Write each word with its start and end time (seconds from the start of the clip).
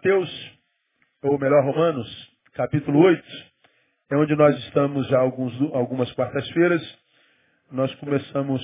Mateus, 0.00 0.58
ou 1.22 1.38
melhor, 1.38 1.62
Romanos, 1.62 2.08
capítulo 2.54 3.00
8, 3.00 3.22
é 4.12 4.16
onde 4.16 4.34
nós 4.34 4.56
estamos 4.60 5.12
há 5.12 5.18
alguns, 5.18 5.52
algumas 5.74 6.10
quartas-feiras. 6.12 6.80
Nós 7.70 7.94
começamos 7.96 8.62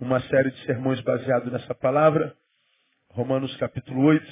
uma 0.00 0.18
série 0.22 0.50
de 0.50 0.64
sermões 0.64 1.00
baseados 1.02 1.52
nessa 1.52 1.72
palavra. 1.76 2.34
Romanos 3.10 3.56
capítulo 3.58 4.02
8. 4.02 4.26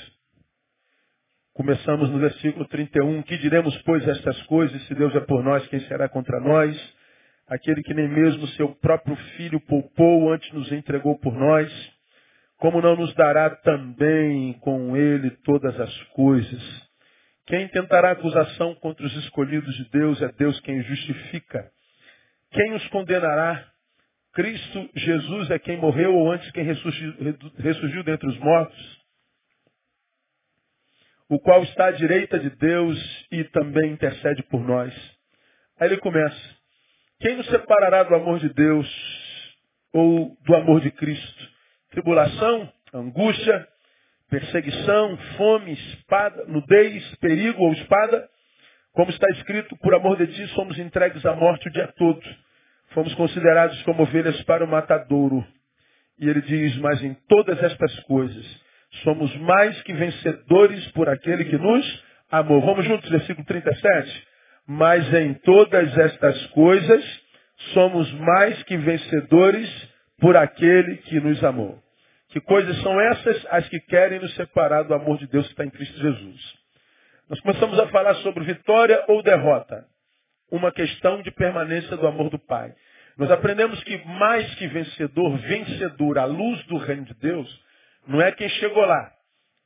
Começamos 1.53 2.11
no 2.11 2.19
versículo 2.19 2.67
31. 2.67 3.23
Que 3.23 3.39
diremos, 3.39 3.81
pois, 3.83 4.05
estas 4.09 4.43
coisas? 4.47 4.85
Se 4.89 4.97
Deus 4.97 5.15
é 5.15 5.21
por 5.21 5.45
nós, 5.45 5.65
quem 5.69 5.79
será 5.87 6.09
contra 6.09 6.41
nós? 6.41 6.77
Aquele 7.47 7.85
que 7.85 7.95
nem 7.95 8.09
mesmo 8.09 8.49
seu 8.49 8.75
próprio 8.75 9.15
filho 9.37 9.61
poupou, 9.61 10.33
antes 10.33 10.53
nos 10.53 10.73
entregou 10.73 11.17
por 11.21 11.35
nós. 11.37 11.94
Como 12.59 12.81
não 12.81 12.97
nos 12.97 13.15
dará 13.15 13.51
também 13.51 14.55
com 14.61 14.97
ele 14.97 15.31
todas 15.45 15.79
as 15.79 16.03
coisas? 16.15 16.85
Quem 17.47 17.69
tentará 17.69 18.13
acusação 18.13 18.75
contra 18.77 19.05
os 19.05 19.15
escolhidos 19.17 19.75
de 19.77 19.91
Deus 19.91 20.23
é 20.23 20.33
Deus 20.33 20.59
quem 20.61 20.83
justifica. 20.83 21.71
Quem 22.51 22.73
os 22.75 22.87
condenará? 22.89 23.71
Cristo 24.33 24.91
Jesus 24.97 25.51
é 25.51 25.59
quem 25.59 25.77
morreu 25.77 26.15
ou 26.15 26.33
antes 26.33 26.51
quem 26.51 26.65
ressurgiu, 26.65 27.15
ressurgiu 27.59 28.03
dentre 28.03 28.29
os 28.29 28.37
mortos, 28.39 29.05
o 31.29 31.39
qual 31.39 31.63
está 31.63 31.87
à 31.87 31.91
direita 31.93 32.39
de 32.39 32.51
Deus 32.51 33.27
e 33.31 33.45
também 33.45 33.93
intercede 33.93 34.43
por 34.45 34.61
nós. 34.61 34.93
Aí 35.79 35.89
ele 35.89 35.99
começa. 35.99 36.57
Quem 37.21 37.37
nos 37.37 37.47
separará 37.47 38.03
do 38.03 38.15
amor 38.15 38.41
de 38.41 38.49
Deus 38.53 38.89
ou 39.93 40.37
do 40.45 40.55
amor 40.55 40.81
de 40.81 40.91
Cristo? 40.91 41.54
Tribulação, 41.95 42.69
angústia, 42.93 43.69
perseguição, 44.29 45.17
fome, 45.37 45.75
espada, 45.75 46.45
nudez, 46.49 47.15
perigo 47.21 47.63
ou 47.63 47.73
espada? 47.73 48.29
Como 48.95 49.13
está 49.13 49.29
escrito, 49.31 49.77
por 49.77 49.95
amor 49.95 50.17
de 50.17 50.27
ti 50.27 50.45
somos 50.49 50.77
entregues 50.77 51.25
à 51.25 51.37
morte 51.37 51.69
o 51.69 51.73
dia 51.73 51.87
todo. 51.97 52.21
Fomos 52.91 53.15
considerados 53.15 53.81
como 53.85 54.03
ovelhas 54.03 54.43
para 54.43 54.65
o 54.65 54.69
matadouro. 54.69 55.47
E 56.19 56.29
ele 56.29 56.41
diz, 56.43 56.77
mas 56.79 57.01
em 57.01 57.15
todas 57.29 57.63
estas 57.63 57.97
coisas, 58.01 58.61
somos 59.05 59.33
mais 59.37 59.81
que 59.83 59.93
vencedores 59.93 60.91
por 60.93 61.09
aquele 61.09 61.45
que 61.45 61.57
nos 61.57 62.05
amou. 62.29 62.61
Vamos 62.61 62.85
juntos, 62.87 63.09
versículo 63.09 63.47
37. 63.47 64.27
Mas 64.67 65.15
em 65.15 65.35
todas 65.35 65.97
estas 65.97 66.45
coisas, 66.49 67.23
somos 67.73 68.13
mais 68.15 68.61
que 68.65 68.77
vencedores 68.77 69.95
por 70.19 70.37
aquele 70.37 70.97
que 70.99 71.21
nos 71.21 71.43
amou. 71.45 71.84
Que 72.35 72.41
coisas 72.41 72.77
são 72.83 73.01
essas? 73.01 73.47
As 73.49 73.69
que 73.69 73.79
querem 73.79 74.19
nos 74.19 74.35
separar 74.35 74.83
do 74.83 74.93
amor 74.93 75.19
de 75.19 75.27
Deus 75.29 75.47
que 75.47 75.53
está 75.53 75.65
em 75.65 75.71
Cristo 75.71 75.97
Jesus. 76.01 76.55
Nós 77.31 77.39
começamos 77.39 77.79
a 77.79 77.87
falar 77.91 78.13
sobre 78.17 78.43
vitória 78.43 79.05
ou 79.07 79.23
derrota. 79.23 79.87
Uma 80.51 80.73
questão 80.73 81.23
de 81.23 81.31
permanência 81.31 81.97
do 81.97 82.05
amor 82.09 82.31
do 82.31 82.39
Pai. 82.41 82.75
Nós 83.17 83.31
aprendemos 83.31 83.81
que 83.85 84.05
mais 84.05 84.53
que 84.57 84.67
vencedor, 84.67 85.39
vencedor, 85.39 86.19
à 86.19 86.25
luz 86.25 86.61
do 86.65 86.77
reino 86.77 87.05
de 87.05 87.15
Deus, 87.15 87.65
não 88.05 88.21
é 88.21 88.33
quem 88.33 88.49
chegou 88.49 88.85
lá. 88.85 89.13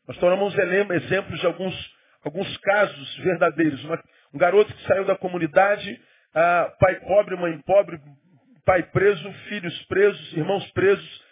Nós 0.06 0.18
tornamos 0.18 0.54
exemplos 0.92 1.40
de 1.40 1.46
alguns, 1.46 1.94
alguns 2.22 2.54
casos 2.58 3.16
verdadeiros. 3.16 3.82
Uma, 3.84 3.98
um 4.34 4.38
garoto 4.38 4.74
que 4.74 4.82
saiu 4.82 5.06
da 5.06 5.16
comunidade, 5.16 5.98
ah, 6.34 6.70
pai 6.78 6.96
pobre, 6.96 7.34
mãe 7.34 7.58
pobre, 7.62 7.98
pai 8.66 8.82
preso, 8.82 9.32
filhos 9.48 9.86
presos, 9.86 10.32
irmãos 10.34 10.70
presos, 10.72 11.27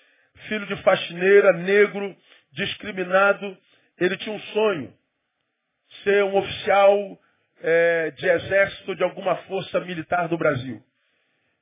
filho 0.48 0.66
de 0.66 0.76
faxineira, 0.82 1.52
negro, 1.52 2.16
discriminado. 2.52 3.56
Ele 3.98 4.16
tinha 4.16 4.34
um 4.34 4.40
sonho, 4.40 4.92
ser 6.04 6.24
um 6.24 6.36
oficial 6.36 7.18
é, 7.62 8.10
de 8.12 8.26
exército 8.26 8.94
de 8.94 9.02
alguma 9.02 9.36
força 9.44 9.80
militar 9.80 10.28
do 10.28 10.38
Brasil. 10.38 10.82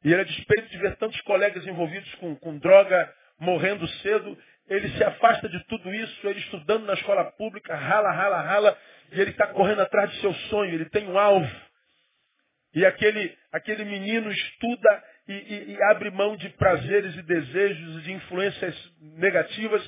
E 0.05 0.13
ele, 0.13 0.21
a 0.21 0.25
despeito 0.25 0.69
de 0.69 0.79
ver 0.79 0.97
tantos 0.97 1.21
colegas 1.23 1.67
envolvidos 1.67 2.15
com, 2.17 2.37
com 2.37 2.59
droga, 2.59 3.15
morrendo 3.39 3.87
cedo, 3.89 4.37
ele 4.69 4.89
se 4.97 5.05
afasta 5.05 5.49
de 5.49 5.63
tudo 5.65 5.95
isso, 5.95 6.29
ele 6.29 6.41
estudando 6.41 6.85
na 6.85 6.95
escola 6.95 7.25
pública, 7.33 7.75
rala, 7.75 8.11
rala, 8.11 8.41
rala, 8.41 8.79
e 9.13 9.21
ele 9.21 9.31
está 9.31 9.47
correndo 9.49 9.81
atrás 9.81 10.11
de 10.11 10.21
seu 10.21 10.33
sonho, 10.35 10.75
ele 10.75 10.89
tem 10.91 11.09
um 11.09 11.19
alvo. 11.19 11.51
E 12.75 12.85
aquele, 12.85 13.37
aquele 13.53 13.85
menino 13.85 14.31
estuda 14.31 15.05
e, 15.29 15.33
e, 15.33 15.73
e 15.73 15.83
abre 15.85 16.11
mão 16.11 16.37
de 16.37 16.49
prazeres 16.51 17.15
e 17.17 17.23
desejos, 17.23 18.03
de 18.03 18.13
influências 18.13 18.93
negativas, 19.01 19.83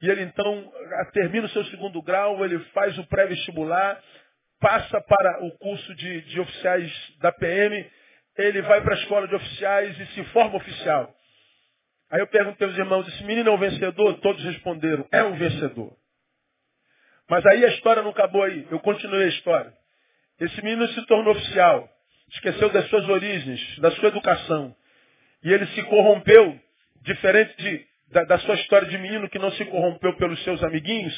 e 0.00 0.08
ele 0.08 0.22
então 0.22 0.72
termina 1.12 1.46
o 1.46 1.50
seu 1.50 1.64
segundo 1.66 2.00
grau, 2.02 2.44
ele 2.44 2.58
faz 2.72 2.96
o 2.98 3.06
pré-vestibular, 3.06 4.00
passa 4.60 5.00
para 5.00 5.44
o 5.44 5.50
curso 5.58 5.94
de, 5.94 6.22
de 6.22 6.40
oficiais 6.40 7.16
da 7.20 7.32
PM, 7.32 7.90
ele 8.36 8.62
vai 8.62 8.80
para 8.80 8.94
a 8.94 8.98
escola 8.98 9.26
de 9.26 9.34
oficiais 9.34 9.98
e 9.98 10.06
se 10.06 10.24
forma 10.26 10.56
oficial. 10.56 11.14
Aí 12.10 12.20
eu 12.20 12.26
perguntei 12.28 12.66
aos 12.66 12.76
irmãos, 12.76 13.06
esse 13.08 13.24
menino 13.24 13.50
é 13.50 13.52
um 13.52 13.58
vencedor? 13.58 14.18
Todos 14.20 14.42
responderam, 14.44 15.06
é 15.12 15.22
um 15.22 15.36
vencedor. 15.36 15.94
Mas 17.28 17.44
aí 17.44 17.64
a 17.64 17.68
história 17.68 18.02
não 18.02 18.10
acabou 18.10 18.42
aí. 18.42 18.66
Eu 18.70 18.80
continuei 18.80 19.24
a 19.24 19.28
história. 19.28 19.72
Esse 20.40 20.62
menino 20.62 20.86
se 20.88 21.06
tornou 21.06 21.34
oficial. 21.34 21.88
Esqueceu 22.32 22.68
das 22.70 22.88
suas 22.88 23.08
origens, 23.08 23.78
da 23.78 23.90
sua 23.92 24.08
educação. 24.08 24.74
E 25.42 25.52
ele 25.52 25.66
se 25.68 25.82
corrompeu, 25.84 26.58
diferente 27.02 27.56
de, 27.56 27.86
da, 28.12 28.24
da 28.24 28.38
sua 28.38 28.54
história 28.56 28.88
de 28.88 28.98
menino 28.98 29.28
que 29.28 29.38
não 29.38 29.50
se 29.52 29.64
corrompeu 29.66 30.14
pelos 30.16 30.42
seus 30.44 30.62
amiguinhos. 30.62 31.14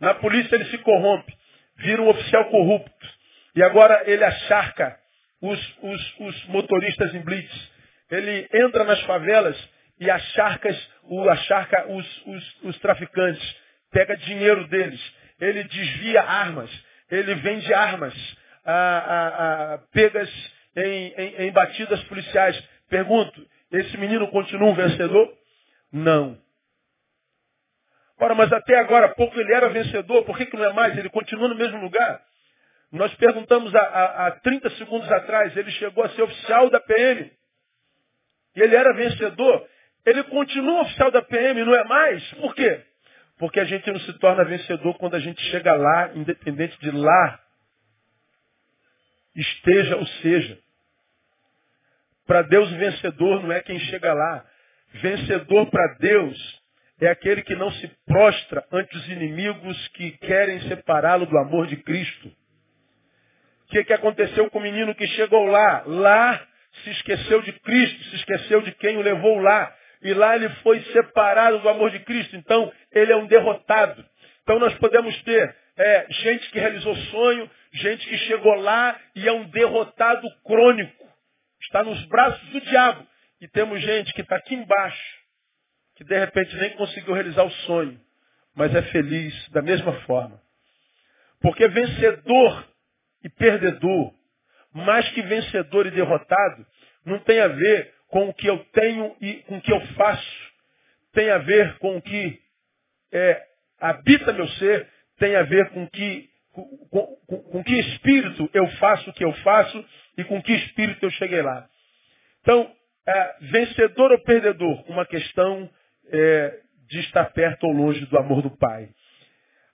Na 0.00 0.14
polícia 0.14 0.54
ele 0.54 0.66
se 0.66 0.78
corrompe, 0.78 1.32
vira 1.76 2.02
um 2.02 2.08
oficial 2.08 2.44
corrupto. 2.46 3.08
E 3.54 3.62
agora 3.62 4.02
ele 4.06 4.24
acharca 4.24 4.96
os, 5.40 5.76
os, 5.82 6.20
os 6.20 6.44
motoristas 6.46 7.14
em 7.14 7.20
blitz. 7.20 7.70
Ele 8.10 8.48
entra 8.52 8.84
nas 8.84 9.00
favelas 9.02 9.56
e 9.98 10.10
acharca, 10.10 10.68
o, 11.04 11.28
acharca 11.28 11.90
os, 11.90 12.26
os, 12.26 12.62
os 12.64 12.78
traficantes, 12.78 13.56
pega 13.90 14.16
dinheiro 14.16 14.66
deles. 14.68 15.00
Ele 15.40 15.64
desvia 15.64 16.22
armas, 16.22 16.70
ele 17.10 17.34
vende 17.36 17.72
armas, 17.74 18.14
a, 18.64 19.74
a, 19.74 19.78
pegas 19.92 20.30
em, 20.76 21.14
em, 21.16 21.34
em 21.46 21.52
batidas 21.52 22.02
policiais. 22.04 22.58
Pergunto, 22.88 23.46
esse 23.70 23.96
menino 23.96 24.28
continua 24.28 24.70
um 24.70 24.74
vencedor? 24.74 25.32
Não. 25.92 26.38
Ora, 28.18 28.34
mas 28.34 28.52
até 28.52 28.78
agora 28.78 29.08
pouco 29.14 29.38
ele 29.38 29.52
era 29.52 29.68
vencedor, 29.68 30.24
por 30.24 30.36
que, 30.36 30.46
que 30.46 30.56
não 30.56 30.64
é 30.64 30.72
mais? 30.72 30.96
Ele 30.96 31.08
continua 31.08 31.48
no 31.48 31.56
mesmo 31.56 31.80
lugar. 31.80 32.22
Nós 32.92 33.12
perguntamos 33.14 33.74
há, 33.74 34.26
há 34.26 34.30
30 34.42 34.70
segundos 34.70 35.10
atrás, 35.10 35.56
ele 35.56 35.70
chegou 35.72 36.04
a 36.04 36.10
ser 36.10 36.22
oficial 36.22 36.70
da 36.70 36.78
PM. 36.78 37.32
E 38.54 38.60
ele 38.60 38.76
era 38.76 38.92
vencedor. 38.92 39.66
Ele 40.04 40.22
continua 40.24 40.82
oficial 40.82 41.10
da 41.10 41.22
PM, 41.22 41.64
não 41.64 41.74
é 41.74 41.84
mais? 41.84 42.22
Por 42.34 42.54
quê? 42.54 42.82
Porque 43.38 43.58
a 43.58 43.64
gente 43.64 43.90
não 43.90 43.98
se 44.00 44.12
torna 44.18 44.44
vencedor 44.44 44.96
quando 44.98 45.14
a 45.14 45.18
gente 45.18 45.40
chega 45.50 45.74
lá, 45.74 46.10
independente 46.14 46.78
de 46.80 46.90
lá 46.90 47.40
esteja 49.34 49.96
ou 49.96 50.06
seja. 50.06 50.58
Para 52.26 52.42
Deus, 52.42 52.70
vencedor 52.70 53.42
não 53.42 53.52
é 53.52 53.60
quem 53.60 53.78
chega 53.80 54.12
lá. 54.12 54.44
Vencedor 54.94 55.70
para 55.70 55.96
Deus 55.98 56.62
é 57.00 57.08
aquele 57.08 57.42
que 57.42 57.54
não 57.54 57.70
se 57.72 57.88
prostra 58.06 58.64
ante 58.70 58.96
os 58.96 59.08
inimigos 59.08 59.88
que 59.88 60.12
querem 60.18 60.60
separá-lo 60.68 61.26
do 61.26 61.36
amor 61.38 61.66
de 61.66 61.76
Cristo 61.76 62.32
que, 63.72 63.84
que 63.84 63.92
aconteceu 63.94 64.50
com 64.50 64.58
o 64.58 64.62
menino 64.62 64.94
que 64.94 65.06
chegou 65.08 65.46
lá? 65.46 65.82
Lá 65.86 66.46
se 66.84 66.90
esqueceu 66.90 67.40
de 67.40 67.52
Cristo, 67.52 68.04
se 68.04 68.16
esqueceu 68.16 68.60
de 68.60 68.72
quem 68.72 68.98
o 68.98 69.02
levou 69.02 69.38
lá. 69.40 69.74
E 70.02 70.12
lá 70.12 70.36
ele 70.36 70.48
foi 70.62 70.80
separado 70.92 71.58
do 71.60 71.68
amor 71.68 71.90
de 71.90 72.00
Cristo. 72.00 72.36
Então, 72.36 72.70
ele 72.92 73.12
é 73.12 73.16
um 73.16 73.26
derrotado. 73.26 74.04
Então, 74.42 74.58
nós 74.58 74.74
podemos 74.74 75.20
ter 75.22 75.56
é, 75.76 76.06
gente 76.10 76.50
que 76.50 76.58
realizou 76.58 76.94
sonho, 76.94 77.50
gente 77.72 78.06
que 78.06 78.18
chegou 78.18 78.54
lá 78.56 78.98
e 79.14 79.26
é 79.26 79.32
um 79.32 79.48
derrotado 79.50 80.28
crônico. 80.44 81.06
Está 81.62 81.82
nos 81.82 82.04
braços 82.06 82.48
do 82.50 82.60
diabo. 82.60 83.06
E 83.40 83.48
temos 83.48 83.80
gente 83.80 84.12
que 84.14 84.20
está 84.20 84.36
aqui 84.36 84.54
embaixo, 84.54 85.18
que 85.96 86.04
de 86.04 86.16
repente 86.16 86.54
nem 86.56 86.70
conseguiu 86.76 87.12
realizar 87.12 87.42
o 87.42 87.50
sonho, 87.50 88.00
mas 88.54 88.72
é 88.72 88.82
feliz 88.82 89.48
da 89.48 89.60
mesma 89.60 89.92
forma. 90.02 90.40
Porque 91.40 91.66
vencedor 91.66 92.68
e 93.24 93.28
perdedor, 93.28 94.14
mais 94.72 95.08
que 95.10 95.22
vencedor 95.22 95.86
e 95.86 95.90
derrotado, 95.90 96.64
não 97.04 97.18
tem 97.20 97.40
a 97.40 97.48
ver 97.48 97.92
com 98.06 98.28
o 98.28 98.34
que 98.34 98.46
eu 98.46 98.64
tenho 98.66 99.16
e 99.20 99.34
com 99.42 99.56
o 99.56 99.60
que 99.60 99.72
eu 99.72 99.80
faço. 99.96 100.52
Tem 101.12 101.28
a 101.30 101.38
ver 101.38 101.78
com 101.78 101.96
o 101.96 102.02
que 102.02 102.40
é, 103.10 103.42
habita 103.80 104.32
meu 104.32 104.46
ser, 104.50 104.88
tem 105.18 105.34
a 105.34 105.42
ver 105.42 105.70
com 105.70 105.88
que 105.88 106.31
com, 106.52 107.16
com, 107.26 107.42
com, 107.50 107.64
que 107.64 107.74
espírito 107.78 108.48
eu 108.52 108.66
faço 108.72 109.10
o 109.10 109.12
que 109.12 109.24
eu 109.24 109.32
faço 109.36 109.84
e 110.16 110.24
com 110.24 110.42
que 110.42 110.52
espírito 110.52 111.04
eu 111.04 111.10
cheguei 111.10 111.42
lá. 111.42 111.66
Então, 112.42 112.70
é, 113.06 113.36
vencedor 113.40 114.12
ou 114.12 114.22
perdedor, 114.22 114.84
uma 114.90 115.06
questão 115.06 115.68
é, 116.10 116.60
de 116.88 117.00
estar 117.00 117.24
perto 117.32 117.64
ou 117.64 117.72
longe 117.72 118.04
do 118.06 118.18
amor 118.18 118.42
do 118.42 118.50
Pai. 118.50 118.88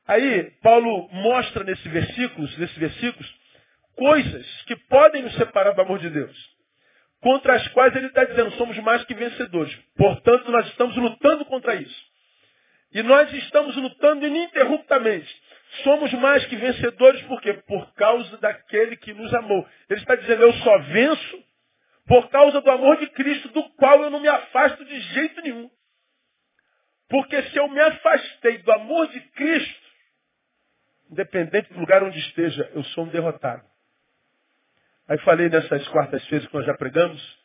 Aí, 0.06 0.50
Paulo 0.62 1.08
mostra 1.12 1.64
nesse 1.64 1.86
versículos, 1.88 2.56
nesses 2.56 2.78
versículos, 2.78 3.34
coisas 3.94 4.62
que 4.62 4.76
podem 4.88 5.22
nos 5.22 5.34
separar 5.34 5.72
do 5.72 5.82
amor 5.82 5.98
de 5.98 6.08
Deus. 6.08 6.58
Contra 7.20 7.54
as 7.54 7.66
quais 7.68 7.94
ele 7.96 8.06
está 8.06 8.24
dizendo, 8.24 8.52
somos 8.52 8.78
mais 8.78 9.04
que 9.04 9.12
vencedores. 9.12 9.74
Portanto, 9.96 10.50
nós 10.50 10.66
estamos 10.68 10.96
lutando 10.96 11.44
contra 11.46 11.74
isso. 11.74 12.08
E 12.92 13.02
nós 13.02 13.30
estamos 13.32 13.76
lutando 13.76 14.26
ininterruptamente. 14.26 15.28
Somos 15.82 16.12
mais 16.14 16.44
que 16.46 16.56
vencedores 16.56 17.22
por 17.22 17.40
quê? 17.40 17.54
Por 17.54 17.92
causa 17.94 18.36
daquele 18.38 18.96
que 18.96 19.12
nos 19.12 19.32
amou. 19.34 19.66
Ele 19.88 20.00
está 20.00 20.14
dizendo, 20.16 20.42
eu 20.42 20.52
só 20.54 20.78
venço 20.78 21.44
por 22.06 22.28
causa 22.30 22.60
do 22.60 22.70
amor 22.70 22.96
de 22.96 23.06
Cristo, 23.08 23.50
do 23.50 23.62
qual 23.70 24.02
eu 24.02 24.10
não 24.10 24.20
me 24.20 24.28
afasto 24.28 24.84
de 24.84 25.00
jeito 25.00 25.42
nenhum. 25.42 25.70
Porque 27.08 27.42
se 27.44 27.56
eu 27.56 27.68
me 27.68 27.80
afastei 27.80 28.58
do 28.58 28.72
amor 28.72 29.08
de 29.08 29.20
Cristo, 29.20 29.88
independente 31.10 31.72
do 31.72 31.80
lugar 31.80 32.02
onde 32.02 32.18
esteja, 32.18 32.70
eu 32.74 32.82
sou 32.84 33.04
um 33.04 33.08
derrotado. 33.08 33.62
Aí 35.06 35.18
falei 35.18 35.48
nessas 35.48 35.86
quartas-feiras 35.88 36.46
que 36.46 36.54
nós 36.54 36.66
já 36.66 36.74
pregamos, 36.74 37.38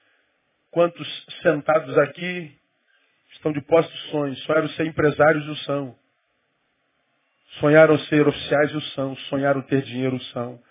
quantos 0.72 1.26
sentados 1.42 1.98
aqui 1.98 2.58
estão 3.32 3.52
de 3.52 3.62
posse 3.62 3.90
de 3.90 3.98
sonhos, 4.10 4.42
sonharam 4.44 4.70
ser 4.70 4.86
empresários 4.86 5.46
e 5.46 5.50
o 5.50 5.56
são. 5.58 6.03
Sonharam 7.60 7.98
ser 8.00 8.28
oficiais 8.28 8.72
e 8.72 8.78
o 8.78 8.82
são. 8.82 9.16
Sonharam 9.30 9.62
ter 9.64 9.82
dinheiro 9.84 10.16
o 10.16 10.24
são. 10.26 10.62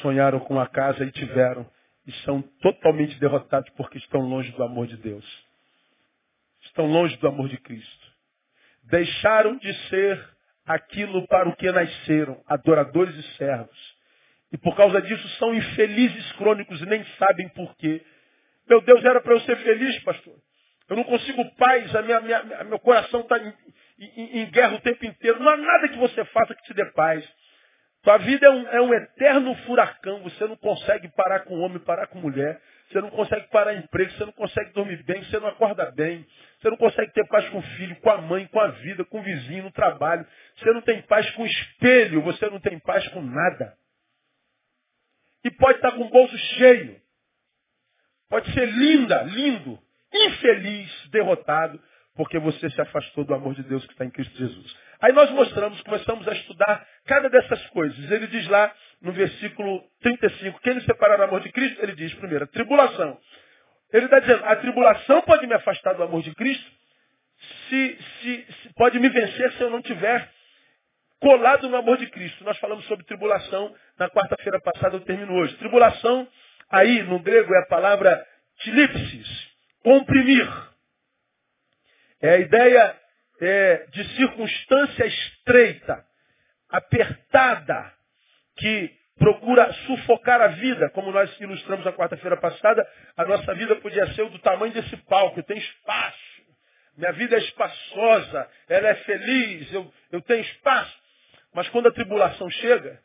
Sonharam 0.00 0.40
com 0.40 0.58
a 0.60 0.68
casa 0.68 1.04
e 1.04 1.10
tiveram. 1.10 1.68
E 2.06 2.12
são 2.24 2.42
totalmente 2.60 3.18
derrotados 3.18 3.70
porque 3.76 3.98
estão 3.98 4.20
longe 4.20 4.50
do 4.52 4.62
amor 4.62 4.86
de 4.86 4.96
Deus. 4.96 5.24
Estão 6.62 6.86
longe 6.86 7.16
do 7.16 7.28
amor 7.28 7.48
de 7.48 7.58
Cristo. 7.58 8.06
Deixaram 8.84 9.56
de 9.58 9.72
ser 9.88 10.32
aquilo 10.66 11.26
para 11.26 11.48
o 11.48 11.56
que 11.56 11.70
nasceram, 11.70 12.40
adoradores 12.46 13.14
e 13.16 13.36
servos. 13.36 13.96
E 14.52 14.58
por 14.58 14.76
causa 14.76 15.00
disso 15.00 15.28
são 15.38 15.54
infelizes 15.54 16.32
crônicos 16.32 16.80
e 16.80 16.86
nem 16.86 17.04
sabem 17.18 17.48
por 17.50 17.74
quê. 17.76 18.04
Meu 18.68 18.80
Deus, 18.82 19.04
era 19.04 19.20
para 19.20 19.32
eu 19.32 19.40
ser 19.40 19.56
feliz, 19.56 19.98
pastor. 20.00 20.34
Eu 20.88 20.96
não 20.96 21.04
consigo 21.04 21.44
paz, 21.56 21.94
a 21.94 22.02
minha, 22.02 22.20
minha, 22.20 22.64
meu 22.64 22.78
coração 22.78 23.20
está 23.20 23.38
em, 23.38 23.54
em, 23.98 24.40
em, 24.40 24.50
guerra 24.50 24.74
o 24.74 24.80
tempo 24.80 25.04
inteiro. 25.04 25.40
Não 25.40 25.50
há 25.50 25.56
nada 25.56 25.88
que 25.88 25.98
você 25.98 26.24
faça 26.26 26.54
que 26.54 26.62
te 26.64 26.74
dê 26.74 26.84
paz. 26.92 27.26
Tua 28.02 28.18
vida 28.18 28.46
é 28.46 28.50
um, 28.50 28.68
é 28.68 28.80
um 28.80 28.94
eterno 28.94 29.54
furacão. 29.64 30.22
Você 30.24 30.44
não 30.46 30.56
consegue 30.56 31.08
parar 31.08 31.40
com 31.40 31.58
homem, 31.60 31.78
parar 31.78 32.08
com 32.08 32.18
mulher. 32.18 32.60
Você 32.90 33.00
não 33.00 33.10
consegue 33.10 33.46
parar 33.48 33.74
emprego, 33.74 34.10
você 34.12 34.24
não 34.24 34.32
consegue 34.32 34.72
dormir 34.72 35.02
bem, 35.04 35.22
você 35.22 35.38
não 35.38 35.48
acorda 35.48 35.90
bem. 35.92 36.26
Você 36.60 36.68
não 36.68 36.76
consegue 36.76 37.12
ter 37.12 37.26
paz 37.28 37.48
com 37.48 37.58
o 37.58 37.62
filho, 37.62 37.96
com 37.96 38.10
a 38.10 38.18
mãe, 38.20 38.46
com 38.48 38.60
a 38.60 38.68
vida, 38.68 39.04
com 39.04 39.20
o 39.20 39.22
vizinho, 39.22 39.64
no 39.64 39.72
trabalho. 39.72 40.26
Você 40.56 40.72
não 40.72 40.82
tem 40.82 41.00
paz 41.02 41.30
com 41.30 41.44
o 41.44 41.46
espelho, 41.46 42.22
você 42.22 42.50
não 42.50 42.60
tem 42.60 42.78
paz 42.80 43.06
com 43.08 43.22
nada. 43.22 43.76
E 45.44 45.50
pode 45.52 45.78
estar 45.78 45.92
com 45.92 46.02
o 46.02 46.10
bolso 46.10 46.36
cheio. 46.36 47.00
Pode 48.28 48.52
ser 48.52 48.66
linda, 48.66 49.22
lindo, 49.24 49.78
infeliz, 50.12 51.08
derrotado, 51.10 51.80
porque 52.14 52.38
você 52.38 52.68
se 52.70 52.80
afastou 52.80 53.24
do 53.24 53.34
amor 53.34 53.54
de 53.54 53.62
Deus 53.62 53.84
que 53.86 53.92
está 53.92 54.04
em 54.04 54.10
Cristo 54.10 54.36
Jesus. 54.36 54.76
Aí 55.00 55.12
nós 55.12 55.30
mostramos, 55.30 55.80
começamos 55.82 56.28
a 56.28 56.32
estudar 56.32 56.86
cada 57.06 57.28
dessas 57.28 57.66
coisas. 57.70 58.10
Ele 58.10 58.26
diz 58.26 58.46
lá 58.48 58.72
no 59.00 59.12
versículo 59.12 59.82
35, 60.02 60.60
quem 60.60 60.74
nos 60.74 60.84
separar 60.84 61.16
do 61.16 61.24
amor 61.24 61.40
de 61.40 61.50
Cristo? 61.50 61.82
Ele 61.82 61.94
diz, 61.94 62.12
primeiro, 62.14 62.44
a 62.44 62.48
tribulação. 62.48 63.18
Ele 63.92 64.04
está 64.04 64.20
dizendo, 64.20 64.44
a 64.44 64.56
tribulação 64.56 65.22
pode 65.22 65.46
me 65.46 65.54
afastar 65.54 65.94
do 65.94 66.02
amor 66.02 66.22
de 66.22 66.34
Cristo, 66.34 66.70
se, 67.68 67.98
se, 68.20 68.46
se, 68.62 68.74
pode 68.74 68.98
me 68.98 69.08
vencer 69.08 69.52
se 69.52 69.60
eu 69.62 69.70
não 69.70 69.82
tiver 69.82 70.30
colado 71.20 71.68
no 71.68 71.76
amor 71.76 71.96
de 71.96 72.06
Cristo. 72.06 72.44
Nós 72.44 72.58
falamos 72.58 72.84
sobre 72.86 73.04
tribulação 73.04 73.74
na 73.98 74.08
quarta-feira 74.08 74.60
passada, 74.60 74.96
eu 74.96 75.00
termino 75.00 75.34
hoje. 75.34 75.56
Tribulação, 75.56 76.28
aí 76.70 77.02
no 77.02 77.18
grego 77.18 77.52
é 77.54 77.58
a 77.58 77.66
palavra 77.66 78.24
tilipsis, 78.60 79.51
comprimir. 79.82 80.48
É 82.20 82.30
a 82.30 82.38
ideia 82.38 83.00
é, 83.40 83.86
de 83.90 84.16
circunstância 84.16 85.04
estreita, 85.04 86.04
apertada, 86.68 87.92
que 88.56 88.90
procura 89.18 89.72
sufocar 89.86 90.40
a 90.40 90.48
vida, 90.48 90.90
como 90.90 91.12
nós 91.12 91.38
ilustramos 91.40 91.84
na 91.84 91.92
quarta-feira 91.92 92.36
passada, 92.36 92.86
a 93.16 93.24
nossa 93.24 93.54
vida 93.54 93.76
podia 93.76 94.06
ser 94.14 94.28
do 94.28 94.38
tamanho 94.38 94.72
desse 94.72 94.96
palco, 95.08 95.42
tem 95.42 95.58
espaço. 95.58 96.32
Minha 96.96 97.12
vida 97.12 97.36
é 97.36 97.38
espaçosa, 97.38 98.48
ela 98.68 98.88
é 98.88 98.94
feliz, 98.96 99.72
eu, 99.72 99.92
eu 100.10 100.20
tenho 100.22 100.40
espaço. 100.42 100.96
Mas 101.54 101.68
quando 101.70 101.88
a 101.88 101.92
tribulação 101.92 102.50
chega, 102.50 103.00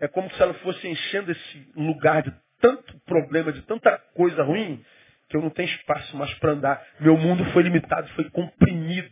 é 0.00 0.08
como 0.08 0.30
se 0.30 0.42
ela 0.42 0.54
fosse 0.54 0.86
enchendo 0.86 1.32
esse 1.32 1.72
lugar 1.76 2.22
de 2.22 2.32
tanto 2.60 2.98
problema, 3.00 3.52
de 3.52 3.62
tanta 3.62 3.98
coisa 4.14 4.42
ruim, 4.42 4.84
que 5.32 5.36
eu 5.38 5.42
não 5.42 5.48
tenho 5.48 5.70
espaço 5.70 6.14
mais 6.14 6.32
para 6.34 6.52
andar. 6.52 6.86
Meu 7.00 7.16
mundo 7.16 7.42
foi 7.52 7.62
limitado, 7.62 8.06
foi 8.10 8.28
comprimido. 8.28 9.10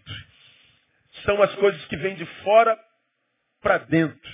São 1.24 1.42
as 1.42 1.54
coisas 1.54 1.82
que 1.86 1.96
vêm 1.96 2.14
de 2.14 2.26
fora 2.44 2.78
para 3.62 3.78
dentro. 3.78 4.30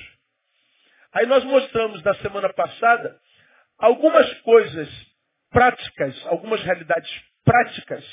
Aí 1.12 1.26
nós 1.26 1.44
mostramos 1.44 2.02
na 2.02 2.14
semana 2.14 2.52
passada 2.52 3.16
algumas 3.78 4.34
coisas 4.40 4.88
práticas, 5.48 6.26
algumas 6.26 6.60
realidades 6.62 7.10
práticas 7.44 8.04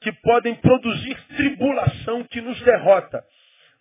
que 0.00 0.10
podem 0.10 0.54
produzir 0.54 1.14
tribulação 1.36 2.24
que 2.24 2.40
nos 2.40 2.58
derrota. 2.62 3.22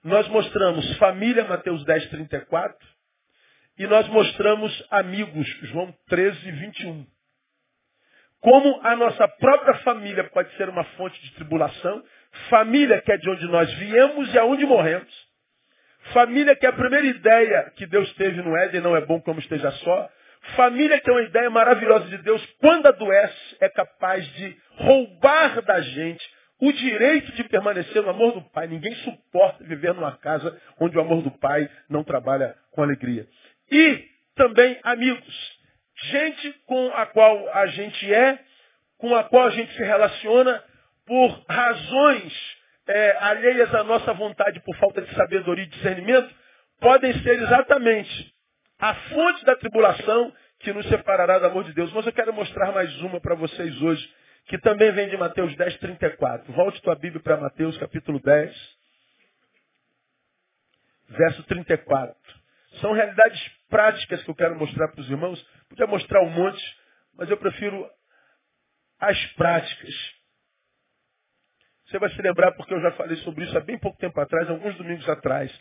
Nós 0.03 0.27
mostramos 0.27 0.97
família, 0.97 1.45
Mateus 1.45 1.85
10, 1.85 2.09
34, 2.09 2.77
e 3.77 3.87
nós 3.87 4.07
mostramos 4.09 4.87
amigos, 4.91 5.47
João 5.63 5.95
13, 6.09 6.51
21. 6.51 7.07
Como 8.41 8.79
a 8.83 8.95
nossa 8.95 9.27
própria 9.27 9.75
família 9.75 10.23
pode 10.25 10.51
ser 10.57 10.67
uma 10.67 10.83
fonte 10.83 11.21
de 11.21 11.31
tribulação, 11.35 12.03
família 12.49 12.99
que 13.01 13.11
é 13.11 13.17
de 13.17 13.29
onde 13.29 13.47
nós 13.47 13.71
viemos 13.75 14.33
e 14.33 14.39
aonde 14.39 14.65
morremos, 14.65 15.13
família 16.11 16.55
que 16.55 16.65
é 16.65 16.69
a 16.69 16.73
primeira 16.73 17.05
ideia 17.05 17.71
que 17.75 17.85
Deus 17.85 18.11
teve 18.13 18.41
no 18.41 18.57
Éden, 18.57 18.81
não 18.81 18.95
é 18.95 19.01
bom 19.01 19.21
como 19.21 19.39
esteja 19.39 19.69
só, 19.71 20.09
família 20.55 20.99
que 20.99 21.09
é 21.09 21.13
uma 21.13 21.21
ideia 21.21 21.49
maravilhosa 21.51 22.07
de 22.07 22.17
Deus, 22.17 22.43
quando 22.59 22.87
adoece, 22.87 23.57
é 23.59 23.69
capaz 23.69 24.25
de 24.33 24.57
roubar 24.77 25.61
da 25.61 25.79
gente 25.79 26.27
o 26.59 26.71
direito 26.71 27.31
de 27.33 27.43
permanecer 27.43 28.01
no 28.01 28.09
amor 28.09 28.33
do 28.33 28.41
Pai. 28.49 28.67
Ninguém 28.67 28.93
suporta 28.97 29.63
viver 29.63 29.93
numa 29.93 30.17
casa 30.17 30.59
onde 30.79 30.97
o 30.97 31.01
amor 31.01 31.21
do 31.21 31.31
Pai 31.31 31.69
não 31.89 32.03
trabalha 32.03 32.55
com 32.71 32.81
alegria. 32.81 33.27
E 33.71 34.03
também 34.35 34.79
amigos. 34.83 35.60
Gente 36.03 36.53
com 36.65 36.87
a 36.93 37.05
qual 37.07 37.49
a 37.53 37.67
gente 37.67 38.13
é, 38.13 38.39
com 38.97 39.15
a 39.15 39.23
qual 39.23 39.47
a 39.47 39.51
gente 39.51 39.73
se 39.73 39.83
relaciona 39.83 40.63
por 41.05 41.43
razões 41.47 42.33
é, 42.87 43.17
alheias 43.19 43.73
à 43.73 43.83
nossa 43.83 44.13
vontade, 44.13 44.59
por 44.61 44.75
falta 44.77 45.01
de 45.01 45.13
sabedoria 45.15 45.63
e 45.63 45.67
discernimento, 45.67 46.33
podem 46.79 47.13
ser 47.21 47.41
exatamente 47.41 48.33
a 48.79 48.93
fonte 48.95 49.45
da 49.45 49.55
tribulação 49.55 50.33
que 50.59 50.73
nos 50.73 50.87
separará 50.87 51.39
do 51.39 51.45
amor 51.45 51.63
de 51.63 51.73
Deus. 51.73 51.91
Mas 51.93 52.05
eu 52.05 52.13
quero 52.13 52.33
mostrar 52.33 52.71
mais 52.71 52.95
uma 53.01 53.19
para 53.19 53.35
vocês 53.35 53.81
hoje, 53.81 54.07
que 54.47 54.57
também 54.57 54.91
vem 54.91 55.09
de 55.09 55.17
Mateus 55.17 55.55
10, 55.55 55.77
34. 55.77 56.51
Volte 56.53 56.81
tua 56.81 56.95
Bíblia 56.95 57.21
para 57.21 57.37
Mateus 57.37 57.77
capítulo 57.77 58.19
10, 58.19 58.55
verso 61.09 61.43
34. 61.43 62.40
São 62.79 62.93
realidades 62.93 63.39
práticas 63.69 64.23
que 64.23 64.29
eu 64.29 64.35
quero 64.35 64.57
mostrar 64.57 64.87
para 64.89 65.01
os 65.01 65.09
irmãos. 65.09 65.41
Podia 65.67 65.87
mostrar 65.87 66.21
um 66.21 66.29
monte, 66.29 66.63
mas 67.15 67.29
eu 67.29 67.37
prefiro 67.37 67.89
as 68.99 69.25
práticas. 69.33 69.93
Você 71.85 71.99
vai 71.99 72.09
se 72.11 72.21
lembrar 72.21 72.53
porque 72.53 72.73
eu 72.73 72.81
já 72.81 72.91
falei 72.93 73.17
sobre 73.17 73.43
isso 73.43 73.57
há 73.57 73.61
bem 73.61 73.77
pouco 73.77 73.97
tempo 73.97 74.19
atrás, 74.19 74.49
alguns 74.49 74.75
domingos 74.77 75.07
atrás. 75.09 75.51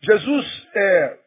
Jesus, 0.00 0.68
é, 0.74 1.18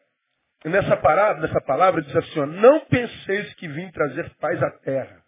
nessa 0.66 0.96
palavra, 0.98 1.40
nessa 1.40 1.60
palavra, 1.62 2.02
diz 2.02 2.14
assim, 2.14 2.40
ó, 2.40 2.46
não 2.46 2.80
penseis 2.86 3.54
que 3.54 3.68
vim 3.68 3.90
trazer 3.90 4.28
paz 4.36 4.62
à 4.62 4.70
terra. 4.70 5.22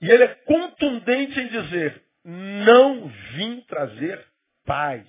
E 0.00 0.10
ele 0.10 0.24
é 0.24 0.34
contundente 0.46 1.38
em 1.38 1.48
dizer, 1.48 2.02
não 2.24 3.08
vim 3.34 3.60
trazer 3.62 4.26
paz. 4.64 5.06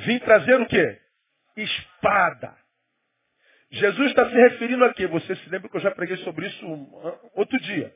Vim 0.00 0.18
trazer 0.20 0.60
o 0.60 0.66
quê? 0.66 1.00
Espada. 1.62 2.56
Jesus 3.70 4.10
está 4.10 4.28
se 4.28 4.34
referindo 4.34 4.84
a 4.84 4.92
quê? 4.92 5.06
Você 5.06 5.36
se 5.36 5.48
lembra 5.48 5.68
que 5.68 5.76
eu 5.76 5.80
já 5.80 5.92
preguei 5.92 6.16
sobre 6.18 6.46
isso 6.48 6.66
outro 7.34 7.58
dia. 7.60 7.94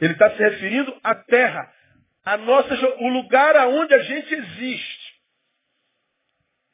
Ele 0.00 0.12
está 0.12 0.30
se 0.30 0.38
referindo 0.38 0.96
à 1.02 1.14
terra, 1.14 1.72
a 2.24 2.36
nossa, 2.36 2.74
o 2.98 3.08
lugar 3.08 3.56
aonde 3.56 3.94
a 3.94 4.02
gente 4.02 4.34
existe. 4.34 5.14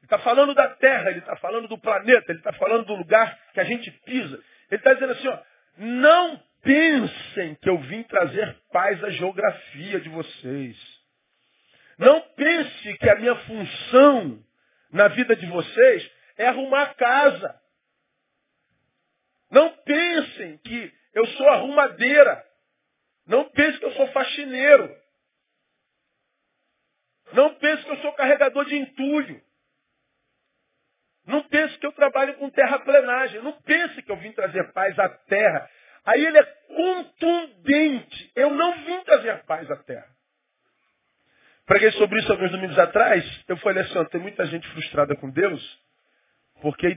Ele 0.01 0.05
está 0.05 0.19
falando 0.19 0.55
da 0.55 0.69
terra, 0.69 1.11
ele 1.11 1.21
está 1.21 1.37
falando 1.37 1.69
do 1.69 1.79
planeta, 1.79 2.31
ele 2.31 2.39
está 2.39 2.53
falando 2.55 2.85
do 2.85 2.95
lugar 2.95 3.39
que 3.53 3.61
a 3.61 3.65
gente 3.65 3.91
pisa. 4.05 4.43
Ele 4.71 4.79
está 4.79 4.93
dizendo 4.95 5.13
assim, 5.13 5.29
ó, 5.29 5.39
não 5.79 6.43
pensem 6.63 7.55
que 7.57 7.69
eu 7.69 7.79
vim 7.79 8.03
trazer 8.03 8.55
paz 8.71 9.03
à 9.03 9.11
geografia 9.11 10.01
de 10.01 10.09
vocês. 10.09 10.77
Não 11.99 12.21
pense 12.35 12.95
que 12.99 13.11
a 13.11 13.17
minha 13.17 13.35
função 13.37 14.43
na 14.93 15.09
vida 15.09 15.37
de 15.37 15.47
vocês 15.47 16.11
é 16.37 16.47
arrumar 16.47 16.95
casa. 16.95 17.61
Não 19.51 19.77
pensem 19.79 20.59
que 20.59 20.93
eu 21.13 21.27
sou 21.27 21.49
arrumadeira. 21.49 22.45
Não 23.27 23.49
pensem 23.51 23.79
que 23.79 23.87
eu 23.87 23.93
sou 23.93 24.07
faxineiro. 24.09 24.97
Não 27.33 27.55
pense 27.57 27.85
que 27.85 27.91
eu 27.91 27.99
sou 27.99 28.13
carregador 28.15 28.65
de 28.65 28.77
entulho. 28.77 29.43
Não 31.27 31.43
pense 31.45 31.79
que 31.79 31.87
eu 31.87 31.93
trabalho 31.93 32.35
com 32.39 32.51
terraplenagem. 32.51 33.43
Não 33.43 33.53
pense 33.63 34.03
que 34.03 34.11
eu 34.11 34.17
vim 34.17 34.33
trazer 34.33 34.73
paz 34.73 34.99
à 34.99 35.09
terra. 35.09 35.71
Aí 36.05 36.25
ele 36.25 36.39
é 36.39 36.45
contundente. 36.45 38.33
Eu 38.35 38.51
não 38.51 38.85
vim 38.85 39.01
trazer 39.05 39.45
paz 39.45 39.71
à 39.71 39.77
terra. 39.77 40.20
Preguei 41.71 41.93
sobre 41.93 42.19
isso 42.19 42.33
alguns 42.33 42.51
domingos 42.51 42.77
atrás. 42.81 43.25
Eu 43.47 43.57
falei 43.59 43.85
assim, 43.85 43.97
ó, 43.97 44.05
tem 44.07 44.21
muita 44.21 44.45
gente 44.47 44.67
frustrada 44.71 45.15
com 45.15 45.31
Deus 45.31 45.79
porque 46.61 46.89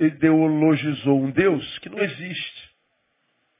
ideologizou 0.00 1.20
um 1.20 1.30
Deus 1.30 1.78
que 1.78 1.88
não 1.88 2.00
existe. 2.00 2.74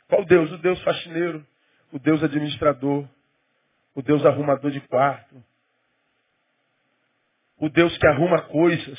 Qual 0.08 0.24
Deus? 0.24 0.50
O 0.50 0.58
Deus 0.58 0.82
faxineiro, 0.82 1.46
o 1.92 2.00
Deus 2.00 2.20
administrador, 2.24 3.08
o 3.94 4.02
Deus 4.02 4.26
arrumador 4.26 4.72
de 4.72 4.80
quarto, 4.80 5.40
o 7.56 7.68
Deus 7.68 7.96
que 7.96 8.06
arruma 8.08 8.42
coisas. 8.42 8.98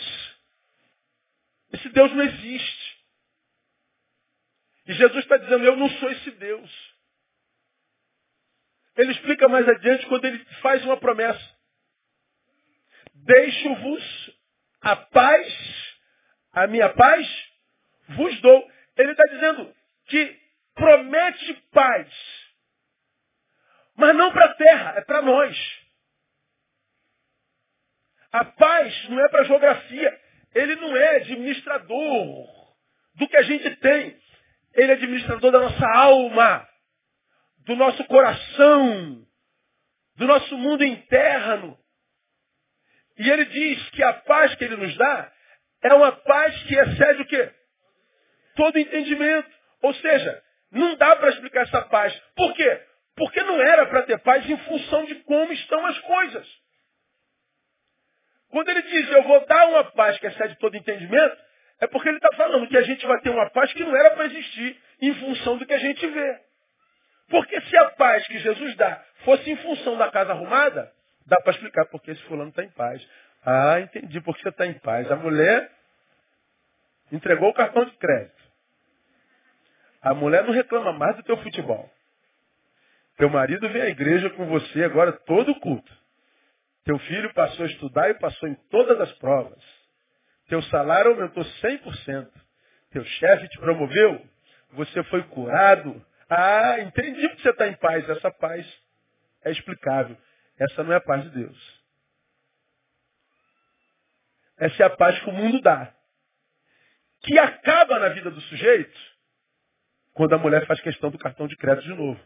Esse 1.73 1.89
Deus 1.89 2.13
não 2.13 2.23
existe. 2.23 2.97
E 4.87 4.93
Jesus 4.93 5.21
está 5.25 5.35
dizendo, 5.35 5.65
eu 5.65 5.75
não 5.75 5.89
sou 5.89 6.09
esse 6.11 6.31
Deus. 6.31 6.97
Ele 8.99 9.13
explica 9.13 9.47
mais 9.47 9.65
adiante 9.65 10.05
quando 10.07 10.25
ele 10.25 10.43
faz 10.61 10.83
uma 10.83 10.97
promessa. 10.97 11.39
Deixo-vos 13.13 14.37
a 14.81 14.93
paz, 14.93 15.95
a 16.51 16.67
minha 16.67 16.89
paz 16.89 17.25
vos 18.09 18.41
dou. 18.41 18.71
Ele 18.97 19.11
está 19.11 19.23
dizendo 19.31 19.73
que 20.07 20.37
promete 20.75 21.53
paz. 21.71 22.09
Mas 23.95 24.17
não 24.17 24.33
para 24.33 24.47
a 24.47 24.53
terra, 24.55 24.93
é 24.97 25.01
para 25.01 25.21
nós. 25.21 25.57
A 28.33 28.43
paz 28.43 29.09
não 29.09 29.21
é 29.21 29.29
para 29.29 29.45
geografia. 29.45 30.21
Ele 30.53 30.75
não 30.75 30.97
é 30.97 31.15
administrador 31.15 32.75
do 33.15 33.29
que 33.29 33.37
a 33.37 33.43
gente 33.43 33.77
tem. 33.77 34.19
Ele 34.73 34.91
é 34.91 34.95
administrador 34.95 35.51
da 35.51 35.59
nossa 35.61 35.87
alma, 35.87 36.68
do 37.65 37.75
nosso 37.75 38.03
coração, 38.05 39.25
do 40.15 40.27
nosso 40.27 40.57
mundo 40.57 40.83
interno. 40.83 41.77
E 43.17 43.29
ele 43.29 43.45
diz 43.45 43.89
que 43.91 44.03
a 44.03 44.13
paz 44.13 44.55
que 44.55 44.63
ele 44.63 44.77
nos 44.77 44.95
dá 44.97 45.31
é 45.83 45.93
uma 45.93 46.11
paz 46.11 46.63
que 46.63 46.75
excede 46.75 47.21
o 47.21 47.25
quê? 47.25 47.53
Todo 48.55 48.79
entendimento. 48.79 49.49
Ou 49.81 49.93
seja, 49.95 50.43
não 50.71 50.95
dá 50.95 51.15
para 51.15 51.29
explicar 51.29 51.63
essa 51.63 51.81
paz. 51.83 52.13
Por 52.35 52.53
quê? 52.53 52.81
Porque 53.15 53.41
não 53.43 53.61
era 53.61 53.85
para 53.87 54.03
ter 54.03 54.19
paz 54.19 54.49
em 54.49 54.57
função 54.57 55.05
de 55.05 55.15
como 55.23 55.51
estão 55.51 55.85
as 55.85 55.99
coisas. 55.99 56.47
Quando 58.49 58.69
ele 58.69 58.81
diz, 58.81 59.09
eu 59.09 59.23
vou 59.23 59.45
dar 59.45 59.67
uma 59.67 59.83
paz 59.91 60.17
que 60.17 60.27
excede 60.27 60.57
todo 60.57 60.75
entendimento, 60.75 61.37
é 61.81 61.87
porque 61.87 62.09
ele 62.09 62.17
está 62.17 62.35
falando 62.35 62.67
que 62.67 62.77
a 62.77 62.81
gente 62.81 63.05
vai 63.05 63.19
ter 63.21 63.29
uma 63.29 63.49
paz 63.51 63.71
que 63.73 63.83
não 63.83 63.95
era 63.95 64.11
para 64.11 64.25
existir 64.25 64.81
em 65.01 65.13
função 65.15 65.57
do 65.57 65.65
que 65.65 65.73
a 65.73 65.77
gente 65.77 66.05
vê. 66.07 66.48
Porque 67.29 67.59
se 67.61 67.77
a 67.77 67.91
paz 67.91 68.25
que 68.27 68.39
Jesus 68.39 68.75
dá 68.75 69.03
fosse 69.23 69.49
em 69.49 69.55
função 69.57 69.97
da 69.97 70.09
casa 70.09 70.31
arrumada, 70.31 70.91
dá 71.25 71.37
para 71.37 71.51
explicar 71.51 71.85
porque 71.85 72.11
esse 72.11 72.23
fulano 72.23 72.49
está 72.49 72.63
em 72.63 72.69
paz. 72.69 73.07
Ah, 73.45 73.79
entendi 73.79 74.19
porque 74.21 74.41
você 74.41 74.49
está 74.49 74.65
em 74.65 74.73
paz. 74.79 75.09
A 75.11 75.15
mulher 75.15 75.71
entregou 77.11 77.49
o 77.49 77.53
cartão 77.53 77.85
de 77.85 77.91
crédito. 77.97 78.39
A 80.01 80.13
mulher 80.13 80.43
não 80.43 80.53
reclama 80.53 80.93
mais 80.93 81.15
do 81.17 81.23
teu 81.23 81.37
futebol. 81.37 81.89
Teu 83.17 83.29
marido 83.29 83.67
vem 83.69 83.81
à 83.81 83.89
igreja 83.89 84.29
com 84.31 84.45
você 84.45 84.83
agora 84.83 85.11
todo 85.11 85.59
culto. 85.59 85.91
Teu 86.85 86.97
filho 86.99 87.33
passou 87.33 87.65
a 87.65 87.69
estudar 87.69 88.09
e 88.09 88.13
passou 88.15 88.47
em 88.47 88.55
todas 88.71 88.99
as 89.01 89.11
provas. 89.17 89.61
Teu 90.47 90.61
salário 90.63 91.11
aumentou 91.11 91.43
100%. 91.43 92.29
Teu 92.91 93.03
chefe 93.03 93.47
te 93.49 93.59
promoveu. 93.59 94.25
Você 94.73 95.03
foi 95.03 95.21
curado. 95.23 96.03
Ah, 96.29 96.79
entendi 96.81 97.29
que 97.29 97.41
você 97.41 97.49
está 97.49 97.67
em 97.67 97.75
paz. 97.75 98.07
Essa 98.07 98.31
paz 98.31 98.65
é 99.43 99.51
explicável. 99.51 100.15
Essa 100.59 100.83
não 100.83 100.93
é 100.93 100.97
a 100.97 101.01
paz 101.01 101.23
de 101.23 101.29
Deus. 101.31 101.79
Essa 104.57 104.83
é 104.83 104.85
a 104.85 104.89
paz 104.89 105.17
que 105.19 105.29
o 105.29 105.33
mundo 105.33 105.61
dá. 105.61 105.93
Que 107.21 107.37
acaba 107.39 107.99
na 107.99 108.09
vida 108.09 108.29
do 108.29 108.41
sujeito 108.41 108.99
quando 110.13 110.33
a 110.33 110.37
mulher 110.37 110.65
faz 110.67 110.79
questão 110.81 111.09
do 111.09 111.17
cartão 111.17 111.47
de 111.47 111.55
crédito 111.55 111.85
de 111.85 111.93
novo. 111.93 112.19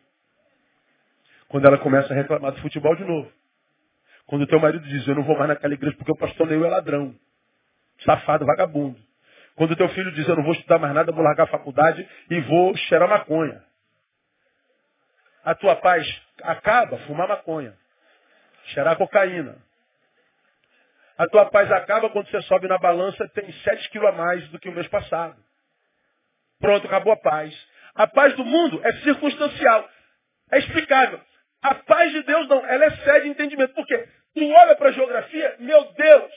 Quando 1.47 1.65
ela 1.65 1.77
começa 1.77 2.11
a 2.11 2.15
reclamar 2.15 2.51
do 2.51 2.61
futebol 2.61 2.95
de 2.95 3.05
novo. 3.05 3.31
Quando 4.25 4.43
o 4.43 4.47
teu 4.47 4.59
marido 4.59 4.83
diz, 4.87 5.07
eu 5.07 5.15
não 5.15 5.23
vou 5.23 5.37
mais 5.37 5.49
naquela 5.49 5.73
igreja 5.73 5.95
porque 5.95 6.11
o 6.11 6.17
pastor 6.17 6.47
Neil 6.47 6.65
é 6.65 6.69
ladrão, 6.69 7.15
safado, 8.03 8.45
vagabundo. 8.45 8.99
Quando 9.55 9.71
o 9.71 9.75
teu 9.75 9.87
filho 9.89 10.11
diz, 10.13 10.27
eu 10.27 10.35
não 10.35 10.43
vou 10.43 10.53
estudar 10.53 10.79
mais 10.79 10.93
nada, 10.93 11.11
vou 11.11 11.23
largar 11.23 11.43
a 11.43 11.51
faculdade 11.51 12.07
e 12.29 12.41
vou 12.41 12.75
cheirar 12.75 13.07
maconha. 13.07 13.63
A 15.43 15.55
tua 15.55 15.75
paz 15.75 16.07
acaba, 16.41 16.97
fumar 16.99 17.27
maconha. 17.27 17.77
Cheirar 18.67 18.95
cocaína. 18.97 19.57
A 21.17 21.27
tua 21.27 21.45
paz 21.45 21.71
acaba 21.71 22.09
quando 22.09 22.29
você 22.29 22.41
sobe 22.43 22.67
na 22.67 22.77
balança 22.77 23.27
tem 23.29 23.51
7 23.51 23.89
quilos 23.89 24.09
a 24.09 24.11
mais 24.13 24.47
do 24.49 24.59
que 24.59 24.69
o 24.69 24.71
mês 24.71 24.87
passado. 24.87 25.37
Pronto, 26.59 26.87
acabou 26.87 27.13
a 27.13 27.17
paz. 27.17 27.53
A 27.93 28.07
paz 28.07 28.35
do 28.35 28.43
mundo 28.43 28.81
é 28.83 28.93
circunstancial. 29.03 29.89
É 30.51 30.59
explicável. 30.59 31.21
A 31.61 31.75
paz 31.75 32.11
de 32.11 32.23
Deus 32.23 32.47
não, 32.47 32.65
ela 32.65 32.87
excede 32.87 33.27
entendimento. 33.27 33.73
Por 33.73 33.85
quê? 33.85 34.07
Tu 34.33 34.49
olha 34.49 34.75
para 34.75 34.89
a 34.89 34.91
geografia, 34.91 35.55
meu 35.59 35.83
Deus, 35.93 36.33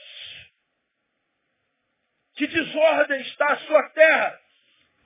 que 2.35 2.47
desordem 2.47 3.21
está 3.21 3.53
a 3.53 3.57
sua 3.57 3.89
terra. 3.89 4.39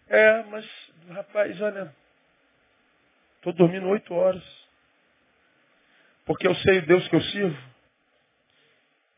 É, 0.09 0.43
mas, 0.43 0.65
rapaz, 1.09 1.61
olha, 1.61 1.95
estou 3.41 3.53
dormindo 3.53 3.87
oito 3.87 4.13
horas. 4.13 4.43
Porque 6.25 6.47
eu 6.47 6.55
sei 6.55 6.77
o 6.79 6.85
Deus 6.85 7.07
que 7.07 7.15
eu 7.15 7.21
sirvo. 7.21 7.71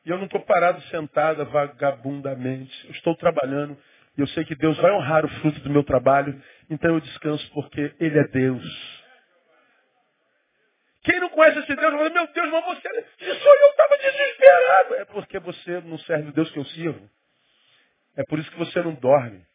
E 0.05 0.09
eu 0.09 0.17
não 0.17 0.25
estou 0.25 0.41
parado 0.41 0.81
sentado 0.83 1.45
vagabundamente. 1.45 2.73
Eu 2.85 2.91
estou 2.91 3.15
trabalhando. 3.15 3.77
E 4.17 4.21
eu 4.21 4.27
sei 4.27 4.45
que 4.45 4.55
Deus 4.55 4.77
vai 4.77 4.91
honrar 4.91 5.25
o 5.25 5.29
fruto 5.41 5.59
do 5.59 5.69
meu 5.69 5.83
trabalho. 5.83 6.41
Então 6.69 6.93
eu 6.93 7.01
descanso 7.01 7.49
porque 7.53 7.93
Ele 7.99 8.17
é 8.17 8.27
Deus. 8.27 9.03
Quem 11.03 11.19
não 11.19 11.29
conhece 11.29 11.59
esse 11.59 11.75
Deus, 11.75 11.91
fala, 11.91 12.09
meu 12.09 12.27
Deus, 12.27 12.49
mas 12.49 12.65
você, 12.65 13.05
se 13.19 13.39
sou 13.41 13.53
eu, 13.53 13.69
estava 13.71 13.97
desesperado. 13.97 14.95
É 14.95 15.05
porque 15.05 15.39
você 15.39 15.81
não 15.81 15.97
serve 15.99 16.29
o 16.29 16.33
Deus 16.33 16.49
que 16.49 16.59
eu 16.59 16.65
sirvo. 16.65 17.09
É 18.15 18.23
por 18.23 18.39
isso 18.39 18.49
que 18.49 18.57
você 18.57 18.81
não 18.81 18.93
dorme. 18.93 19.45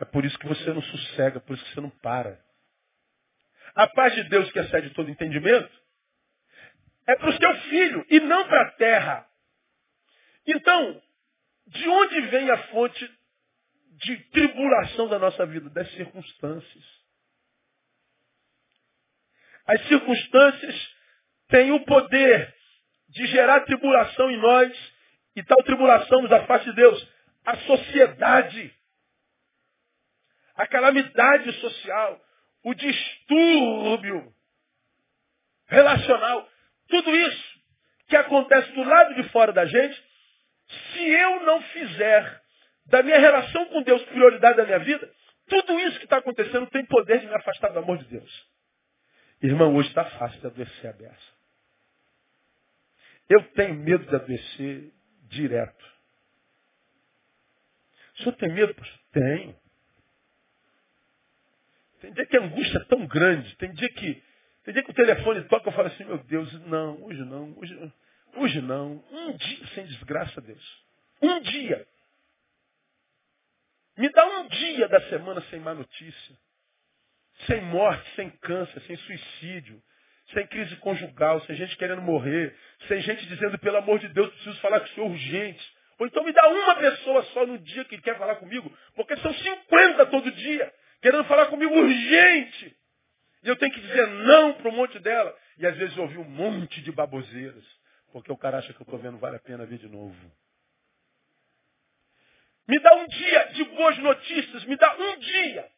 É 0.00 0.04
por 0.04 0.24
isso 0.24 0.38
que 0.38 0.46
você 0.46 0.72
não 0.72 0.82
sossega, 0.82 1.40
por 1.40 1.54
isso 1.54 1.64
que 1.64 1.74
você 1.74 1.80
não 1.80 1.90
para. 1.90 2.45
A 3.76 3.86
paz 3.88 4.14
de 4.14 4.24
Deus 4.24 4.50
que 4.50 4.58
excede 4.58 4.90
todo 4.94 5.10
entendimento 5.10 5.70
é 7.06 7.14
para 7.14 7.28
o 7.28 7.38
seu 7.38 7.54
filho 7.68 8.06
e 8.08 8.18
não 8.20 8.48
para 8.48 8.62
a 8.62 8.70
terra. 8.72 9.28
Então, 10.46 11.02
de 11.66 11.86
onde 11.86 12.20
vem 12.22 12.50
a 12.50 12.58
fonte 12.68 13.18
de 13.98 14.16
tribulação 14.30 15.08
da 15.08 15.18
nossa 15.18 15.44
vida? 15.44 15.68
Das 15.70 15.90
circunstâncias. 15.92 16.84
As 19.66 19.86
circunstâncias 19.88 20.94
têm 21.48 21.72
o 21.72 21.84
poder 21.84 22.54
de 23.10 23.26
gerar 23.26 23.60
tribulação 23.60 24.30
em 24.30 24.38
nós, 24.38 24.94
e 25.34 25.42
tal 25.42 25.62
tribulação 25.64 26.22
nos 26.22 26.32
afasta 26.32 26.70
de 26.70 26.76
Deus. 26.76 27.08
A 27.44 27.56
sociedade, 27.58 28.74
a 30.54 30.66
calamidade 30.66 31.52
social, 31.60 32.25
o 32.66 32.74
distúrbio 32.74 34.34
relacional, 35.68 36.48
tudo 36.88 37.14
isso 37.14 37.60
que 38.08 38.16
acontece 38.16 38.72
do 38.72 38.82
lado 38.82 39.14
de 39.14 39.28
fora 39.28 39.52
da 39.52 39.64
gente, 39.64 40.04
se 40.66 40.98
eu 40.98 41.44
não 41.44 41.62
fizer 41.62 42.42
da 42.86 43.04
minha 43.04 43.20
relação 43.20 43.66
com 43.66 43.82
Deus 43.82 44.02
prioridade 44.06 44.56
da 44.56 44.64
minha 44.64 44.80
vida, 44.80 45.08
tudo 45.46 45.78
isso 45.78 45.96
que 45.98 46.06
está 46.06 46.16
acontecendo 46.16 46.66
tem 46.66 46.84
poder 46.86 47.20
de 47.20 47.26
me 47.26 47.34
afastar 47.36 47.68
do 47.68 47.78
amor 47.78 47.98
de 47.98 48.04
Deus. 48.06 48.48
Irmão, 49.40 49.72
hoje 49.76 49.88
está 49.88 50.04
fácil 50.04 50.40
de 50.40 50.46
adoecer 50.48 50.90
a 50.90 50.92
beça. 50.92 51.36
Eu 53.28 53.44
tenho 53.52 53.74
medo 53.74 54.06
de 54.06 54.16
adoecer 54.16 54.92
direto. 55.28 55.84
O 58.14 58.22
senhor 58.24 58.32
tem 58.32 58.52
medo? 58.52 58.74
Tenho. 59.12 59.65
Tem 62.06 62.12
dia 62.12 62.26
que 62.26 62.36
a 62.36 62.40
angústia 62.40 62.78
é 62.78 62.84
tão 62.84 63.04
grande, 63.06 63.56
tem 63.56 63.72
dia 63.72 63.88
que, 63.88 64.22
tem 64.64 64.74
dia 64.74 64.82
que 64.82 64.90
o 64.90 64.94
telefone 64.94 65.42
toca 65.48 65.68
e 65.68 65.72
eu 65.72 65.74
falo 65.74 65.88
assim, 65.88 66.04
meu 66.04 66.18
Deus, 66.18 66.52
não, 66.66 67.02
hoje 67.02 67.24
não, 67.24 67.52
hoje, 67.58 67.92
Hoje 68.36 68.60
não. 68.60 69.02
Um 69.10 69.32
dia 69.32 69.66
sem 69.74 69.86
desgraça, 69.86 70.40
Deus. 70.40 70.84
Um 71.22 71.40
dia. 71.40 71.86
Me 73.96 74.10
dá 74.10 74.26
um 74.26 74.48
dia 74.48 74.88
da 74.88 75.00
semana 75.08 75.40
sem 75.50 75.58
má 75.58 75.74
notícia. 75.74 76.36
Sem 77.46 77.62
morte, 77.62 78.08
sem 78.14 78.30
câncer, 78.30 78.80
sem 78.82 78.96
suicídio, 78.96 79.82
sem 80.32 80.46
crise 80.46 80.76
conjugal, 80.76 81.40
sem 81.42 81.56
gente 81.56 81.76
querendo 81.76 82.02
morrer, 82.02 82.54
sem 82.88 83.00
gente 83.00 83.26
dizendo, 83.26 83.58
pelo 83.58 83.78
amor 83.78 83.98
de 83.98 84.08
Deus, 84.08 84.32
preciso 84.34 84.60
falar 84.60 84.80
com 84.80 84.86
o 84.86 84.88
senhor 84.90 85.10
urgente. 85.10 85.76
Ou 85.98 86.06
então 86.06 86.24
me 86.24 86.32
dá 86.32 86.48
uma 86.48 86.76
pessoa 86.76 87.22
só 87.24 87.46
no 87.46 87.58
dia 87.58 87.84
que 87.86 88.00
quer 88.00 88.18
falar 88.18 88.36
comigo, 88.36 88.70
porque 88.94 89.16
são 89.16 89.32
50 89.32 90.06
todo 90.06 90.30
dia, 90.30 90.72
querendo 91.06 91.24
falar 91.26 91.46
comigo 91.46 91.72
urgente. 91.72 92.76
E 93.44 93.48
eu 93.48 93.54
tenho 93.54 93.72
que 93.72 93.80
dizer 93.80 94.08
não 94.08 94.54
para 94.54 94.68
um 94.68 94.74
monte 94.74 94.98
dela. 94.98 95.38
E 95.56 95.64
às 95.64 95.76
vezes 95.76 95.96
ouvir 95.96 96.18
um 96.18 96.24
monte 96.24 96.82
de 96.82 96.90
baboseiras, 96.90 97.64
porque 98.10 98.32
o 98.32 98.36
cara 98.36 98.58
acha 98.58 98.72
que 98.72 98.80
eu 98.80 98.84
estou 98.84 98.98
vendo 98.98 99.16
vale 99.16 99.36
a 99.36 99.40
pena 99.40 99.64
ver 99.64 99.78
de 99.78 99.88
novo. 99.88 100.32
Me 102.66 102.80
dá 102.80 102.92
um 102.96 103.06
dia 103.06 103.44
de 103.52 103.64
boas 103.66 103.96
notícias, 103.98 104.64
me 104.64 104.76
dá 104.76 104.96
um 104.96 105.18
dia. 105.18 105.70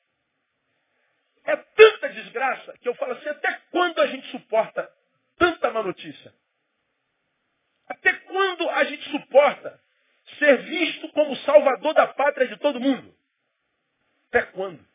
É 1.45 1.57
tanta 1.57 2.09
desgraça 2.09 2.79
que 2.79 2.89
eu 2.89 2.95
falo 2.95 3.13
assim, 3.13 3.29
até 3.29 3.53
quando 3.71 4.01
a 4.01 4.07
gente 4.07 4.31
suporta 4.31 4.91
tanta 5.37 5.71
má 5.71 5.83
notícia? 5.83 6.35
Até 7.87 8.15
quando 8.15 8.71
a 8.71 8.85
gente 8.85 9.11
suporta 9.11 9.79
ser 10.39 10.57
visto 10.63 11.11
como 11.11 11.37
salvador 11.37 11.93
da 11.93 12.07
pátria 12.07 12.49
de 12.49 12.57
todo 12.57 12.81
mundo? 12.81 13.15
Até 14.29 14.43
quando? 14.43 14.89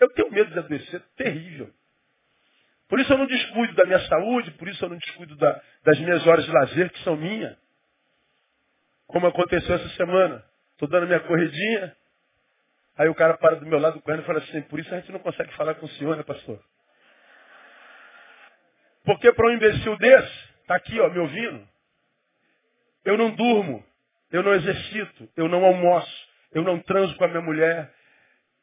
Eu 0.00 0.08
tenho 0.10 0.30
medo 0.30 0.50
de 0.50 0.58
adoecer, 0.58 1.00
terrível. 1.16 1.72
Por 2.88 3.00
isso 3.00 3.12
eu 3.12 3.18
não 3.18 3.26
descuido 3.26 3.74
da 3.74 3.84
minha 3.84 4.00
saúde, 4.00 4.50
por 4.52 4.68
isso 4.68 4.84
eu 4.84 4.88
não 4.88 4.98
descuido 4.98 5.36
da, 5.36 5.62
das 5.84 5.98
minhas 6.00 6.26
horas 6.26 6.44
de 6.44 6.50
lazer, 6.50 6.90
que 6.90 7.02
são 7.02 7.16
minhas. 7.16 7.56
Como 9.06 9.26
aconteceu 9.26 9.74
essa 9.74 9.88
semana. 9.90 10.44
Estou 10.72 10.88
dando 10.88 11.06
minha 11.06 11.20
corridinha. 11.20 11.96
Aí 12.96 13.08
o 13.08 13.14
cara 13.14 13.36
para 13.36 13.56
do 13.56 13.66
meu 13.66 13.78
lado 13.78 14.00
correndo 14.00 14.22
e 14.22 14.26
fala 14.26 14.38
assim, 14.38 14.62
por 14.62 14.78
isso 14.78 14.92
a 14.94 15.00
gente 15.00 15.10
não 15.10 15.18
consegue 15.18 15.52
falar 15.54 15.74
com 15.74 15.86
o 15.86 15.88
senhor, 15.90 16.16
né, 16.16 16.22
pastor? 16.22 16.62
Porque 19.04 19.32
para 19.32 19.46
um 19.48 19.54
imbecil 19.54 19.96
desse, 19.98 20.48
está 20.60 20.76
aqui, 20.76 20.98
ó, 21.00 21.08
me 21.10 21.18
ouvindo, 21.18 21.68
eu 23.04 23.18
não 23.18 23.30
durmo, 23.34 23.84
eu 24.30 24.42
não 24.42 24.54
exercito, 24.54 25.28
eu 25.36 25.48
não 25.48 25.64
almoço, 25.64 26.28
eu 26.52 26.62
não 26.62 26.78
transo 26.80 27.14
com 27.16 27.24
a 27.24 27.28
minha 27.28 27.42
mulher, 27.42 27.92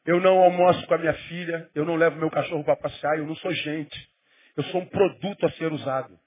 eu 0.04 0.20
não 0.20 0.38
almoço 0.38 0.86
com 0.86 0.94
a 0.94 0.98
minha 0.98 1.14
filha, 1.14 1.70
eu 1.74 1.84
não 1.84 1.96
levo 1.96 2.16
meu 2.16 2.30
cachorro 2.30 2.64
para 2.64 2.76
passear, 2.76 3.18
eu 3.18 3.26
não 3.26 3.36
sou 3.36 3.52
gente. 3.52 4.10
Eu 4.56 4.64
sou 4.64 4.80
um 4.80 4.86
produto 4.86 5.46
a 5.46 5.52
ser 5.52 5.72
usado. 5.72 6.18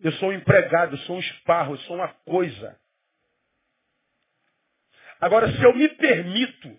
Eu 0.00 0.12
sou 0.12 0.30
um 0.30 0.32
empregado, 0.32 0.94
eu 0.94 0.98
sou 1.00 1.16
um 1.16 1.20
esparro, 1.20 1.74
eu 1.74 1.78
sou 1.78 1.96
uma 1.96 2.08
coisa. 2.08 2.78
Agora, 5.20 5.50
se 5.50 5.62
eu 5.62 5.74
me 5.74 5.88
permito 5.88 6.76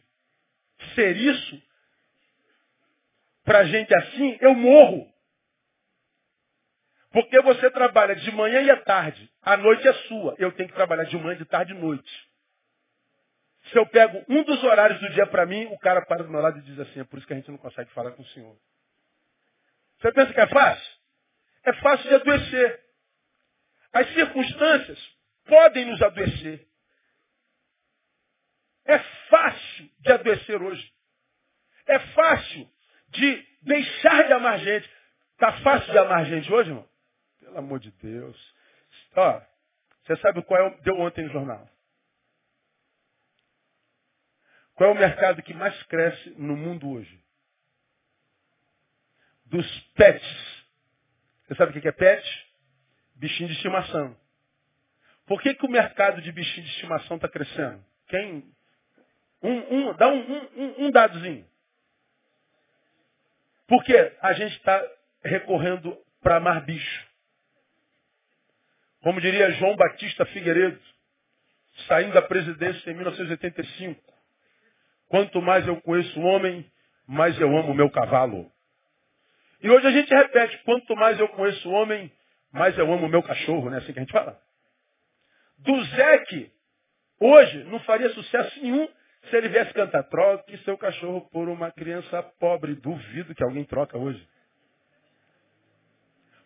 ser 0.95 1.17
isso, 1.17 1.61
para 3.43 3.65
gente 3.65 3.93
assim, 3.93 4.37
eu 4.41 4.53
morro. 4.53 5.11
Porque 7.11 7.41
você 7.41 7.71
trabalha 7.71 8.15
de 8.15 8.31
manhã 8.31 8.61
e 8.61 8.69
à 8.69 8.81
tarde. 8.81 9.29
A 9.41 9.57
noite 9.57 9.87
é 9.87 9.93
sua. 10.07 10.35
Eu 10.37 10.51
tenho 10.51 10.69
que 10.69 10.75
trabalhar 10.75 11.05
de 11.05 11.17
manhã, 11.17 11.35
de 11.37 11.45
tarde 11.45 11.73
e 11.73 11.75
noite. 11.77 12.28
Se 13.71 13.77
eu 13.77 13.85
pego 13.87 14.23
um 14.27 14.43
dos 14.43 14.63
horários 14.63 14.99
do 14.99 15.09
dia 15.11 15.27
para 15.27 15.45
mim, 15.45 15.65
o 15.67 15.77
cara 15.79 16.05
para 16.05 16.23
do 16.23 16.29
meu 16.29 16.41
lado 16.41 16.57
e 16.59 16.61
diz 16.61 16.79
assim, 16.79 17.01
é 17.01 17.03
por 17.03 17.17
isso 17.17 17.27
que 17.27 17.33
a 17.33 17.35
gente 17.35 17.51
não 17.51 17.57
consegue 17.57 17.91
falar 17.91 18.11
com 18.11 18.23
o 18.23 18.27
senhor. 18.27 18.57
Você 19.99 20.11
pensa 20.11 20.33
que 20.33 20.39
é 20.39 20.47
fácil? 20.47 20.99
É 21.65 21.73
fácil 21.73 22.09
de 22.09 22.15
adoecer. 22.15 22.83
As 23.93 24.07
circunstâncias 24.13 24.99
podem 25.45 25.85
nos 25.85 26.01
adoecer. 26.01 26.67
É 28.85 28.97
fácil 29.29 29.89
de 29.99 30.11
adoecer 30.11 30.61
hoje. 30.61 30.93
É 31.85 31.99
fácil 31.99 32.69
de 33.09 33.47
deixar 33.61 34.27
de 34.27 34.33
amar 34.33 34.59
gente. 34.59 34.89
Está 35.33 35.53
fácil 35.61 35.91
de 35.91 35.97
amar 35.97 36.25
gente 36.25 36.51
hoje, 36.51 36.69
irmão? 36.69 36.87
Pelo 37.39 37.57
amor 37.57 37.79
de 37.79 37.91
Deus. 37.91 38.55
Ó, 39.15 39.41
você 40.03 40.15
sabe 40.17 40.41
qual 40.43 40.59
é 40.59 40.67
o, 40.67 40.81
deu 40.81 40.99
ontem 40.99 41.25
no 41.25 41.31
jornal? 41.31 41.67
Qual 44.79 44.91
é 44.91 44.93
o 44.93 44.97
mercado 44.97 45.43
que 45.43 45.53
mais 45.53 45.83
cresce 45.83 46.29
no 46.37 46.55
mundo 46.55 46.89
hoje? 46.89 47.21
Dos 49.43 49.79
pets. 49.93 50.65
Você 51.43 51.55
sabe 51.55 51.77
o 51.77 51.81
que 51.81 51.85
é 51.85 51.91
pet? 51.91 52.47
Bichinho 53.15 53.49
de 53.49 53.55
estimação. 53.55 54.15
Por 55.25 55.41
que, 55.41 55.53
que 55.53 55.65
o 55.65 55.69
mercado 55.69 56.21
de 56.21 56.31
bichinho 56.31 56.65
de 56.65 56.71
estimação 56.71 57.17
está 57.17 57.27
crescendo? 57.27 57.83
Quem 58.07 58.49
um, 59.43 59.89
um, 59.89 59.93
dá 59.97 60.07
um, 60.07 60.47
um, 60.55 60.85
um 60.85 60.91
dadozinho. 60.91 61.45
Porque 63.67 64.15
a 64.21 64.31
gente 64.31 64.55
está 64.55 64.81
recorrendo 65.21 65.93
para 66.21 66.37
amar 66.37 66.63
bicho. 66.63 67.05
Como 69.01 69.19
diria 69.19 69.51
João 69.51 69.75
Batista 69.75 70.25
Figueiredo, 70.27 70.79
saindo 71.85 72.13
da 72.13 72.21
presidência 72.21 72.89
em 72.89 72.93
1985. 72.93 74.18
Quanto 75.09 75.41
mais 75.41 75.67
eu 75.67 75.81
conheço 75.81 76.19
o 76.19 76.23
homem, 76.23 76.65
mais 77.07 77.39
eu 77.41 77.49
amo 77.49 77.71
o 77.71 77.75
meu 77.75 77.89
cavalo. 77.89 78.49
E 79.61 79.69
hoje 79.69 79.87
a 79.87 79.91
gente 79.91 80.13
repete, 80.13 80.57
quanto 80.59 80.95
mais 80.95 81.19
eu 81.19 81.27
conheço 81.29 81.67
o 81.67 81.73
homem, 81.73 82.11
mais 82.51 82.77
eu 82.77 82.91
amo 82.91 83.07
o 83.07 83.09
meu 83.09 83.21
cachorro, 83.21 83.69
né? 83.69 83.79
Assim 83.79 83.91
que 83.91 83.99
a 83.99 84.03
gente 84.03 84.11
fala. 84.11 84.39
Do 85.57 85.83
Zeke, 85.83 86.51
hoje, 87.19 87.63
não 87.65 87.79
faria 87.81 88.09
sucesso 88.11 88.61
nenhum 88.61 88.87
se 89.29 89.35
ele 89.35 89.49
viesse 89.49 89.73
cantar, 89.73 90.03
troque 90.03 90.57
seu 90.59 90.77
cachorro 90.77 91.27
por 91.31 91.49
uma 91.49 91.71
criança 91.71 92.23
pobre. 92.39 92.75
Duvido 92.75 93.35
que 93.35 93.43
alguém 93.43 93.65
troca 93.65 93.97
hoje. 93.97 94.25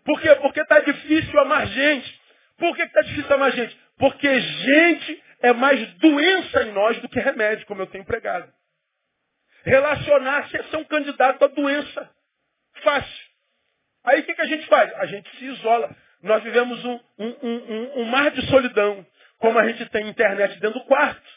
Por 0.03 0.19
quê? 0.19 0.33
Porque 0.35 0.61
está 0.61 0.79
difícil 0.79 1.39
amar 1.39 1.67
gente. 1.67 2.21
Por 2.57 2.75
que 2.75 2.81
está 2.81 3.01
difícil 3.01 3.33
amar 3.33 3.51
gente? 3.51 3.77
Porque 3.97 4.39
gente 4.39 5.23
é 5.43 5.51
mais 5.51 5.93
doença 5.95 6.63
em 6.63 6.71
nós 6.71 6.99
do 7.01 7.09
que 7.09 7.19
remédio, 7.19 7.67
como 7.67 7.81
eu 7.81 7.87
tenho 7.87 8.05
pregado. 8.05 8.51
Relacionar-se 9.65 10.55
é 10.55 10.63
ser 10.63 10.77
um 10.77 10.85
candidato 10.85 11.43
à 11.43 11.47
doença. 11.47 12.09
Fácil. 12.81 13.25
Aí 14.05 14.21
o 14.21 14.23
que, 14.23 14.33
que 14.33 14.41
a 14.41 14.45
gente 14.45 14.65
faz? 14.67 14.93
A 14.95 15.05
gente 15.05 15.29
se 15.37 15.45
isola. 15.45 15.93
Nós 16.21 16.41
vivemos 16.43 16.83
um, 16.85 16.99
um, 17.19 17.37
um, 17.43 18.01
um 18.01 18.05
mar 18.05 18.31
de 18.31 18.41
solidão. 18.47 19.05
Como 19.37 19.59
a 19.59 19.67
gente 19.67 19.85
tem 19.89 20.07
internet 20.07 20.57
dentro 20.61 20.79
do 20.79 20.85
quarto, 20.85 21.29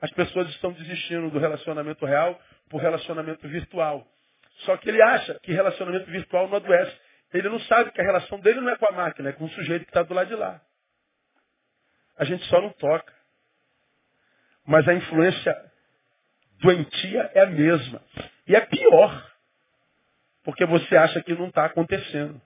as 0.00 0.10
pessoas 0.10 0.48
estão 0.48 0.72
desistindo 0.72 1.30
do 1.30 1.38
relacionamento 1.38 2.04
real 2.04 2.40
por 2.68 2.80
relacionamento 2.80 3.46
virtual. 3.46 4.04
Só 4.64 4.76
que 4.76 4.88
ele 4.88 5.00
acha 5.00 5.38
que 5.40 5.52
relacionamento 5.52 6.10
virtual 6.10 6.48
não 6.48 6.56
adoece. 6.56 6.96
Ele 7.32 7.48
não 7.48 7.60
sabe 7.60 7.92
que 7.92 8.00
a 8.00 8.04
relação 8.04 8.40
dele 8.40 8.60
não 8.60 8.70
é 8.70 8.76
com 8.76 8.86
a 8.86 8.92
máquina, 8.92 9.30
é 9.30 9.32
com 9.32 9.44
o 9.44 9.50
sujeito 9.50 9.84
que 9.84 9.90
está 9.90 10.02
do 10.02 10.14
lado 10.14 10.26
de 10.26 10.34
lá. 10.34 10.60
A 12.18 12.24
gente 12.24 12.44
só 12.46 12.60
não 12.60 12.70
toca. 12.70 13.19
Mas 14.66 14.86
a 14.88 14.94
influência 14.94 15.56
doentia 16.60 17.30
é 17.34 17.40
a 17.40 17.46
mesma. 17.46 18.02
E 18.46 18.54
é 18.54 18.60
pior. 18.60 19.30
Porque 20.44 20.64
você 20.66 20.96
acha 20.96 21.22
que 21.22 21.34
não 21.34 21.48
está 21.48 21.64
acontecendo. 21.64 22.40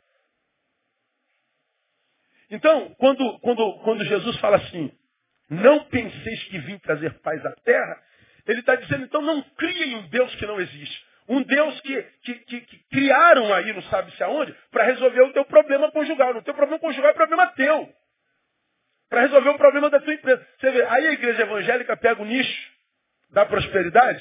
Então, 2.51 2.95
quando, 2.99 3.39
quando, 3.41 3.79
quando 3.81 4.05
Jesus 4.05 4.37
fala 4.39 4.57
assim, 4.57 4.93
não 5.49 5.85
penseis 5.85 6.45
que 6.45 6.59
vim 6.59 6.79
trazer 6.79 7.13
paz 7.21 7.45
à 7.45 7.53
terra. 7.65 8.03
Ele 8.47 8.61
está 8.61 8.75
dizendo, 8.77 9.05
então 9.05 9.23
não 9.23 9.43
criem 9.57 9.97
um 9.97 10.09
Deus 10.09 10.35
que 10.37 10.47
não 10.47 10.61
existe. 10.61 11.05
Um 11.29 11.43
Deus 11.43 11.81
que, 11.81 12.03
que, 12.23 12.35
que, 12.35 12.61
que 12.61 12.79
criaram 12.91 13.53
aí, 13.55 13.73
não 13.73 13.83
sabe-se 13.85 14.23
aonde, 14.23 14.55
para 14.71 14.85
resolver 14.85 15.23
o 15.23 15.33
teu 15.33 15.45
problema 15.47 15.91
conjugal. 15.91 16.37
O 16.37 16.43
teu 16.43 16.55
problema 16.55 16.79
conjugal 16.79 17.11
é 17.11 17.15
problema 17.15 17.47
teu. 17.49 17.95
Para 19.15 19.23
resolver 19.23 19.51
o 19.51 19.57
problema 19.57 19.89
da 19.89 20.01
tua 20.01 20.13
empresa. 20.13 20.45
Você 20.59 20.73
vê, 20.73 20.83
aí 20.87 21.07
a 21.07 21.13
igreja 21.13 21.43
evangélica 21.43 21.97
pega 21.97 22.21
o 22.21 22.25
nicho 22.25 22.73
da 23.31 23.47
prosperidade, 23.47 24.21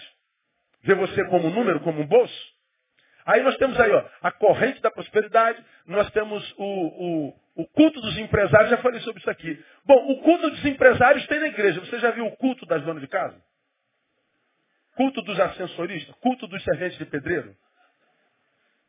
vê 0.84 0.94
você 0.94 1.26
como 1.30 1.48
um 1.48 1.50
número, 1.50 1.80
como 1.80 2.00
um 2.00 2.06
bolso. 2.06 2.54
Aí 3.26 3.42
nós 3.42 3.58
temos 3.58 3.80
aí, 3.80 3.92
ó, 3.92 4.06
a 4.22 4.32
corrente 4.32 4.80
da 4.84 4.92
prosperidade, 4.92 5.66
nós 5.88 6.12
temos 6.12 6.48
o, 6.60 6.64
o, 6.64 7.40
o 7.56 7.68
culto 7.70 8.00
dos 8.02 8.20
empresários, 8.20 8.70
já 8.70 8.78
falei 8.78 9.02
sobre 9.02 9.20
isso 9.20 9.30
aqui. 9.32 9.66
Bom, 9.84 9.96
o 10.12 10.22
culto 10.22 10.52
dos 10.52 10.64
empresários 10.64 11.26
tem 11.26 11.40
na 11.40 11.48
igreja. 11.48 11.80
Você 11.80 11.98
já 11.98 12.12
viu 12.12 12.28
o 12.28 12.38
culto 12.38 12.64
das 12.68 12.84
donas 12.84 13.02
de 13.02 13.08
casa? 13.08 13.42
Culto 14.96 15.24
dos 15.24 15.40
ascensoristas? 15.40 16.14
Culto 16.18 16.46
dos 16.46 16.64
serventes 16.64 17.00
de 17.00 17.06
pedreiro? 17.06 17.56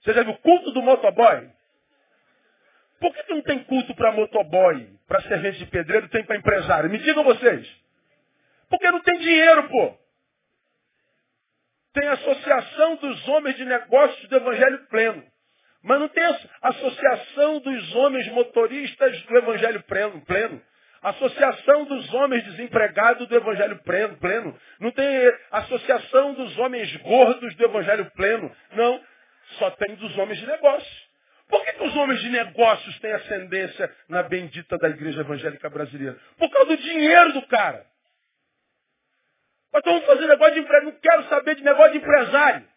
Você 0.02 0.12
já 0.12 0.22
viu 0.22 0.32
o 0.32 0.38
culto 0.38 0.70
do 0.70 0.82
motoboy? 0.82 1.50
Por 3.04 3.12
que, 3.12 3.34
não 3.34 3.42
tem 3.42 3.62
culto 3.64 3.94
para 3.94 4.12
motoboy, 4.12 4.88
para 5.06 5.20
servente 5.20 5.58
de 5.58 5.66
pedreiro, 5.66 6.08
tem 6.08 6.24
para 6.24 6.38
empresário? 6.38 6.88
Me 6.88 6.96
digam 6.96 7.22
vocês. 7.22 7.68
Porque 8.70 8.90
não 8.90 9.00
tem 9.00 9.18
dinheiro, 9.18 9.68
pô. 9.68 9.94
Tem 11.92 12.08
Associação 12.08 12.96
dos 12.96 13.28
Homens 13.28 13.56
de 13.56 13.66
Negócios 13.66 14.26
do 14.26 14.36
Evangelho 14.36 14.86
Pleno. 14.88 15.22
Mas 15.82 16.00
não 16.00 16.08
tem 16.08 16.24
associação 16.62 17.58
dos 17.60 17.94
homens 17.94 18.26
motoristas 18.32 19.20
do 19.24 19.36
evangelho 19.36 19.82
pleno. 20.26 20.62
Associação 21.02 21.84
dos 21.84 22.14
homens 22.14 22.42
desempregados 22.44 23.28
do 23.28 23.36
evangelho 23.36 23.82
pleno, 23.82 24.16
pleno. 24.16 24.58
Não 24.80 24.90
tem 24.90 25.06
associação 25.50 26.32
dos 26.32 26.56
homens 26.56 26.96
gordos 27.02 27.54
do 27.54 27.64
evangelho 27.66 28.10
pleno. 28.12 28.50
Não. 28.72 28.98
Só 29.58 29.70
tem 29.72 29.94
dos 29.96 30.16
homens 30.16 30.40
de 30.40 30.46
negócio. 30.46 31.03
Por 31.48 31.64
que, 31.64 31.72
que, 31.72 31.84
os 31.84 31.96
homens 31.96 32.20
de 32.20 32.30
negócios 32.30 32.98
têm 33.00 33.12
ascendência 33.12 33.94
na 34.08 34.22
bendita 34.22 34.78
da 34.78 34.88
igreja 34.88 35.20
evangélica 35.20 35.68
brasileira? 35.68 36.18
Por 36.38 36.50
causa 36.50 36.76
do 36.76 36.76
dinheiro 36.76 37.32
do 37.34 37.46
cara. 37.46 37.84
Mas 39.72 39.80
estamos 39.80 40.04
fazendo 40.06 40.28
negócio 40.28 40.54
de 40.54 40.60
emprego. 40.60 40.86
Não 40.86 41.00
quero 41.00 41.24
saber 41.24 41.56
de 41.56 41.64
negócio 41.64 41.92
de 41.92 41.98
empresário. 41.98 42.68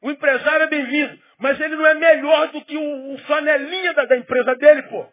O 0.00 0.10
empresário 0.10 0.64
é 0.64 0.66
bem-vindo, 0.68 1.18
mas 1.38 1.60
ele 1.60 1.74
não 1.74 1.86
é 1.86 1.94
melhor 1.94 2.48
do 2.52 2.64
que 2.64 2.76
o, 2.76 3.14
o 3.14 3.18
flanelinha 3.18 3.92
da, 3.94 4.04
da, 4.04 4.16
empresa 4.16 4.54
dele, 4.54 4.82
pô. 4.82 5.12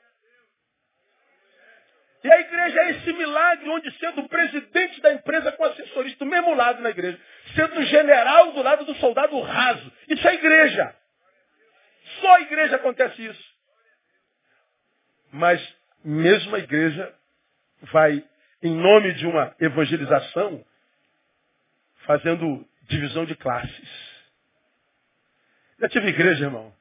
E 2.24 2.32
a 2.32 2.40
igreja 2.40 2.80
é 2.82 2.92
esse 2.92 3.14
milagre 3.14 3.70
onde 3.70 3.92
sendo 3.98 4.22
o 4.22 4.30
presidente 4.30 5.02
da 5.02 5.14
empresa 5.14 5.52
com 5.54 5.66
assessorista 5.66 6.24
do 6.24 6.30
mesmo 6.30 6.54
lado 6.54 6.82
na 6.82 6.90
igreja, 6.90 7.20
sendo 7.56 7.80
o 7.80 7.84
general 7.84 8.52
do 8.52 8.62
lado 8.62 8.86
do 8.86 8.96
soldado 8.96 9.40
raso. 9.40 9.92
Isso 10.08 10.28
é 10.28 10.34
igreja. 10.36 10.96
Só 12.22 12.36
a 12.36 12.42
igreja 12.42 12.76
acontece 12.76 13.26
isso. 13.26 13.56
Mas 15.32 15.76
mesmo 16.04 16.56
a 16.56 16.60
igreja 16.60 17.14
vai, 17.92 18.24
em 18.62 18.76
nome 18.76 19.14
de 19.14 19.26
uma 19.26 19.56
evangelização, 19.60 20.64
fazendo 22.06 22.66
divisão 22.84 23.26
de 23.26 23.36
classes. 23.36 24.06
Já 25.80 25.90
tive 25.90 26.08
igreja, 26.08 26.46
irmão, 26.46 26.74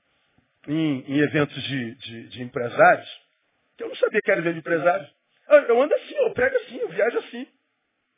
em, 0.69 1.01
em 1.01 1.19
eventos 1.19 1.61
de, 1.65 1.95
de, 1.97 2.29
de, 2.29 2.43
empresários, 2.43 3.09
que 3.77 3.83
eu 3.83 3.89
não 3.89 3.97
sabia 3.97 4.21
que 4.21 4.31
era 4.31 4.41
evento 4.41 4.55
de 4.55 4.61
empresários. 4.61 5.11
Eu, 5.49 5.83
ando 5.83 5.95
assim, 5.95 6.15
eu 6.15 6.33
prego 6.33 6.57
assim, 6.57 6.77
eu 6.79 6.89
viajo 6.89 7.19
assim. 7.19 7.49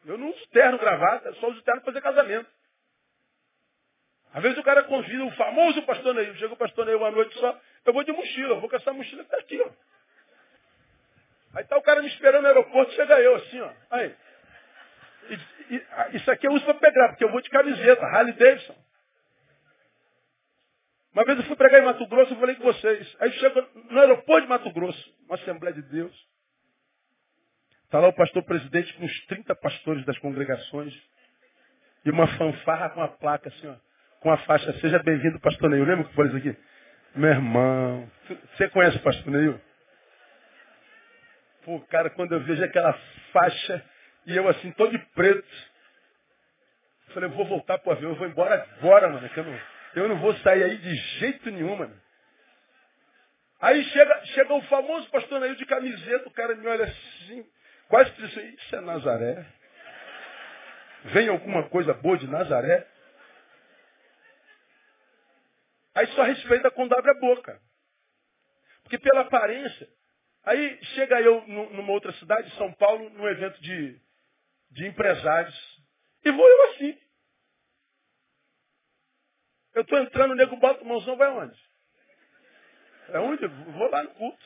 Eu 0.04 0.18
não 0.18 0.30
uso 0.30 0.46
terno, 0.52 0.78
gravata, 0.78 1.32
só 1.34 1.48
uso 1.48 1.62
terno 1.62 1.80
para 1.80 1.92
fazer 1.92 2.00
casamento. 2.00 2.48
Às 4.36 4.42
vezes 4.42 4.58
o 4.58 4.62
cara 4.62 4.84
convida 4.84 5.24
o 5.24 5.30
famoso 5.30 5.82
pastor 5.84 6.14
Neil, 6.14 6.36
chega 6.36 6.52
o 6.52 6.58
pastor 6.58 6.84
Neil 6.84 6.98
uma 6.98 7.10
noite 7.10 7.34
só, 7.38 7.58
eu 7.86 7.92
vou 7.94 8.04
de 8.04 8.12
mochila, 8.12 8.50
eu 8.50 8.60
vou 8.60 8.68
com 8.68 8.76
essa 8.76 8.92
mochila 8.92 9.22
está 9.22 9.38
aqui, 9.38 9.58
ó. 9.62 9.70
Aí 11.54 11.64
tá 11.64 11.78
o 11.78 11.82
cara 11.82 12.02
me 12.02 12.08
esperando 12.08 12.42
no 12.42 12.48
aeroporto, 12.48 12.92
chega 12.92 13.18
eu 13.18 13.34
assim, 13.36 13.58
ó. 13.62 13.72
Aí. 13.90 14.14
E, 15.70 16.16
isso 16.18 16.30
aqui 16.30 16.46
eu 16.46 16.52
uso 16.52 16.66
para 16.66 16.74
pegar, 16.74 17.08
porque 17.08 17.24
eu 17.24 17.30
vou 17.30 17.40
de 17.40 17.48
camiseta, 17.48 18.04
Harley 18.04 18.34
Davidson. 18.34 18.76
Uma 21.14 21.24
vez 21.24 21.38
eu 21.38 21.44
fui 21.46 21.56
pregar 21.56 21.80
em 21.80 21.86
Mato 21.86 22.06
Grosso, 22.06 22.34
eu 22.34 22.38
falei 22.38 22.56
com 22.56 22.64
vocês. 22.64 23.16
Aí 23.20 23.32
chega 23.32 23.66
no 23.90 24.00
aeroporto 24.00 24.42
de 24.42 24.48
Mato 24.48 24.70
Grosso, 24.70 25.14
uma 25.24 25.36
Assembleia 25.36 25.74
de 25.74 25.80
Deus. 25.80 26.14
Está 27.84 28.00
lá 28.00 28.08
o 28.08 28.12
pastor 28.12 28.42
presidente 28.42 28.92
com 28.98 29.04
uns 29.06 29.26
30 29.28 29.56
pastores 29.56 30.04
das 30.04 30.18
congregações. 30.18 30.94
E 32.04 32.10
uma 32.10 32.26
fanfarra 32.36 32.90
com 32.90 33.00
a 33.00 33.08
placa 33.08 33.48
assim, 33.48 33.66
ó, 33.66 33.85
com 34.26 34.32
a 34.32 34.38
faixa, 34.38 34.72
seja 34.80 34.98
bem-vindo, 35.04 35.38
pastor 35.38 35.70
Neil. 35.70 35.84
Lembra 35.84 36.04
que 36.04 36.14
foi 36.14 36.26
isso 36.26 36.36
aqui? 36.36 36.56
Meu 37.14 37.30
irmão, 37.30 38.10
você 38.56 38.68
conhece 38.70 38.96
o 38.96 39.00
pastor 39.00 39.32
Neil? 39.32 39.60
Pô, 41.64 41.78
cara, 41.82 42.10
quando 42.10 42.32
eu 42.32 42.40
vejo 42.40 42.64
aquela 42.64 42.92
faixa 43.32 43.84
e 44.26 44.36
eu 44.36 44.48
assim, 44.48 44.72
todo 44.72 44.90
de 44.90 44.98
preto, 45.14 45.46
eu 47.06 47.14
falei, 47.14 47.28
vou 47.28 47.46
voltar 47.46 47.78
para 47.78 47.88
o 47.88 47.92
avião, 47.92 48.10
eu 48.10 48.16
vou 48.16 48.26
embora 48.26 48.66
agora, 48.80 49.08
mano, 49.10 49.30
eu 49.36 49.44
não... 49.44 49.60
Eu 49.94 50.08
não 50.08 50.18
vou 50.18 50.34
sair 50.38 50.64
aí 50.64 50.76
de 50.76 50.94
jeito 51.20 51.48
nenhum, 51.52 51.76
mano. 51.76 51.94
Aí 53.60 53.80
chega, 53.84 54.24
chega 54.24 54.52
o 54.54 54.62
famoso 54.62 55.08
pastor 55.08 55.38
Nail 55.38 55.54
de 55.54 55.64
camiseta, 55.66 56.28
o 56.28 56.32
cara 56.32 56.56
me 56.56 56.66
olha 56.66 56.84
assim, 56.84 57.46
quase 57.88 58.10
que 58.10 58.24
assim, 58.24 58.56
isso 58.58 58.74
é 58.74 58.80
Nazaré. 58.80 59.46
Vem 61.04 61.28
alguma 61.28 61.68
coisa 61.68 61.94
boa 61.94 62.18
de 62.18 62.26
Nazaré? 62.26 62.88
Aí 65.96 66.06
só 66.08 66.22
respeita 66.24 66.70
quando 66.70 66.92
abre 66.92 67.10
a 67.10 67.14
boca. 67.18 67.58
Porque 68.82 68.98
pela 68.98 69.22
aparência. 69.22 69.88
Aí 70.44 70.84
chega 70.94 71.20
eu 71.22 71.44
numa 71.48 71.92
outra 71.92 72.12
cidade, 72.12 72.54
São 72.56 72.70
Paulo, 72.74 73.08
num 73.10 73.26
evento 73.26 73.58
de, 73.62 73.98
de 74.70 74.86
empresários. 74.86 75.56
E 76.22 76.30
vou 76.30 76.46
eu 76.46 76.70
assim. 76.70 76.98
Eu 79.74 79.82
estou 79.82 79.98
entrando, 79.98 80.32
o 80.32 80.34
nego 80.34 80.56
bota 80.56 80.84
o 80.84 80.86
mãozão, 80.86 81.16
vai 81.16 81.30
onde? 81.30 81.58
É 83.08 83.18
onde? 83.18 83.46
Vou 83.46 83.90
lá 83.90 84.02
no 84.02 84.10
culto. 84.10 84.44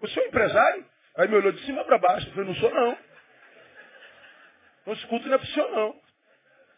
O 0.00 0.08
senhor 0.08 0.24
é 0.24 0.28
empresário? 0.28 0.90
Aí 1.16 1.28
me 1.28 1.36
olhou 1.36 1.52
de 1.52 1.64
cima 1.64 1.84
para 1.84 1.98
baixo. 1.98 2.26
Eu 2.26 2.32
falei, 2.32 2.48
não 2.48 2.56
sou 2.56 2.74
não. 2.74 2.98
Esse 4.88 5.06
culto 5.06 5.28
não 5.28 5.34
é 5.36 5.38
para 5.38 5.46
o 5.46 5.50
senhor 5.52 5.70
não. 5.70 6.02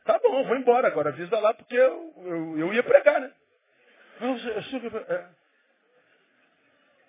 Tá 0.05 0.19
bom, 0.19 0.45
vou 0.45 0.57
embora 0.57 0.87
agora. 0.87 1.09
Avisa 1.09 1.39
lá 1.41 1.55
porque 1.55 1.75
eu, 1.75 2.15
eu, 2.19 2.59
eu 2.59 2.75
ia 2.75 2.83
pregar, 2.83 3.19
né? 3.21 3.33
Não, 4.21 4.37
eu 4.37 4.63
sou... 4.65 4.81
É. 4.81 5.29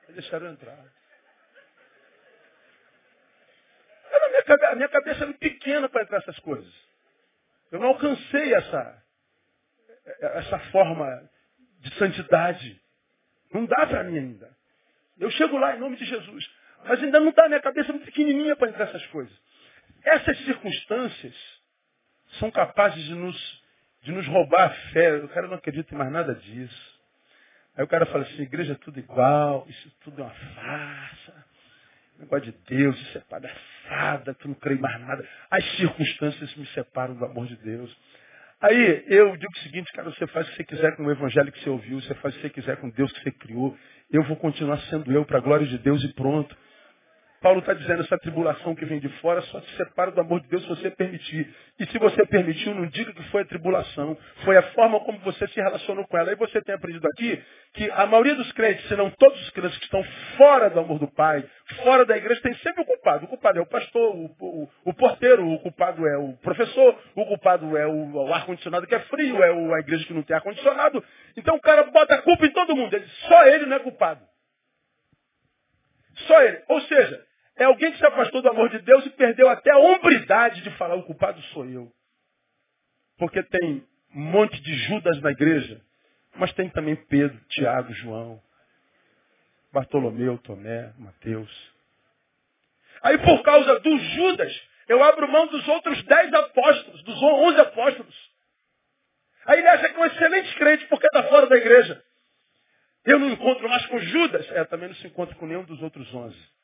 Deixaram 0.10 0.52
entrar. 0.52 0.78
A 4.12 4.30
minha, 4.30 4.72
a 4.72 4.76
minha 4.76 4.90
cabeça 4.90 5.24
é 5.24 5.26
muito 5.26 5.40
pequena 5.40 5.90
para 5.90 6.04
entrar 6.04 6.20
nessas 6.20 6.40
coisas. 6.40 6.74
Eu 7.72 7.80
não 7.80 7.90
alcancei 7.90 8.54
essa, 8.54 9.04
essa 10.22 10.60
forma 10.72 11.30
de 11.80 11.94
santidade. 11.96 12.82
Não 13.54 13.66
dá 13.66 13.86
para 13.88 14.04
mim 14.04 14.18
ainda. 14.18 14.56
Eu 15.20 15.30
chego 15.32 15.58
lá 15.58 15.76
em 15.76 15.80
nome 15.80 15.98
de 15.98 16.06
Jesus. 16.06 16.50
Mas 16.86 17.04
ainda 17.04 17.20
não 17.20 17.30
está, 17.30 17.48
minha 17.48 17.62
cabeça 17.62 17.92
muito 17.92 18.06
pequenininha 18.06 18.56
para 18.56 18.70
entrar 18.70 18.86
essas 18.86 19.06
coisas. 19.08 19.36
Essas 20.04 20.38
circunstâncias 20.46 21.36
são 22.40 22.52
capazes 22.52 23.04
de 23.04 23.16
nos, 23.16 23.64
de 24.04 24.12
nos 24.12 24.28
roubar 24.28 24.68
a 24.68 24.92
fé. 24.92 25.18
O 25.18 25.30
cara 25.30 25.48
não 25.48 25.56
acredita 25.56 25.94
em 25.94 25.98
mais 25.98 26.12
nada 26.12 26.36
disso. 26.36 26.97
Aí 27.78 27.84
o 27.84 27.88
cara 27.88 28.08
fala 28.08 28.24
assim, 28.24 28.42
igreja 28.42 28.74
é 28.74 28.76
tudo 28.76 29.00
igual, 29.00 29.66
isso 29.70 29.92
tudo 30.04 30.22
é 30.22 30.24
uma 30.24 30.34
farsa. 30.34 31.46
Negócio 32.18 32.52
de 32.52 32.58
Deus, 32.68 33.00
isso 33.00 33.18
é 33.20 33.22
palhaçada, 33.22 34.34
tu 34.34 34.48
não 34.48 34.56
crê 34.56 34.74
mais 34.74 35.00
nada. 35.02 35.24
As 35.52 35.64
circunstâncias 35.78 36.56
me 36.56 36.66
separam 36.68 37.14
do 37.14 37.24
amor 37.24 37.46
de 37.46 37.56
Deus. 37.58 37.96
Aí 38.60 39.06
eu 39.06 39.38
digo 39.38 39.52
o 39.54 39.60
seguinte, 39.60 39.92
cara, 39.94 40.10
você 40.10 40.26
faz 40.26 40.48
o 40.48 40.50
que 40.50 40.58
você 40.58 40.64
quiser 40.64 40.96
com 40.96 41.06
o 41.06 41.12
evangelho 41.12 41.52
que 41.52 41.60
você 41.64 41.70
ouviu, 41.70 42.02
você 42.02 42.16
faz 42.16 42.34
o 42.34 42.38
que 42.38 42.48
você 42.48 42.50
quiser 42.50 42.78
com 42.78 42.90
Deus 42.90 43.12
que 43.12 43.22
você 43.22 43.32
criou. 43.32 43.78
Eu 44.10 44.24
vou 44.24 44.36
continuar 44.38 44.80
sendo 44.90 45.12
eu 45.12 45.24
para 45.24 45.38
a 45.38 45.42
glória 45.42 45.68
de 45.68 45.78
Deus 45.78 46.04
e 46.04 46.12
pronto. 46.14 46.58
Paulo 47.48 47.62
está 47.62 47.74
dizendo, 47.74 48.02
essa 48.02 48.18
tribulação 48.18 48.76
que 48.76 48.84
vem 48.84 49.00
de 49.00 49.08
fora 49.22 49.42
só 49.44 49.62
te 49.62 49.78
separa 49.78 50.12
do 50.12 50.20
amor 50.20 50.42
de 50.42 50.50
Deus 50.50 50.64
se 50.64 50.68
você 50.68 50.92
permitir. 50.92 51.50
E 51.80 51.86
se 51.86 51.98
você 51.98 52.26
permitiu, 52.26 52.76
não 52.76 52.88
diga 52.88 53.14
que 53.14 53.24
foi 53.30 53.44
a 53.44 53.46
tribulação. 53.46 54.18
Foi 54.44 54.58
a 54.58 54.64
forma 54.74 55.00
como 55.00 55.18
você 55.20 55.48
se 55.48 55.56
relacionou 55.56 56.06
com 56.08 56.18
ela. 56.18 56.34
E 56.34 56.36
você 56.36 56.62
tem 56.62 56.76
aprendido 56.76 57.08
aqui 57.08 57.42
que 57.74 57.90
a 57.92 58.06
maioria 58.06 58.36
dos 58.36 58.52
crentes, 58.52 58.86
se 58.90 58.98
não 58.98 59.10
todos 59.12 59.42
os 59.44 59.50
crentes 59.52 59.78
que 59.78 59.86
estão 59.86 60.04
fora 60.36 60.70
do 60.70 60.82
amor 60.82 61.00
do 61.00 61.08
Pai, 61.08 61.42
fora 61.86 62.06
da 62.06 62.18
igreja, 62.18 62.42
tem 62.42 62.54
sempre 62.56 62.82
o 62.82 62.86
culpado. 62.86 63.24
O 63.24 63.30
culpado 63.30 63.60
é 63.60 63.62
o 63.62 63.66
pastor, 63.66 64.14
o, 64.14 64.26
o, 64.42 64.70
o 64.84 64.94
porteiro, 64.94 65.50
o 65.50 65.60
culpado 65.60 66.06
é 66.06 66.18
o 66.18 66.34
professor, 66.44 67.00
o 67.16 67.26
culpado 67.28 67.78
é 67.78 67.88
o, 67.88 68.12
o 68.14 68.34
ar-condicionado 68.34 68.86
que 68.86 68.96
é 68.96 69.00
frio, 69.00 69.42
é 69.42 69.54
o, 69.54 69.74
a 69.74 69.80
igreja 69.80 70.06
que 70.06 70.14
não 70.14 70.24
tem 70.24 70.36
ar-condicionado. 70.36 71.02
Então 71.38 71.56
o 71.56 71.62
cara 71.62 71.84
bota 71.84 72.14
a 72.14 72.22
culpa 72.24 72.46
em 72.46 72.52
todo 72.52 72.76
mundo. 72.76 72.94
Ele, 72.94 73.08
só 73.30 73.46
ele 73.46 73.68
não 73.68 73.78
é 73.78 73.80
culpado. 73.80 74.20
Só 76.28 76.42
ele. 76.42 76.62
Ou 76.68 76.82
seja, 76.82 77.27
é 77.58 77.66
alguém 77.66 77.92
que 77.92 77.98
se 77.98 78.06
afastou 78.06 78.42
do 78.42 78.50
amor 78.50 78.70
de 78.70 78.80
Deus 78.80 79.06
e 79.06 79.10
perdeu 79.12 79.50
até 79.50 79.72
a 79.72 79.78
hombridade 79.78 80.62
de 80.62 80.72
falar, 80.72 80.96
o 80.96 81.04
culpado 81.04 81.42
sou 81.54 81.66
eu. 81.66 81.92
Porque 83.18 83.42
tem 83.44 83.84
um 84.16 84.22
monte 84.22 84.60
de 84.62 84.74
Judas 84.88 85.20
na 85.22 85.32
igreja, 85.32 85.82
mas 86.36 86.54
tem 86.54 86.70
também 86.70 86.96
Pedro, 86.96 87.40
Tiago, 87.50 87.92
João, 87.94 88.42
Bartolomeu, 89.74 90.38
Tomé, 90.40 90.94
Mateus. 90.98 91.52
Aí 93.02 93.18
por 93.18 93.42
causa 93.42 93.80
do 93.80 93.98
Judas, 93.98 94.68
eu 94.88 95.04
abro 95.04 95.28
mão 95.28 95.48
dos 95.48 95.68
outros 95.68 96.02
dez 96.04 96.34
apóstolos, 96.34 97.04
dos 97.04 97.22
onze 97.24 97.60
apóstolos. 97.60 98.32
Aí 99.46 99.60
ele 99.60 99.68
acha 99.68 99.90
que 99.90 99.96
é 99.96 100.00
um 100.00 100.06
excelente 100.06 100.56
crente 100.56 100.86
porque 100.88 101.08
está 101.08 101.24
fora 101.24 101.48
da 101.48 101.56
igreja. 101.56 102.04
Eu 103.06 103.18
não 103.18 103.30
encontro 103.30 103.68
mais 103.70 103.86
com 103.86 103.98
Judas. 104.00 104.46
É, 104.52 104.66
também 104.66 104.90
não 104.90 104.96
se 104.96 105.08
encontra 105.08 105.34
com 105.36 105.46
nenhum 105.48 105.64
dos 105.64 105.82
outros 105.82 106.14
onze. 106.14 106.57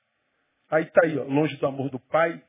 Aí 0.73 0.86
está 0.86 1.01
aí, 1.03 1.15
ó, 1.19 1.23
longe 1.25 1.55
do 1.57 1.67
amor 1.67 1.91
do 1.91 1.99
pai, 1.99 2.43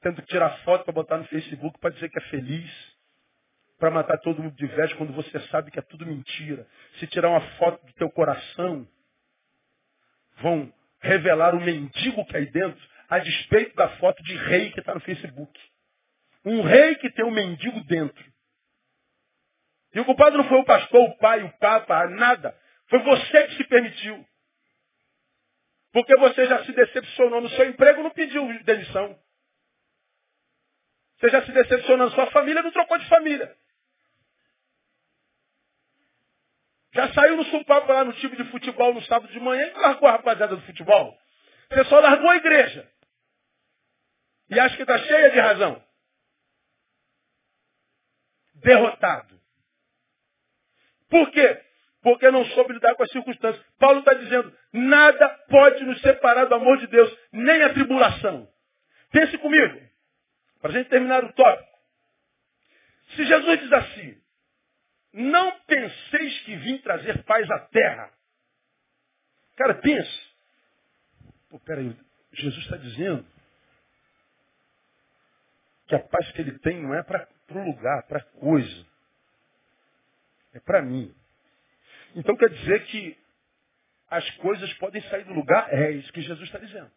tendo 0.00 0.22
que 0.22 0.28
tirar 0.28 0.58
foto 0.60 0.84
para 0.84 0.92
botar 0.92 1.18
no 1.18 1.24
Facebook 1.24 1.76
para 1.80 1.90
dizer 1.90 2.08
que 2.08 2.18
é 2.18 2.22
feliz, 2.28 2.96
para 3.80 3.90
matar 3.90 4.16
todo 4.18 4.40
mundo 4.40 4.54
de 4.54 4.64
inveja 4.64 4.94
quando 4.94 5.12
você 5.12 5.40
sabe 5.48 5.72
que 5.72 5.78
é 5.80 5.82
tudo 5.82 6.06
mentira. 6.06 6.64
Se 7.00 7.08
tirar 7.08 7.30
uma 7.30 7.40
foto 7.56 7.84
do 7.84 7.92
teu 7.94 8.08
coração, 8.08 8.86
vão 10.36 10.72
revelar 11.00 11.52
o 11.56 11.60
mendigo 11.60 12.24
que 12.26 12.36
é 12.36 12.38
aí 12.38 12.46
dentro, 12.46 12.80
a 13.08 13.18
despeito 13.18 13.74
da 13.74 13.88
foto 13.96 14.22
de 14.22 14.36
rei 14.36 14.70
que 14.70 14.78
está 14.78 14.94
no 14.94 15.00
Facebook. 15.00 15.60
Um 16.44 16.62
rei 16.62 16.94
que 16.94 17.10
tem 17.10 17.24
um 17.24 17.32
mendigo 17.32 17.82
dentro. 17.86 18.24
E 19.92 19.98
o 19.98 20.04
culpado 20.04 20.36
não 20.36 20.48
foi 20.48 20.58
o 20.58 20.64
pastor, 20.64 21.08
o 21.08 21.18
pai, 21.18 21.42
o 21.42 21.50
papa, 21.58 22.06
nada. 22.08 22.56
Foi 22.86 23.00
você 23.00 23.48
que 23.48 23.56
se 23.56 23.64
permitiu. 23.64 24.27
Porque 25.92 26.14
você 26.16 26.46
já 26.46 26.64
se 26.64 26.72
decepcionou 26.72 27.40
no 27.40 27.48
seu 27.50 27.66
emprego, 27.68 28.02
não 28.02 28.10
pediu 28.10 28.46
demissão. 28.64 29.18
Você 31.18 31.30
já 31.30 31.44
se 31.44 31.52
decepcionou 31.52 32.08
na 32.08 32.14
sua 32.14 32.30
família, 32.30 32.62
não 32.62 32.70
trocou 32.70 32.98
de 32.98 33.08
família. 33.08 33.56
Já 36.92 37.12
saiu 37.12 37.36
no 37.36 37.44
supapo 37.44 37.92
lá 37.92 38.04
no 38.04 38.12
time 38.14 38.36
de 38.36 38.44
futebol 38.50 38.94
no 38.94 39.02
sábado 39.02 39.30
de 39.32 39.40
manhã 39.40 39.66
e 39.66 39.78
largou 39.78 40.08
a 40.08 40.12
rapaziada 40.12 40.56
do 40.56 40.62
futebol. 40.62 41.18
Você 41.70 41.84
só 41.84 42.00
largou 42.00 42.30
a 42.30 42.36
igreja. 42.36 42.90
E 44.50 44.58
acha 44.58 44.76
que 44.76 44.82
está 44.82 44.98
cheia 44.98 45.30
de 45.30 45.38
razão. 45.38 45.84
Derrotado. 48.54 49.38
Por 51.08 51.30
quê? 51.30 51.67
Porque 52.08 52.30
não 52.30 52.42
soube 52.46 52.72
lidar 52.72 52.94
com 52.94 53.02
as 53.02 53.10
circunstâncias. 53.10 53.62
Paulo 53.78 53.98
está 53.98 54.14
dizendo, 54.14 54.50
nada 54.72 55.28
pode 55.50 55.84
nos 55.84 56.00
separar 56.00 56.46
do 56.46 56.54
amor 56.54 56.78
de 56.78 56.86
Deus, 56.86 57.14
nem 57.30 57.62
a 57.62 57.74
tribulação. 57.74 58.48
Pense 59.12 59.36
comigo, 59.36 59.78
para 60.58 60.70
a 60.70 60.72
gente 60.72 60.88
terminar 60.88 61.22
o 61.22 61.32
tópico. 61.34 61.78
Se 63.14 63.26
Jesus 63.26 63.60
diz 63.60 63.72
assim, 63.74 64.22
não 65.12 65.60
penseis 65.66 66.40
que 66.44 66.56
vim 66.56 66.78
trazer 66.78 67.22
paz 67.24 67.50
à 67.50 67.58
terra. 67.58 68.10
Cara, 69.54 69.74
pense. 69.74 70.32
Pô, 71.50 71.60
peraí, 71.60 71.94
Jesus 72.32 72.64
está 72.64 72.78
dizendo 72.78 73.26
que 75.86 75.94
a 75.94 76.00
paz 76.00 76.32
que 76.32 76.40
ele 76.40 76.58
tem 76.60 76.82
não 76.82 76.94
é 76.94 77.02
para 77.02 77.28
o 77.50 77.58
lugar, 77.58 78.06
para 78.08 78.22
coisa. 78.22 78.86
É 80.54 80.60
para 80.60 80.80
mim. 80.80 81.14
Então 82.18 82.36
quer 82.36 82.50
dizer 82.50 82.84
que 82.86 83.16
as 84.08 84.28
coisas 84.38 84.72
podem 84.74 85.00
sair 85.02 85.24
do 85.24 85.32
lugar? 85.32 85.72
É 85.72 85.92
isso 85.92 86.12
que 86.12 86.20
Jesus 86.20 86.48
está 86.48 86.58
dizendo. 86.58 86.90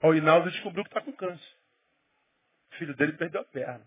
O 0.00 0.14
Hinaldo 0.14 0.48
descobriu 0.48 0.84
que 0.84 0.90
está 0.90 1.00
com 1.00 1.12
câncer. 1.12 1.56
O 2.70 2.76
filho 2.76 2.94
dele 2.94 3.14
perdeu 3.14 3.40
a 3.40 3.44
perna. 3.44 3.84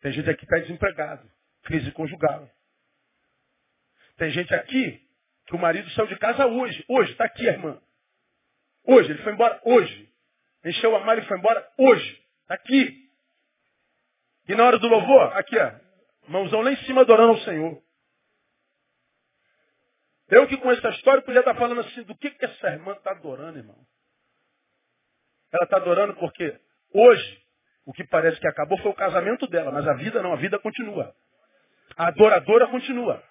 Tem 0.00 0.12
gente 0.12 0.30
aqui 0.30 0.38
que 0.38 0.44
está 0.44 0.58
desempregado. 0.58 1.28
Crise 1.64 1.90
conjugal. 1.90 2.48
Tem 4.16 4.30
gente 4.30 4.54
aqui 4.54 5.04
que 5.46 5.56
o 5.56 5.58
marido 5.58 5.90
saiu 5.90 6.06
de 6.06 6.18
casa 6.18 6.46
hoje. 6.46 6.84
Hoje, 6.88 7.12
está 7.12 7.24
aqui 7.24 7.44
irmã. 7.44 7.82
Hoje, 8.84 9.10
ele 9.10 9.22
foi 9.24 9.32
embora 9.32 9.60
hoje. 9.64 10.14
Encheu 10.64 10.94
a 10.94 11.04
mala 11.04 11.20
e 11.20 11.26
foi 11.26 11.36
embora 11.36 11.68
hoje. 11.78 12.24
Está 12.42 12.54
aqui. 12.54 13.07
E 14.48 14.54
na 14.54 14.64
hora 14.64 14.78
do 14.78 14.88
louvor, 14.88 15.36
aqui, 15.36 15.58
ó, 15.58 15.72
mãozão 16.28 16.62
lá 16.62 16.72
em 16.72 16.76
cima 16.84 17.02
adorando 17.02 17.32
ao 17.32 17.40
Senhor. 17.40 17.82
Eu 20.30 20.46
que 20.46 20.56
com 20.56 20.70
essa 20.70 20.88
história 20.90 21.22
podia 21.22 21.40
estar 21.40 21.54
falando 21.54 21.82
assim, 21.82 22.02
do 22.02 22.16
que, 22.16 22.30
que 22.30 22.44
essa 22.44 22.68
irmã 22.68 22.92
está 22.92 23.10
adorando, 23.10 23.58
irmão? 23.58 23.78
Ela 25.52 25.64
está 25.64 25.76
adorando 25.76 26.14
porque 26.14 26.58
hoje, 26.94 27.42
o 27.86 27.92
que 27.92 28.06
parece 28.06 28.40
que 28.40 28.48
acabou 28.48 28.78
foi 28.78 28.90
o 28.90 28.94
casamento 28.94 29.46
dela, 29.46 29.70
mas 29.70 29.86
a 29.86 29.94
vida 29.94 30.22
não, 30.22 30.32
a 30.32 30.36
vida 30.36 30.58
continua. 30.58 31.14
A 31.96 32.08
adoradora 32.08 32.66
continua. 32.68 33.22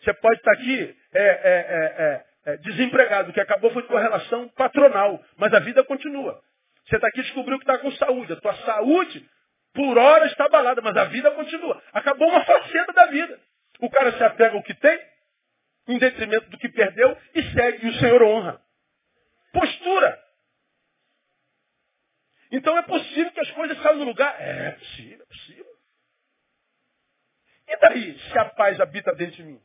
Você 0.00 0.12
pode 0.14 0.36
estar 0.36 0.52
aqui 0.52 0.96
é, 1.12 1.22
é, 1.22 1.32
é, 1.32 2.24
é, 2.48 2.52
é 2.52 2.56
desempregado, 2.58 3.30
o 3.30 3.32
que 3.32 3.40
acabou 3.40 3.72
foi 3.72 3.82
tua 3.84 4.00
relação 4.00 4.48
patronal, 4.50 5.20
mas 5.36 5.52
a 5.54 5.60
vida 5.60 5.84
continua. 5.84 6.40
Você 6.86 6.96
está 6.96 7.06
aqui 7.08 7.22
descobriu 7.22 7.58
que 7.58 7.64
está 7.64 7.78
com 7.78 7.90
saúde. 7.92 8.32
A 8.32 8.40
tua 8.40 8.54
saúde 8.64 9.28
por 9.74 9.96
hora 9.98 10.26
está 10.26 10.44
abalada, 10.44 10.80
mas 10.82 10.96
a 10.96 11.04
vida 11.04 11.30
continua. 11.30 11.82
Acabou 11.92 12.28
uma 12.28 12.44
faceta 12.44 12.92
da 12.92 13.06
vida. 13.06 13.40
O 13.80 13.90
cara 13.90 14.12
se 14.16 14.22
apega 14.22 14.56
ao 14.56 14.62
que 14.62 14.74
tem, 14.74 15.00
em 15.88 15.98
detrimento 15.98 16.50
do 16.50 16.58
que 16.58 16.68
perdeu, 16.68 17.16
e 17.34 17.42
segue, 17.52 17.86
e 17.86 17.90
o 17.90 17.94
Senhor 17.94 18.22
honra. 18.22 18.62
Postura. 19.52 20.22
Então 22.50 22.76
é 22.76 22.82
possível 22.82 23.32
que 23.32 23.40
as 23.40 23.50
coisas 23.52 23.80
saiam 23.82 23.98
do 23.98 24.04
lugar? 24.04 24.36
É 24.38 24.72
possível, 24.72 25.22
é 25.22 25.26
possível. 25.26 25.72
E 27.68 27.76
daí, 27.78 28.18
se 28.18 28.38
a 28.38 28.44
paz 28.44 28.78
habita 28.78 29.14
dentro 29.14 29.36
de 29.36 29.44
mim? 29.44 29.60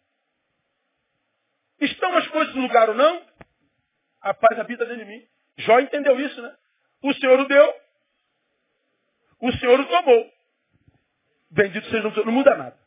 Estão 1.82 2.15
as 2.15 2.28
coisas 2.30 2.56
no 2.56 2.62
lugar 2.62 2.89
ou 2.89 2.96
não? 2.96 3.26
A 4.22 4.34
paz 4.34 4.58
habita 4.58 4.86
dentro 4.86 5.06
de 5.06 5.12
mim. 5.12 5.28
Jó 5.58 5.80
entendeu 5.80 6.20
isso, 6.20 6.41
né? 6.41 6.56
O 7.04 7.13
Senhor 7.13 7.39
o 7.39 7.48
deu, 7.48 7.74
o 9.39 9.52
Senhor 9.54 9.80
o 9.80 9.88
tomou. 9.88 10.32
Bendito 11.50 11.88
seja 11.89 12.08
o 12.08 12.12
Senhor. 12.12 12.26
Não 12.26 12.34
muda 12.34 12.56
nada. 12.56 12.78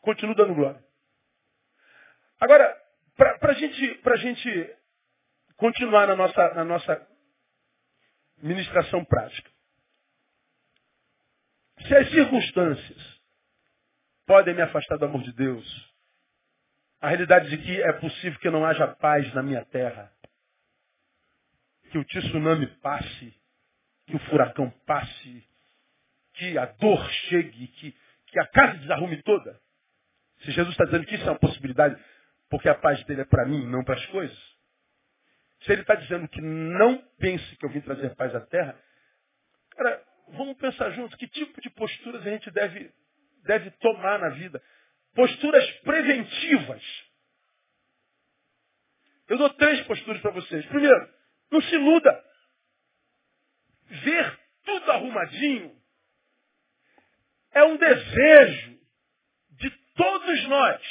Continua 0.00 0.34
dando 0.34 0.54
glória. 0.54 0.82
Agora, 2.40 2.76
para 3.16 3.52
gente, 3.52 4.00
a 4.04 4.16
gente 4.16 4.76
continuar 5.56 6.06
na 6.06 6.16
nossa, 6.16 6.54
na 6.54 6.64
nossa 6.64 7.06
ministração 8.38 9.04
prática. 9.04 9.50
Se 11.86 11.94
as 11.94 12.10
circunstâncias 12.10 13.20
podem 14.26 14.54
me 14.54 14.62
afastar 14.62 14.96
do 14.96 15.04
amor 15.04 15.22
de 15.22 15.32
Deus, 15.32 15.90
a 17.00 17.08
realidade 17.08 17.50
de 17.50 17.58
que 17.58 17.82
é 17.82 17.92
possível 17.94 18.38
que 18.38 18.50
não 18.50 18.64
haja 18.64 18.86
paz 18.86 19.32
na 19.34 19.42
minha 19.42 19.64
terra, 19.66 20.12
que 21.90 21.98
o 21.98 22.04
tsunami 22.04 22.66
passe, 22.78 23.34
que 24.06 24.16
o 24.16 24.18
furacão 24.30 24.70
passe, 24.86 25.49
que 26.40 26.56
a 26.56 26.64
dor 26.64 27.10
chegue, 27.28 27.66
que, 27.66 27.94
que 28.28 28.40
a 28.40 28.46
casa 28.46 28.78
desarrume 28.78 29.22
toda? 29.22 29.60
Se 30.38 30.50
Jesus 30.52 30.70
está 30.72 30.86
dizendo 30.86 31.04
que 31.04 31.14
isso 31.14 31.24
é 31.24 31.30
uma 31.32 31.38
possibilidade, 31.38 32.02
porque 32.48 32.66
a 32.66 32.74
paz 32.74 33.04
dele 33.04 33.20
é 33.20 33.24
para 33.26 33.44
mim, 33.44 33.66
não 33.66 33.84
para 33.84 33.96
as 33.96 34.06
coisas. 34.06 34.38
Se 35.60 35.70
ele 35.70 35.82
está 35.82 35.94
dizendo 35.94 36.26
que 36.28 36.40
não 36.40 36.96
pense 37.18 37.56
que 37.56 37.66
eu 37.66 37.68
vim 37.68 37.82
trazer 37.82 38.16
paz 38.16 38.34
à 38.34 38.40
terra, 38.40 38.74
cara, 39.72 40.02
vamos 40.28 40.56
pensar 40.56 40.88
juntos 40.92 41.14
que 41.16 41.28
tipo 41.28 41.60
de 41.60 41.68
posturas 41.68 42.26
a 42.26 42.30
gente 42.30 42.50
deve, 42.50 42.90
deve 43.44 43.70
tomar 43.72 44.18
na 44.18 44.30
vida. 44.30 44.62
Posturas 45.14 45.70
preventivas. 45.80 46.82
Eu 49.28 49.36
dou 49.36 49.50
três 49.50 49.82
posturas 49.82 50.22
para 50.22 50.30
vocês. 50.30 50.64
Primeiro, 50.66 51.14
não 51.50 51.60
se 51.60 51.74
iluda. 51.74 52.24
Ver 53.90 54.40
tudo 54.64 54.90
arrumadinho, 54.90 55.79
é 57.52 57.64
um 57.64 57.76
desejo 57.76 58.78
de 59.52 59.70
todos 59.96 60.48
nós. 60.48 60.82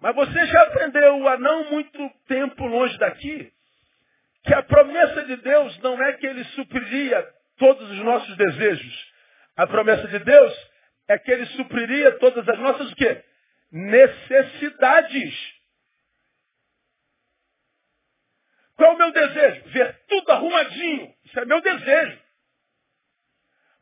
Mas 0.00 0.14
você 0.14 0.46
já 0.46 0.62
aprendeu 0.62 1.28
há 1.28 1.38
não 1.38 1.70
muito 1.70 2.10
tempo 2.26 2.66
longe 2.66 2.98
daqui 2.98 3.52
que 4.44 4.54
a 4.54 4.62
promessa 4.62 5.24
de 5.24 5.36
Deus 5.36 5.78
não 5.78 6.02
é 6.02 6.14
que 6.14 6.26
ele 6.26 6.44
supriria 6.44 7.22
todos 7.56 7.88
os 7.90 7.98
nossos 7.98 8.36
desejos. 8.36 9.12
A 9.56 9.66
promessa 9.66 10.08
de 10.08 10.18
Deus 10.18 10.70
é 11.08 11.18
que 11.18 11.30
ele 11.30 11.46
supriria 11.46 12.18
todas 12.18 12.48
as 12.48 12.58
nossas 12.58 12.90
o 12.90 12.96
quê? 12.96 13.22
necessidades. 13.72 15.34
Qual 18.76 18.92
é 18.92 18.94
o 18.94 18.98
meu 18.98 19.12
desejo? 19.12 19.64
Ver 19.70 20.00
tudo 20.08 20.30
arrumadinho. 20.30 21.14
Isso 21.24 21.40
é 21.40 21.44
meu 21.46 21.60
desejo. 21.60 22.22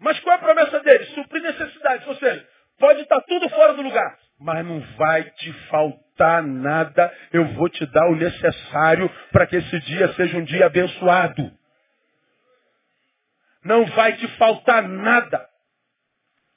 Mas 0.00 0.18
qual 0.20 0.34
é 0.34 0.38
a 0.38 0.42
promessa 0.42 0.80
dele? 0.80 1.04
Suprir 1.06 1.42
necessidades. 1.42 2.06
Ou 2.08 2.16
seja, 2.16 2.48
pode 2.78 3.02
estar 3.02 3.20
tudo 3.22 3.48
fora 3.50 3.74
do 3.74 3.82
lugar. 3.82 4.18
Mas 4.40 4.64
não 4.64 4.80
vai 4.96 5.24
te 5.24 5.52
faltar 5.68 6.42
nada. 6.42 7.14
Eu 7.30 7.46
vou 7.54 7.68
te 7.68 7.84
dar 7.86 8.08
o 8.08 8.16
necessário 8.16 9.08
para 9.30 9.46
que 9.46 9.56
esse 9.56 9.80
dia 9.80 10.12
seja 10.14 10.38
um 10.38 10.44
dia 10.44 10.66
abençoado. 10.66 11.52
Não 13.62 13.84
vai 13.86 14.16
te 14.16 14.26
faltar 14.38 14.82
nada. 14.88 15.46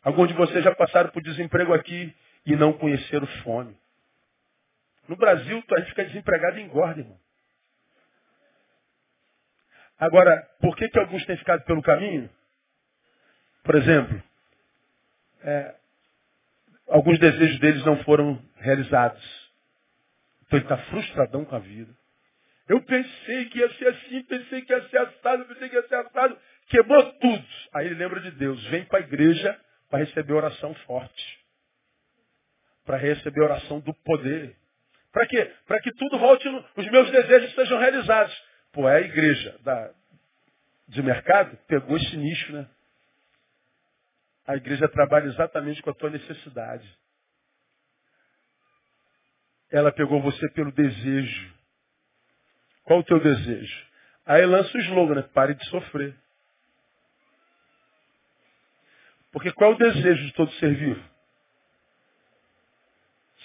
Alguns 0.01 0.29
de 0.29 0.33
vocês 0.33 0.63
já 0.63 0.73
passaram 0.73 1.09
por 1.09 1.21
desemprego 1.21 1.73
aqui 1.73 2.15
e 2.45 2.55
não 2.55 2.71
conheceram 2.73 3.27
fome. 3.43 3.77
No 5.07 5.17
Brasil, 5.17 5.61
a 5.71 5.79
gente 5.79 5.89
fica 5.89 6.05
desempregado 6.05 6.57
e 6.57 6.61
engorda, 6.61 7.01
irmão. 7.01 7.19
Agora, 9.99 10.41
por 10.61 10.75
que, 10.77 10.87
que 10.87 10.99
alguns 10.99 11.25
têm 11.25 11.37
ficado 11.37 11.63
pelo 11.65 11.81
caminho? 11.81 12.29
Por 13.63 13.75
exemplo, 13.75 14.21
é, 15.41 15.75
alguns 16.87 17.17
desejos 17.19 17.59
deles 17.59 17.83
não 17.85 18.03
foram 18.03 18.41
realizados. 18.57 19.23
Então 20.45 20.59
ele 20.59 20.65
está 20.65 20.77
frustradão 20.89 21.45
com 21.45 21.55
a 21.55 21.59
vida. 21.59 21.93
Eu 22.67 22.81
pensei 22.81 23.45
que 23.45 23.59
ia 23.59 23.69
ser 23.73 23.87
assim, 23.87 24.23
pensei 24.23 24.61
que 24.61 24.73
ia 24.73 24.89
ser 24.89 24.97
assado, 24.99 25.45
pensei 25.45 25.69
que 25.69 25.75
ia 25.75 25.87
ser 25.87 25.95
assado. 25.95 26.37
Quebrou 26.67 27.03
tudo. 27.13 27.45
Aí 27.73 27.87
ele 27.87 27.95
lembra 27.95 28.19
de 28.19 28.31
Deus. 28.31 28.63
Vem 28.67 28.85
para 28.85 28.99
a 28.99 29.01
igreja 29.01 29.59
para 29.89 29.99
receber 29.99 30.33
oração 30.33 30.73
forte. 30.85 31.39
Para 32.85 32.97
receber 32.97 33.41
oração 33.41 33.79
do 33.79 33.93
poder. 33.93 34.55
Para 35.11 35.27
quê? 35.27 35.51
Para 35.67 35.79
que 35.81 35.91
tudo 35.93 36.17
volte, 36.17 36.49
no, 36.49 36.65
os 36.75 36.89
meus 36.89 37.11
desejos 37.11 37.53
sejam 37.53 37.79
realizados. 37.79 38.33
Pô, 38.71 38.89
é 38.89 38.97
a 38.97 39.01
igreja 39.01 39.57
da, 39.61 39.91
de 40.87 41.03
mercado 41.03 41.57
pegou 41.67 41.97
esse 41.97 42.17
nicho, 42.17 42.53
né? 42.53 42.67
A 44.45 44.55
igreja 44.55 44.87
trabalha 44.89 45.27
exatamente 45.27 45.81
com 45.81 45.89
a 45.89 45.93
tua 45.93 46.09
necessidade. 46.09 46.87
Ela 49.71 49.91
pegou 49.91 50.21
você 50.21 50.49
pelo 50.51 50.71
desejo. 50.71 51.53
Qual 52.83 52.99
o 52.99 53.03
teu 53.03 53.19
desejo? 53.19 53.87
Aí 54.25 54.45
lança 54.45 54.77
o 54.77 54.81
slogan, 54.81 55.15
né? 55.15 55.21
Pare 55.33 55.53
de 55.55 55.65
sofrer. 55.69 56.15
Porque 59.31 59.51
qual 59.51 59.71
é 59.71 59.73
o 59.73 59.77
desejo 59.77 60.25
de 60.25 60.33
todo 60.33 60.51
ser 60.53 60.75
vivo? 60.75 61.03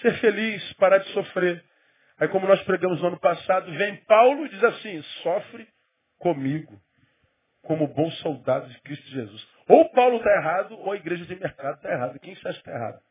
Ser 0.01 0.19
feliz, 0.19 0.73
parar 0.73 0.99
de 0.99 1.09
sofrer. 1.13 1.63
Aí 2.19 2.27
como 2.27 2.47
nós 2.47 2.61
pregamos 2.63 3.01
no 3.01 3.07
ano 3.07 3.19
passado, 3.19 3.71
vem 3.71 3.95
Paulo 4.05 4.45
e 4.45 4.49
diz 4.49 4.63
assim, 4.63 5.01
sofre 5.23 5.67
comigo, 6.19 6.79
como 7.61 7.87
bom 7.87 8.09
soldado 8.11 8.67
de 8.69 8.81
Cristo 8.81 9.07
Jesus. 9.09 9.47
Ou 9.67 9.89
Paulo 9.91 10.17
está 10.17 10.31
errado, 10.31 10.77
ou 10.79 10.91
a 10.91 10.95
igreja 10.95 11.25
de 11.25 11.35
mercado 11.35 11.75
está 11.75 11.91
errada. 11.91 12.19
Quem 12.19 12.33
acha 12.33 12.41
que 12.41 12.49
está 12.49 12.71
errado? 12.71 13.01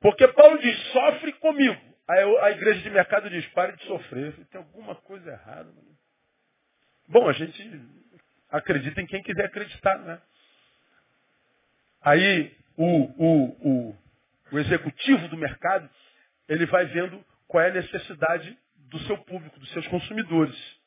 Porque 0.00 0.28
Paulo 0.28 0.58
diz, 0.58 0.78
sofre 0.92 1.32
comigo. 1.34 1.80
Aí 2.08 2.38
a 2.40 2.50
igreja 2.52 2.80
de 2.80 2.90
mercado 2.90 3.28
diz, 3.28 3.46
pare 3.48 3.76
de 3.76 3.84
sofrer. 3.84 4.32
Tem 4.46 4.60
alguma 4.60 4.94
coisa 4.94 5.30
errada. 5.30 5.64
Mano. 5.64 5.98
Bom, 7.08 7.28
a 7.28 7.32
gente 7.32 7.80
acredita 8.50 9.00
em 9.00 9.06
quem 9.06 9.22
quiser 9.22 9.46
acreditar, 9.46 9.98
né? 9.98 10.20
Aí 12.00 12.56
o, 12.76 12.86
o, 12.86 13.88
o, 13.88 13.96
o 14.52 14.58
executivo 14.58 15.28
do 15.28 15.36
mercado, 15.36 15.88
ele 16.48 16.64
vai 16.66 16.86
vendo 16.86 17.24
qual 17.46 17.64
é 17.64 17.68
a 17.68 17.74
necessidade 17.74 18.56
do 18.76 18.98
seu 19.00 19.18
público, 19.18 19.58
dos 19.58 19.70
seus 19.72 19.86
consumidores. 19.88 20.77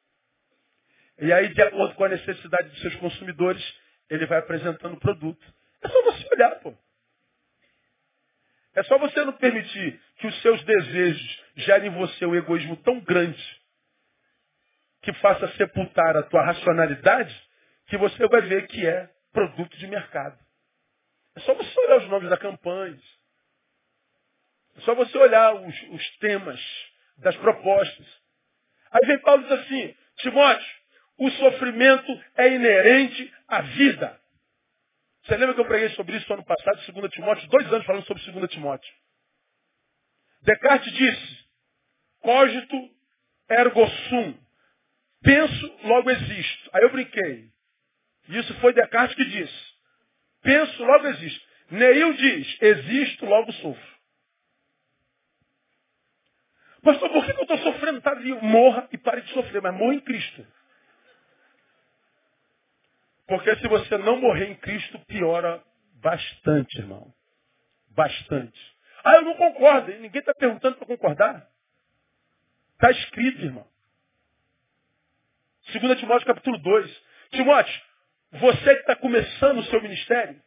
E 1.21 1.31
aí, 1.31 1.53
de 1.53 1.61
acordo 1.61 1.93
com 1.93 2.03
a 2.03 2.09
necessidade 2.09 2.69
dos 2.69 2.81
seus 2.81 2.95
consumidores, 2.95 3.63
ele 4.09 4.25
vai 4.25 4.39
apresentando 4.39 4.95
o 4.95 4.99
produto. 4.99 5.53
É 5.83 5.87
só 5.87 6.03
você 6.03 6.27
olhar, 6.33 6.59
pô. 6.61 6.75
É 8.73 8.83
só 8.83 8.97
você 8.97 9.23
não 9.23 9.33
permitir 9.33 10.01
que 10.17 10.25
os 10.25 10.41
seus 10.41 10.63
desejos 10.63 11.43
gerem 11.57 11.91
em 11.91 11.93
você 11.93 12.25
um 12.25 12.35
egoísmo 12.35 12.75
tão 12.77 12.99
grande 13.01 13.61
que 15.03 15.13
faça 15.13 15.47
sepultar 15.57 16.17
a 16.17 16.23
tua 16.23 16.43
racionalidade 16.43 17.49
que 17.85 17.97
você 17.97 18.27
vai 18.27 18.41
ver 18.41 18.65
que 18.67 18.87
é 18.87 19.07
produto 19.31 19.77
de 19.77 19.87
mercado. 19.87 20.39
É 21.35 21.39
só 21.41 21.53
você 21.53 21.79
olhar 21.81 21.97
os 21.97 22.09
nomes 22.09 22.29
da 22.29 22.37
campanha. 22.37 22.97
É 24.77 24.81
só 24.81 24.95
você 24.95 25.15
olhar 25.17 25.53
os, 25.53 25.81
os 25.89 26.17
temas 26.17 26.59
das 27.17 27.35
propostas. 27.37 28.07
Aí 28.91 29.05
vem 29.05 29.19
Paulo 29.19 29.43
e 29.43 29.49
diz 29.49 29.59
assim, 29.59 29.95
Timóteo, 30.17 30.80
o 31.21 31.29
sofrimento 31.29 32.23
é 32.35 32.51
inerente 32.51 33.31
à 33.47 33.61
vida. 33.61 34.19
Você 35.23 35.37
lembra 35.37 35.53
que 35.53 35.61
eu 35.61 35.67
preguei 35.67 35.89
sobre 35.89 36.17
isso 36.17 36.33
ano 36.33 36.43
passado, 36.43 36.81
2 36.91 37.11
Timóteo, 37.11 37.47
dois 37.47 37.71
anos 37.71 37.85
falando 37.85 38.05
sobre 38.07 38.31
2 38.31 38.49
Timóteo. 38.49 38.91
Descartes 40.41 40.91
disse, 40.91 41.45
cogito 42.21 42.89
ergo 43.47 43.87
sum. 44.09 44.35
Penso, 45.21 45.79
logo 45.83 46.09
existo. 46.09 46.69
Aí 46.73 46.81
eu 46.81 46.91
brinquei. 46.91 47.51
Isso 48.27 48.55
foi 48.55 48.73
Descartes 48.73 49.15
que 49.15 49.25
disse. 49.25 49.71
Penso, 50.41 50.83
logo 50.83 51.05
existo. 51.05 51.47
Neil 51.69 52.13
diz, 52.13 52.57
existo, 52.63 53.27
logo 53.27 53.51
sofro. 53.53 53.91
Pastor, 56.81 57.11
por 57.11 57.23
que 57.23 57.31
eu 57.31 57.43
estou 57.43 57.59
sofrendo? 57.59 58.01
Tá 58.01 58.15
morra 58.41 58.89
e 58.91 58.97
pare 58.97 59.21
de 59.21 59.31
sofrer, 59.33 59.61
mas 59.61 59.75
morra 59.75 59.93
em 59.93 59.99
Cristo. 59.99 60.43
Porque 63.31 63.55
se 63.55 63.67
você 63.69 63.97
não 63.97 64.19
morrer 64.19 64.49
em 64.51 64.55
Cristo, 64.55 64.99
piora 65.07 65.63
bastante, 66.01 66.77
irmão. 66.79 67.13
Bastante. 67.91 68.59
Ah, 69.05 69.15
eu 69.15 69.21
não 69.21 69.35
concordo. 69.35 69.89
Ninguém 69.99 70.19
está 70.19 70.33
perguntando 70.33 70.75
para 70.75 70.85
concordar. 70.85 71.47
Está 72.73 72.91
escrito, 72.91 73.41
irmão. 73.45 73.65
2 75.71 75.97
Timóteo 75.97 76.27
capítulo 76.27 76.57
2. 76.57 77.03
Timóteo, 77.31 77.81
você 78.33 78.75
que 78.75 78.81
está 78.81 78.97
começando 78.97 79.59
o 79.59 79.63
seu 79.63 79.81
ministério, 79.81 80.37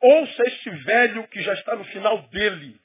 ouça 0.00 0.42
este 0.46 0.70
velho 0.70 1.28
que 1.28 1.42
já 1.42 1.52
está 1.52 1.76
no 1.76 1.84
final 1.84 2.16
dele. 2.28 2.80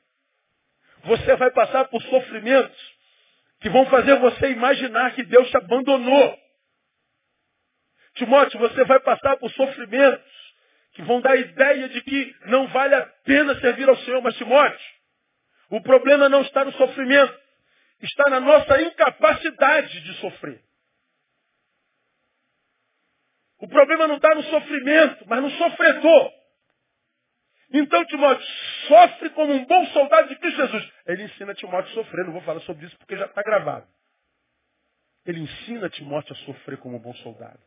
Você 1.05 1.37
vai 1.37 1.51
passar 1.51 1.85
por 1.85 2.01
sofrimentos 2.01 2.97
que 3.61 3.69
vão 3.69 3.85
fazer 3.85 4.19
você 4.19 4.51
imaginar 4.51 5.15
que 5.15 5.23
Deus 5.23 5.49
te 5.49 5.55
abandonou. 5.55 6.37
Timóteo, 8.17 8.59
você 8.59 8.83
vai 8.85 8.99
passar 8.99 9.37
por 9.37 9.49
sofrimentos 9.51 10.37
que 10.93 11.01
vão 11.03 11.21
dar 11.21 11.31
a 11.31 11.37
ideia 11.37 11.89
de 11.89 12.01
que 12.01 12.35
não 12.45 12.67
vale 12.67 12.95
a 12.95 13.05
pena 13.23 13.59
servir 13.59 13.87
ao 13.87 13.97
Senhor. 13.97 14.21
Mas, 14.21 14.35
Timóteo, 14.35 14.79
o 15.69 15.81
problema 15.81 16.27
não 16.27 16.41
está 16.41 16.65
no 16.65 16.71
sofrimento, 16.73 17.37
está 18.01 18.29
na 18.29 18.39
nossa 18.39 18.81
incapacidade 18.81 20.01
de 20.01 20.13
sofrer. 20.15 20.61
O 23.59 23.67
problema 23.67 24.07
não 24.07 24.17
está 24.17 24.33
no 24.35 24.43
sofrimento, 24.43 25.25
mas 25.27 25.41
no 25.41 25.49
sofredor. 25.51 26.33
Então 27.71 28.05
Timóteo 28.05 28.45
sofre 28.87 29.29
como 29.31 29.53
um 29.53 29.65
bom 29.65 29.85
soldado 29.87 30.29
de 30.29 30.35
Cristo 30.37 30.57
Jesus. 30.57 30.91
Ele 31.05 31.23
ensina 31.23 31.53
Timóteo 31.53 31.91
a 31.91 31.93
sofrer, 31.95 32.25
não 32.25 32.33
vou 32.33 32.41
falar 32.41 32.61
sobre 32.61 32.85
isso 32.85 32.97
porque 32.97 33.17
já 33.17 33.25
está 33.25 33.41
gravado. 33.41 33.87
Ele 35.25 35.41
ensina 35.41 35.89
Timóteo 35.89 36.33
a 36.33 36.45
sofrer 36.45 36.77
como 36.77 36.97
um 36.97 36.99
bom 36.99 37.13
soldado. 37.15 37.59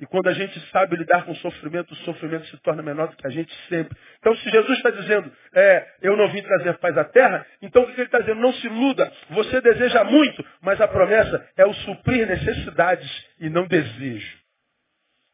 E 0.00 0.06
quando 0.06 0.28
a 0.28 0.32
gente 0.32 0.58
sabe 0.70 0.96
lidar 0.96 1.24
com 1.24 1.32
o 1.32 1.36
sofrimento, 1.36 1.92
o 1.92 1.96
sofrimento 1.98 2.46
se 2.46 2.56
torna 2.58 2.82
menor 2.82 3.08
do 3.08 3.16
que 3.16 3.26
a 3.26 3.30
gente 3.30 3.54
sempre. 3.68 3.96
Então, 4.18 4.34
se 4.36 4.50
Jesus 4.50 4.78
está 4.78 4.90
dizendo, 4.90 5.32
é, 5.54 5.86
eu 6.02 6.16
não 6.16 6.28
vim 6.32 6.42
trazer 6.42 6.78
paz 6.78 6.98
à 6.98 7.04
terra, 7.04 7.46
então 7.62 7.82
o 7.82 7.86
que 7.86 7.92
ele 7.92 8.02
está 8.02 8.18
dizendo? 8.18 8.40
Não 8.40 8.52
se 8.54 8.66
iluda, 8.66 9.12
você 9.30 9.60
deseja 9.60 10.02
muito, 10.02 10.44
mas 10.60 10.80
a 10.80 10.88
promessa 10.88 11.48
é 11.56 11.64
o 11.64 11.72
suprir 11.72 12.26
necessidades 12.26 13.26
e 13.38 13.48
não 13.48 13.66
desejo. 13.66 14.36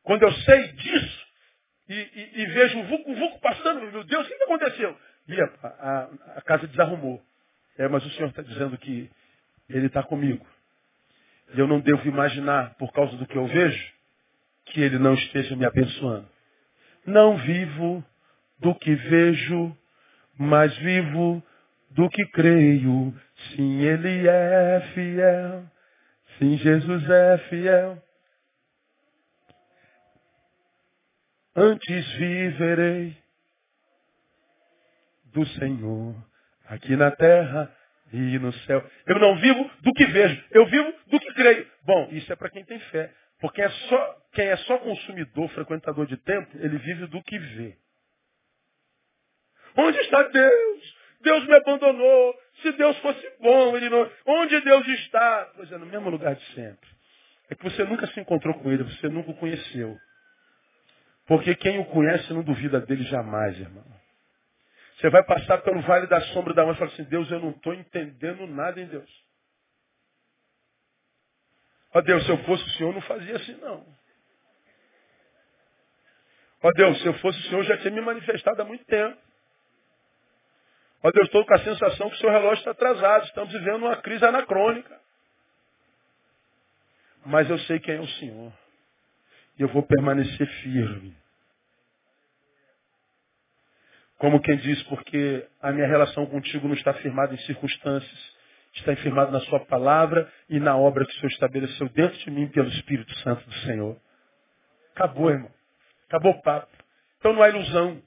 Quando 0.03 0.25
eu 0.25 0.33
sei 0.33 0.73
disso 0.73 1.27
e, 1.89 1.95
e, 1.95 2.43
e 2.43 2.47
vejo 2.47 2.79
um 2.79 2.87
vulco-vulco 2.87 3.41
passando, 3.41 3.81
meu 3.91 4.05
Deus, 4.05 4.27
o 4.27 4.29
que 4.29 4.45
aconteceu? 4.45 4.97
E 5.27 5.41
a, 5.41 5.45
a, 5.63 6.09
a 6.37 6.43
casa 6.43 6.67
desarrumou. 6.67 7.23
É, 7.79 7.89
mas 7.89 8.05
o 8.05 8.11
Senhor 8.11 8.29
está 8.29 8.43
dizendo 8.43 8.77
que 8.77 9.11
Ele 9.71 9.87
está 9.87 10.03
comigo. 10.03 10.47
E 11.55 11.59
eu 11.59 11.67
não 11.67 11.81
devo 11.81 12.07
imaginar, 12.07 12.75
por 12.75 12.93
causa 12.93 13.17
do 13.17 13.27
que 13.27 13.37
eu 13.37 13.47
vejo, 13.47 14.00
que 14.71 14.81
Ele 14.81 14.99
não 14.99 15.15
esteja 15.15 15.55
me 15.57 15.67
abençoando. 15.67 16.29
Não 17.07 17.37
vivo 17.39 18.05
do 18.59 18.75
que 18.75 18.95
vejo, 18.95 19.77
mas 20.39 20.77
vivo 20.79 21.43
do 21.91 22.09
que 22.09 22.25
creio. 22.27 23.15
Sim, 23.55 23.81
Ele 23.81 24.29
é 24.29 24.81
fiel. 24.95 25.65
Sim, 26.39 26.57
Jesus 26.59 27.11
é 27.11 27.39
fiel. 27.49 28.03
Antes 31.55 32.13
viverei 32.13 33.17
do 35.25 35.45
Senhor 35.47 36.15
aqui 36.67 36.97
na 36.97 37.11
terra 37.11 37.75
e 38.13 38.39
no 38.39 38.53
céu. 38.53 38.85
Eu 39.07 39.19
não 39.19 39.37
vivo 39.37 39.71
do 39.83 39.93
que 39.93 40.07
vejo, 40.07 40.45
eu 40.53 40.67
vivo 40.67 40.95
do 41.09 41.21
que 41.21 41.33
creio. 41.35 41.67
Bom, 41.85 42.09
isso 42.13 42.33
é 42.33 42.37
para 42.37 42.51
quem 42.51 42.65
tem 42.65 42.79
fé. 42.79 43.13
Porque 43.41 43.63
é 43.63 43.69
só, 43.69 44.17
quem 44.33 44.49
é 44.49 44.57
só 44.59 44.79
consumidor, 44.79 45.49
frequentador 45.51 46.07
de 46.07 46.17
templo, 46.19 46.61
ele 46.63 46.79
vive 46.79 47.07
do 47.07 47.23
que 47.23 47.39
vê. 47.39 47.77
Onde 49.77 49.99
está 49.99 50.23
Deus? 50.25 50.97
Deus 51.23 51.47
me 51.47 51.55
abandonou. 51.55 52.35
Se 52.63 52.73
Deus 52.73 52.99
fosse 52.99 53.33
bom, 53.41 53.77
ele 53.77 53.89
não. 53.89 54.11
Onde 54.27 54.61
Deus 54.61 54.87
está? 54.87 55.53
Pois 55.57 55.71
é, 55.73 55.79
no 55.79 55.87
mesmo 55.87 56.11
lugar 56.11 56.35
de 56.35 56.45
sempre. 56.55 56.89
É 57.49 57.55
que 57.55 57.65
você 57.65 57.85
nunca 57.85 58.07
se 58.09 58.21
encontrou 58.21 58.55
com 58.55 58.71
ele, 58.71 58.85
você 58.85 59.09
nunca 59.09 59.31
o 59.31 59.37
conheceu. 59.37 59.99
Porque 61.27 61.55
quem 61.55 61.79
o 61.79 61.85
conhece 61.87 62.33
não 62.33 62.43
duvida 62.43 62.81
dele 62.81 63.05
jamais, 63.05 63.59
irmão. 63.59 63.85
Você 64.97 65.09
vai 65.09 65.23
passar 65.25 65.59
pelo 65.59 65.81
vale 65.83 66.07
da 66.07 66.21
sombra 66.33 66.53
da 66.53 66.65
morte 66.65 66.77
e 66.77 66.81
falar 66.81 66.93
assim, 66.93 67.05
Deus, 67.05 67.31
eu 67.31 67.41
não 67.41 67.51
estou 67.51 67.73
entendendo 67.73 68.47
nada 68.47 68.81
em 68.81 68.87
Deus. 68.87 69.11
Ó 71.93 72.01
Deus, 72.01 72.25
se 72.25 72.31
eu 72.31 72.39
fosse 72.45 72.63
o 72.63 72.71
Senhor, 72.71 72.95
não 72.95 73.01
fazia 73.03 73.37
assim 73.37 73.55
não. 73.57 73.85
Ó 76.63 76.71
Deus, 76.73 77.01
se 77.01 77.07
eu 77.07 77.15
fosse 77.15 77.39
o 77.39 77.43
Senhor, 77.49 77.63
já 77.65 77.79
tinha 77.79 77.91
me 77.91 78.01
manifestado 78.01 78.61
há 78.61 78.65
muito 78.65 78.85
tempo. 78.85 79.19
Ó 81.03 81.11
Deus, 81.11 81.27
estou 81.27 81.45
com 81.47 81.55
a 81.55 81.65
sensação 81.65 82.11
que 82.11 82.17
o 82.17 82.19
seu 82.19 82.31
relógio 82.31 82.59
está 82.59 82.73
atrasado. 82.73 83.25
Estamos 83.25 83.53
vivendo 83.53 83.87
uma 83.87 83.97
crise 83.97 84.25
anacrônica. 84.25 85.01
Mas 87.25 87.49
eu 87.49 87.59
sei 87.61 87.81
quem 87.81 87.97
é 87.97 88.01
o 88.01 88.09
Senhor. 88.09 88.53
E 89.59 89.63
eu 89.63 89.69
vou 89.69 89.83
permanecer 89.83 90.47
firme. 90.63 91.17
Como 94.19 94.41
quem 94.43 94.59
diz, 94.59 94.83
porque 94.85 95.49
a 95.63 95.73
minha 95.73 95.87
relação 95.87 96.27
contigo 96.27 96.69
não 96.69 96.75
está 96.75 96.93
firmada 96.95 97.33
em 97.33 97.39
circunstâncias, 97.39 98.37
está 98.75 98.95
firmada 98.97 99.31
na 99.31 99.41
sua 99.41 99.61
palavra 99.61 100.31
e 100.49 100.61
na 100.61 100.77
obra 100.77 101.05
que 101.05 101.13
o 101.13 101.15
Senhor 101.17 101.31
estabeleceu 101.31 101.89
dentro 101.91 102.19
de 102.19 102.31
mim 102.31 102.49
pelo 102.49 102.69
Espírito 102.69 103.13
Santo 103.19 103.45
do 103.45 103.55
Senhor. 103.61 103.97
Acabou, 104.95 105.31
irmão. 105.31 105.51
Acabou 106.09 106.33
o 106.33 106.43
papo. 106.43 106.69
Então 107.19 107.33
não 107.33 107.43
há 107.43 107.49
ilusão. 107.49 108.03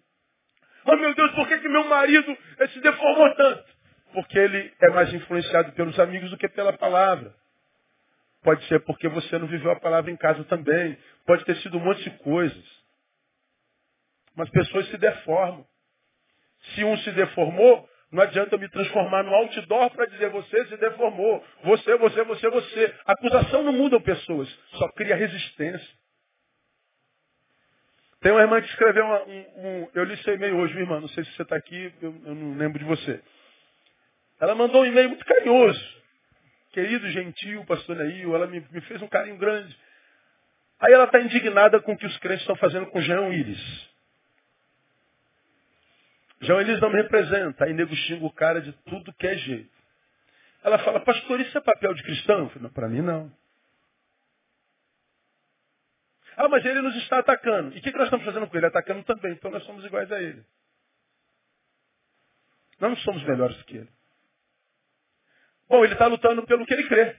Oh 0.85 0.95
meu 0.95 1.13
Deus, 1.15 1.31
por 1.31 1.47
que, 1.47 1.59
que 1.59 1.69
meu 1.69 1.85
marido 1.85 2.37
se 2.71 2.79
deformou 2.81 3.35
tanto? 3.35 3.63
Porque 4.13 4.37
ele 4.37 4.73
é 4.81 4.89
mais 4.89 5.13
influenciado 5.13 5.71
pelos 5.73 5.97
amigos 5.99 6.29
do 6.29 6.37
que 6.37 6.47
pela 6.49 6.73
palavra. 6.73 7.33
Pode 8.43 8.65
ser 8.67 8.79
porque 8.81 9.07
você 9.07 9.39
não 9.39 9.47
viveu 9.47 9.71
a 9.71 9.79
palavra 9.79 10.11
em 10.11 10.17
casa 10.17 10.43
também. 10.45 10.97
Pode 11.25 11.45
ter 11.45 11.55
sido 11.57 11.77
um 11.77 11.81
monte 11.81 12.03
de 12.03 12.11
coisas. 12.19 12.83
Mas 14.35 14.49
pessoas 14.49 14.87
se 14.89 14.97
deformam. 14.97 15.65
Se 16.75 16.83
um 16.83 16.97
se 16.97 17.11
deformou, 17.11 17.89
não 18.13 18.21
adianta 18.21 18.53
eu 18.53 18.59
me 18.59 18.69
transformar 18.69 19.23
no 19.23 19.33
outdoor 19.33 19.89
para 19.89 20.05
dizer 20.05 20.29
você 20.29 20.65
se 20.67 20.77
deformou. 20.77 21.43
Você, 21.63 21.97
você, 21.97 22.23
você, 22.23 22.47
você. 22.47 22.95
Acusação 23.07 23.63
não 23.63 23.73
muda 23.73 23.99
pessoas, 23.99 24.47
só 24.73 24.87
cria 24.89 25.15
resistência. 25.15 26.03
Tem 28.21 28.31
uma 28.31 28.41
irmã 28.41 28.61
que 28.61 28.69
escreveu 28.69 29.03
uma, 29.03 29.23
um, 29.23 29.39
um, 29.57 29.89
Eu 29.95 30.03
li 30.03 30.15
seu 30.17 30.35
e-mail 30.35 30.57
hoje, 30.57 30.77
irmã. 30.77 31.01
Não 31.01 31.07
sei 31.09 31.25
se 31.25 31.31
você 31.31 31.41
está 31.41 31.55
aqui, 31.55 31.91
eu, 32.03 32.15
eu, 32.23 32.35
não 32.35 32.55
lembro 32.55 32.77
de 32.77 32.85
você. 32.85 33.19
Ela 34.39 34.53
mandou 34.53 34.83
um 34.83 34.85
e-mail 34.85 35.09
muito 35.09 35.25
carinhoso. 35.25 36.03
Querido, 36.71 37.09
gentil, 37.09 37.65
pastor 37.65 37.95
Neil, 37.95 38.35
ela 38.35 38.45
me, 38.45 38.63
me 38.71 38.81
fez 38.81 39.01
um 39.01 39.07
carinho 39.07 39.37
grande. 39.37 39.75
Aí 40.79 40.93
ela 40.93 41.05
está 41.05 41.19
indignada 41.19 41.81
com 41.81 41.93
o 41.93 41.97
que 41.97 42.05
os 42.05 42.17
crentes 42.19 42.41
estão 42.41 42.55
fazendo 42.57 42.85
com 42.87 43.01
Jean 43.01 43.21
Willis. 43.21 43.92
João 46.43 46.61
Elias 46.61 46.79
não 46.79 46.89
me 46.89 47.01
representa. 47.01 47.65
Aí 47.65 47.73
nego 47.73 47.95
xinga 47.95 48.25
o 48.25 48.33
cara 48.33 48.61
de 48.61 48.71
tudo 48.83 49.13
que 49.13 49.27
é 49.27 49.35
jeito. 49.35 49.71
Ela 50.63 50.79
fala, 50.79 50.99
pastor, 50.99 51.39
isso 51.39 51.57
é 51.57 51.61
papel 51.61 51.93
de 51.93 52.03
cristão? 52.03 52.39
Eu 52.39 52.49
falei, 52.49 52.69
para 52.69 52.89
mim 52.89 53.01
não. 53.01 53.31
Ah, 56.35 56.47
mas 56.47 56.65
ele 56.65 56.81
nos 56.81 56.95
está 56.97 57.19
atacando. 57.19 57.75
E 57.75 57.79
o 57.79 57.81
que, 57.81 57.91
nós 57.91 58.05
estamos 58.05 58.25
fazendo 58.25 58.47
com 58.47 58.57
ele? 58.57 58.65
Atacando 58.65 59.03
também. 59.03 59.33
Então 59.33 59.51
nós 59.51 59.63
somos 59.65 59.85
iguais 59.85 60.11
a 60.11 60.21
ele. 60.21 60.43
Nós 62.79 62.91
não 62.91 62.97
somos 62.97 63.23
melhores 63.23 63.61
que 63.63 63.77
ele. 63.77 63.89
Bom, 65.69 65.83
ele 65.83 65.93
está 65.93 66.07
lutando 66.07 66.45
pelo 66.45 66.65
que 66.65 66.73
ele 66.73 66.87
crê. 66.87 67.15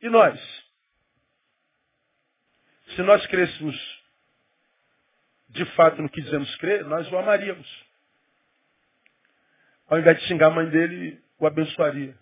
E 0.00 0.08
nós? 0.08 0.40
Se 2.96 3.02
nós 3.02 3.24
crêssemos 3.26 4.02
de 5.48 5.64
fato 5.76 6.00
no 6.00 6.08
que 6.08 6.22
dizemos 6.22 6.54
crer, 6.56 6.84
nós 6.84 7.10
o 7.12 7.16
amaríamos. 7.16 7.91
Ao 9.88 9.98
invés 9.98 10.18
de 10.18 10.26
xingar 10.26 10.48
a 10.48 10.50
mãe 10.50 10.68
dele, 10.68 11.22
o 11.38 11.46
abençoaria. 11.46 12.16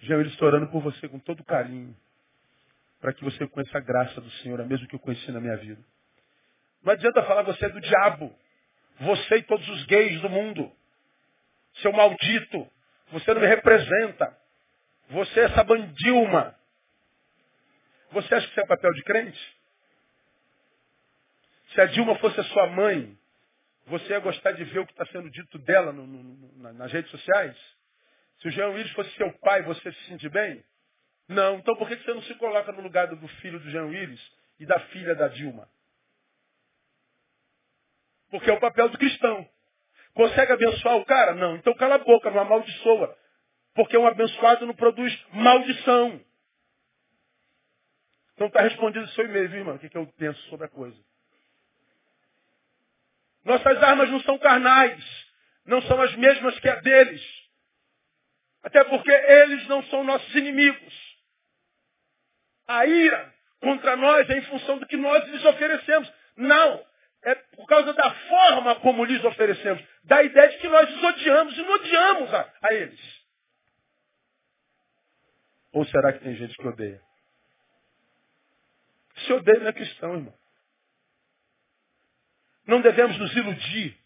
Jean, 0.00 0.20
ele 0.20 0.28
estourando 0.28 0.68
por 0.68 0.80
você 0.82 1.08
com 1.08 1.18
todo 1.18 1.44
carinho. 1.44 1.96
Para 3.00 3.12
que 3.12 3.24
você 3.24 3.46
conheça 3.46 3.78
a 3.78 3.80
graça 3.80 4.20
do 4.20 4.30
Senhor, 4.42 4.60
a 4.60 4.64
mesmo 4.64 4.86
que 4.86 4.94
eu 4.94 5.00
conheci 5.00 5.30
na 5.32 5.40
minha 5.40 5.56
vida. 5.56 5.82
Não 6.82 6.92
adianta 6.92 7.22
falar 7.24 7.42
você 7.42 7.66
é 7.66 7.68
do 7.68 7.80
diabo. 7.80 8.34
Você 9.00 9.36
e 9.36 9.42
todos 9.42 9.68
os 9.68 9.84
gays 9.86 10.20
do 10.20 10.30
mundo. 10.30 10.70
Seu 11.82 11.92
maldito. 11.92 12.70
Você 13.12 13.34
não 13.34 13.40
me 13.40 13.46
representa. 13.46 14.36
Você 15.10 15.40
é 15.40 15.44
essa 15.44 15.64
bandilma. 15.64 16.54
Você 18.12 18.34
acha 18.34 18.46
que 18.46 18.52
isso 18.52 18.60
é 18.60 18.66
papel 18.66 18.92
de 18.92 19.02
crente? 19.02 19.56
Se 21.74 21.80
a 21.80 21.86
Dilma 21.86 22.16
fosse 22.16 22.40
a 22.40 22.44
sua 22.44 22.68
mãe, 22.68 23.18
você 23.86 24.12
ia 24.12 24.18
gostar 24.18 24.52
de 24.52 24.64
ver 24.64 24.80
o 24.80 24.86
que 24.86 24.92
está 24.92 25.06
sendo 25.06 25.30
dito 25.30 25.58
dela 25.60 25.92
no, 25.92 26.06
no, 26.06 26.72
nas 26.74 26.92
redes 26.92 27.10
sociais? 27.10 27.56
Se 28.38 28.48
o 28.48 28.50
Jean 28.50 28.68
Willis 28.70 28.92
fosse 28.92 29.10
seu 29.16 29.32
pai, 29.38 29.62
você 29.62 29.92
se 29.92 30.04
sente 30.08 30.28
bem? 30.28 30.62
Não. 31.28 31.58
Então 31.58 31.76
por 31.76 31.88
que 31.88 31.96
você 31.96 32.12
não 32.12 32.22
se 32.22 32.34
coloca 32.34 32.72
no 32.72 32.82
lugar 32.82 33.06
do 33.06 33.28
filho 33.28 33.60
do 33.60 33.70
Jean 33.70 33.86
Willis 33.86 34.20
e 34.58 34.66
da 34.66 34.78
filha 34.80 35.14
da 35.14 35.28
Dilma? 35.28 35.68
Porque 38.30 38.50
é 38.50 38.52
o 38.52 38.60
papel 38.60 38.88
do 38.88 38.98
cristão. 38.98 39.48
Consegue 40.14 40.52
abençoar 40.52 40.96
o 40.96 41.04
cara? 41.04 41.34
Não. 41.34 41.56
Então 41.56 41.74
cala 41.74 41.94
a 41.94 41.98
boca, 41.98 42.30
não 42.30 42.40
amaldiçoa. 42.40 43.16
Porque 43.74 43.96
um 43.96 44.06
abençoado 44.06 44.66
não 44.66 44.74
produz 44.74 45.26
maldição. 45.32 46.20
Então 48.34 48.48
está 48.48 48.62
respondido 48.62 49.04
o 49.04 49.08
seu 49.10 49.24
e-mail, 49.26 49.48
viu, 49.48 49.58
irmão? 49.60 49.76
O 49.76 49.78
que, 49.78 49.88
que 49.88 49.96
eu 49.96 50.06
penso 50.18 50.40
sobre 50.48 50.66
a 50.66 50.68
coisa. 50.68 51.05
Nossas 53.46 53.80
armas 53.80 54.10
não 54.10 54.20
são 54.22 54.36
carnais, 54.38 55.00
não 55.64 55.80
são 55.82 56.02
as 56.02 56.12
mesmas 56.16 56.58
que 56.58 56.68
a 56.68 56.74
deles. 56.80 57.22
Até 58.64 58.82
porque 58.82 59.12
eles 59.12 59.68
não 59.68 59.84
são 59.84 60.02
nossos 60.02 60.34
inimigos. 60.34 61.16
A 62.66 62.84
ira 62.86 63.32
contra 63.60 63.96
nós 63.96 64.28
é 64.28 64.38
em 64.38 64.42
função 64.42 64.78
do 64.78 64.86
que 64.86 64.96
nós 64.96 65.24
lhes 65.28 65.44
oferecemos. 65.44 66.12
Não. 66.36 66.84
É 67.22 67.36
por 67.36 67.66
causa 67.66 67.92
da 67.92 68.10
forma 68.10 68.74
como 68.80 69.04
lhes 69.04 69.24
oferecemos. 69.24 69.80
Da 70.02 70.24
ideia 70.24 70.48
de 70.48 70.58
que 70.58 70.68
nós 70.68 70.92
os 70.92 71.02
odiamos 71.04 71.56
e 71.56 71.62
não 71.62 71.74
odiamos 71.74 72.34
a, 72.34 72.52
a 72.62 72.74
eles. 72.74 73.00
Ou 75.72 75.86
será 75.86 76.12
que 76.12 76.18
tem 76.18 76.34
gente 76.34 76.56
que 76.56 76.66
odeia? 76.66 77.00
Se 79.18 79.32
odeia 79.32 79.60
não 79.60 79.68
é 79.68 79.72
cristão, 79.72 80.14
irmão. 80.14 80.34
Não 82.66 82.80
devemos 82.80 83.16
nos 83.18 83.34
iludir, 83.34 83.96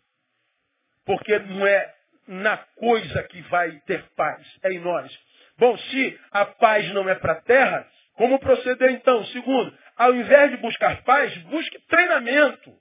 porque 1.04 1.38
não 1.38 1.66
é 1.66 1.94
na 2.26 2.56
coisa 2.56 3.22
que 3.24 3.40
vai 3.42 3.72
ter 3.86 4.02
paz, 4.14 4.46
é 4.62 4.72
em 4.72 4.78
nós. 4.78 5.18
Bom, 5.58 5.76
se 5.76 6.20
a 6.30 6.46
paz 6.46 6.88
não 6.92 7.08
é 7.08 7.14
para 7.14 7.32
a 7.32 7.42
terra, 7.42 7.86
como 8.14 8.38
proceder 8.38 8.90
então? 8.92 9.24
Segundo, 9.26 9.76
ao 9.96 10.14
invés 10.14 10.50
de 10.50 10.56
buscar 10.58 11.02
paz, 11.02 11.36
busque 11.44 11.78
treinamento, 11.86 12.72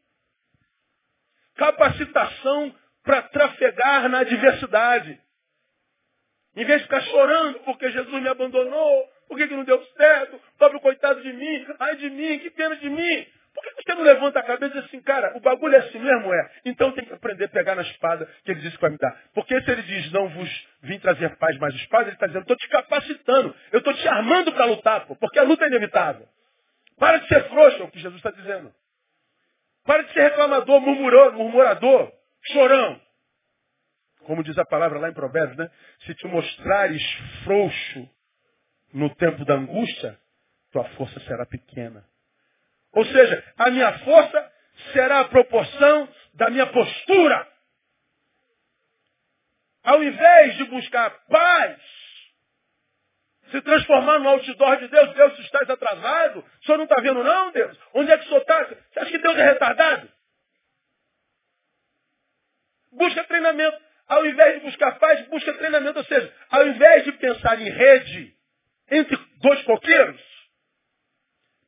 capacitação 1.56 2.76
para 3.04 3.24
trafegar 3.24 4.10
na 4.10 4.20
adversidade. 4.20 5.20
Em 6.56 6.66
vez 6.66 6.80
de 6.80 6.84
ficar 6.86 7.02
chorando 7.02 7.60
porque 7.62 7.90
Jesus 7.92 8.22
me 8.22 8.28
abandonou, 8.28 9.10
por 9.28 9.38
que, 9.38 9.46
não 9.48 9.64
deu 9.64 9.84
certo, 9.96 10.42
pobre 10.58 10.80
coitado 10.80 11.22
de 11.22 11.32
mim, 11.32 11.66
ai 11.80 11.96
de 11.98 12.10
mim, 12.10 12.40
que 12.40 12.50
pena 12.50 12.76
de 12.76 12.90
mim. 12.90 13.28
Por 13.54 13.64
que 13.64 13.84
você 13.84 13.96
não 13.96 14.04
levanta 14.04 14.40
a 14.40 14.44
cabeça 14.44 14.78
e 14.78 14.82
diz 14.82 14.86
assim, 14.86 15.02
cara, 15.02 15.36
o 15.38 15.42
bagulho 15.42 15.76
é 15.76 15.80
assim 15.80 16.00
mesmo? 16.00 16.34
É. 16.34 16.52
Então 16.66 16.92
tem 16.92 17.06
que 17.06 17.14
aprender 17.14 17.46
a 17.46 17.50
pegar 17.50 17.76
na 17.76 17.82
espada 17.82 18.26
que 18.44 18.52
ele 18.52 18.62
disse 18.62 18.76
que 18.76 18.82
vai 18.82 18.92
me 18.92 18.98
dar. 18.98 19.16
Porque 19.34 19.60
se 19.62 19.72
ele 19.72 19.84
diz, 19.84 20.12
não 20.12 20.30
vos 20.30 20.68
vim 20.82 21.00
trazer 21.00 21.36
paz, 21.38 21.58
mais 21.58 21.74
espada, 21.76 22.06
ele 22.06 22.14
está 22.14 22.28
dizendo, 22.28 22.44
estou 22.44 22.58
te 22.58 22.68
capacitando, 22.70 23.56
eu 23.72 23.80
estou 23.80 23.94
te 23.94 24.08
armando 24.08 24.52
para 24.54 24.66
lutar, 24.66 25.06
pô, 25.06 25.16
porque 25.16 25.40
a 25.40 25.44
luta 25.44 25.66
é 25.66 25.68
inevitável. 25.68 26.28
Para 26.98 27.18
de 27.18 27.28
ser 27.28 27.48
frouxo, 27.50 27.82
é 27.82 27.86
o 27.86 27.92
que 27.92 28.00
Jesus 28.00 28.18
está 28.18 28.32
dizendo. 28.32 28.74
Para 29.86 30.04
de 30.04 30.14
ser 30.14 30.22
reclamador, 30.22 30.82
murmurador, 30.82 31.34
murmurador, 31.34 32.12
chorão. 32.52 33.02
Como 34.26 34.44
diz 34.44 34.58
a 34.58 34.66
palavra 34.66 35.00
lá 35.00 35.10
em 35.10 35.14
Provérbios, 35.14 35.58
né? 35.58 35.72
Se 36.06 36.14
te 36.14 36.28
mostrares 36.28 37.02
frouxo 37.44 38.10
no 38.94 39.14
tempo 39.16 39.46
da 39.46 39.56
angústia, 39.56 40.20
tua 40.72 40.84
força 40.90 41.20
será 41.22 41.46
pequena. 41.46 42.06
Ou 42.94 43.06
seja, 43.06 43.54
a 43.58 43.70
minha 43.70 44.00
força 44.00 44.52
será 44.94 45.22
a 45.22 45.28
proporção 45.30 46.10
da 46.34 46.50
minha 46.50 46.68
postura. 46.68 47.48
Ao 49.84 50.04
invés 50.04 50.58
de 50.58 50.64
buscar 50.66 51.10
paz, 51.28 51.80
se 53.52 53.62
transformar 53.62 54.20
no 54.20 54.30
outdoor 54.30 54.78
de 54.78 54.88
Deus, 54.88 55.14
Deus, 55.14 55.36
se 55.36 55.42
estás 55.42 55.70
atrasado, 55.70 56.40
o 56.40 56.66
senhor 56.66 56.78
não 56.78 56.86
está 56.86 57.02
vendo 57.02 57.24
não, 57.24 57.52
Deus? 57.52 57.78
Onde 57.94 58.12
é 58.12 58.18
que 58.18 58.26
o 58.26 58.28
senhor 58.28 58.42
está? 58.42 58.64
Você 58.66 59.00
acha 59.00 59.12
que 59.12 59.18
Deus 59.18 59.38
é 59.38 59.46
retardado? 59.46 60.10
Busca 62.92 63.24
treinamento. 63.24 63.78
Ao 64.08 64.26
invés 64.26 64.56
de 64.56 64.66
buscar 64.66 64.98
paz, 65.00 65.28
busca 65.28 65.54
treinamento. 65.54 66.00
Ou 66.00 66.06
seja, 66.06 66.34
ao 66.50 66.68
invés 66.68 67.04
de 67.06 67.12
pensar 67.14 67.60
em 67.62 67.70
rede 67.70 68.36
entre 68.92 69.18
dois 69.42 69.62
coqueiros, 69.64 70.39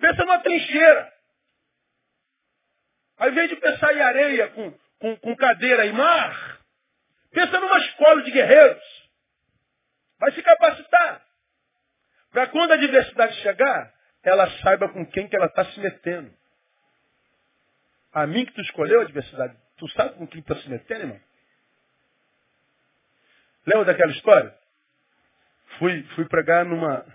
Pensa 0.02 0.26
numa 0.26 0.40
trincheira. 0.40 1.14
Ao 3.18 3.30
invés 3.30 3.50
de 3.50 3.56
pensar 3.56 3.94
em 3.94 4.02
areia 4.02 4.50
com, 4.50 4.72
com, 5.00 5.16
com 5.18 5.36
cadeira 5.36 5.86
e 5.86 5.94
mar, 5.94 6.60
pensa 7.32 7.60
numa 7.60 7.78
escola 7.78 8.24
de 8.24 8.32
guerreiros. 8.32 8.84
Vai 10.20 10.32
se 10.32 10.42
capacitar. 10.42 11.24
Para 12.32 12.48
quando 12.48 12.72
a 12.72 12.78
diversidade 12.78 13.36
chegar, 13.42 13.94
ela 14.24 14.50
saiba 14.62 14.90
com 14.90 15.06
quem 15.06 15.28
que 15.28 15.36
ela 15.36 15.46
está 15.46 15.66
se 15.66 15.80
metendo. 15.80 16.34
A 18.12 18.26
mim 18.26 18.46
que 18.46 18.54
tu 18.54 18.62
escolheu 18.62 19.02
a 19.02 19.06
diversidade, 19.06 19.56
tu 19.78 19.88
sabe 19.90 20.16
com 20.16 20.26
quem 20.28 20.42
tu 20.42 20.52
está 20.52 20.64
se 20.64 20.70
metendo, 20.70 21.02
irmão? 21.02 21.22
Lembra 23.68 23.86
daquela 23.86 24.12
história? 24.12 24.58
Fui, 25.78 26.04
fui 26.16 26.26
pregar 26.26 26.66
numa, 26.66 27.06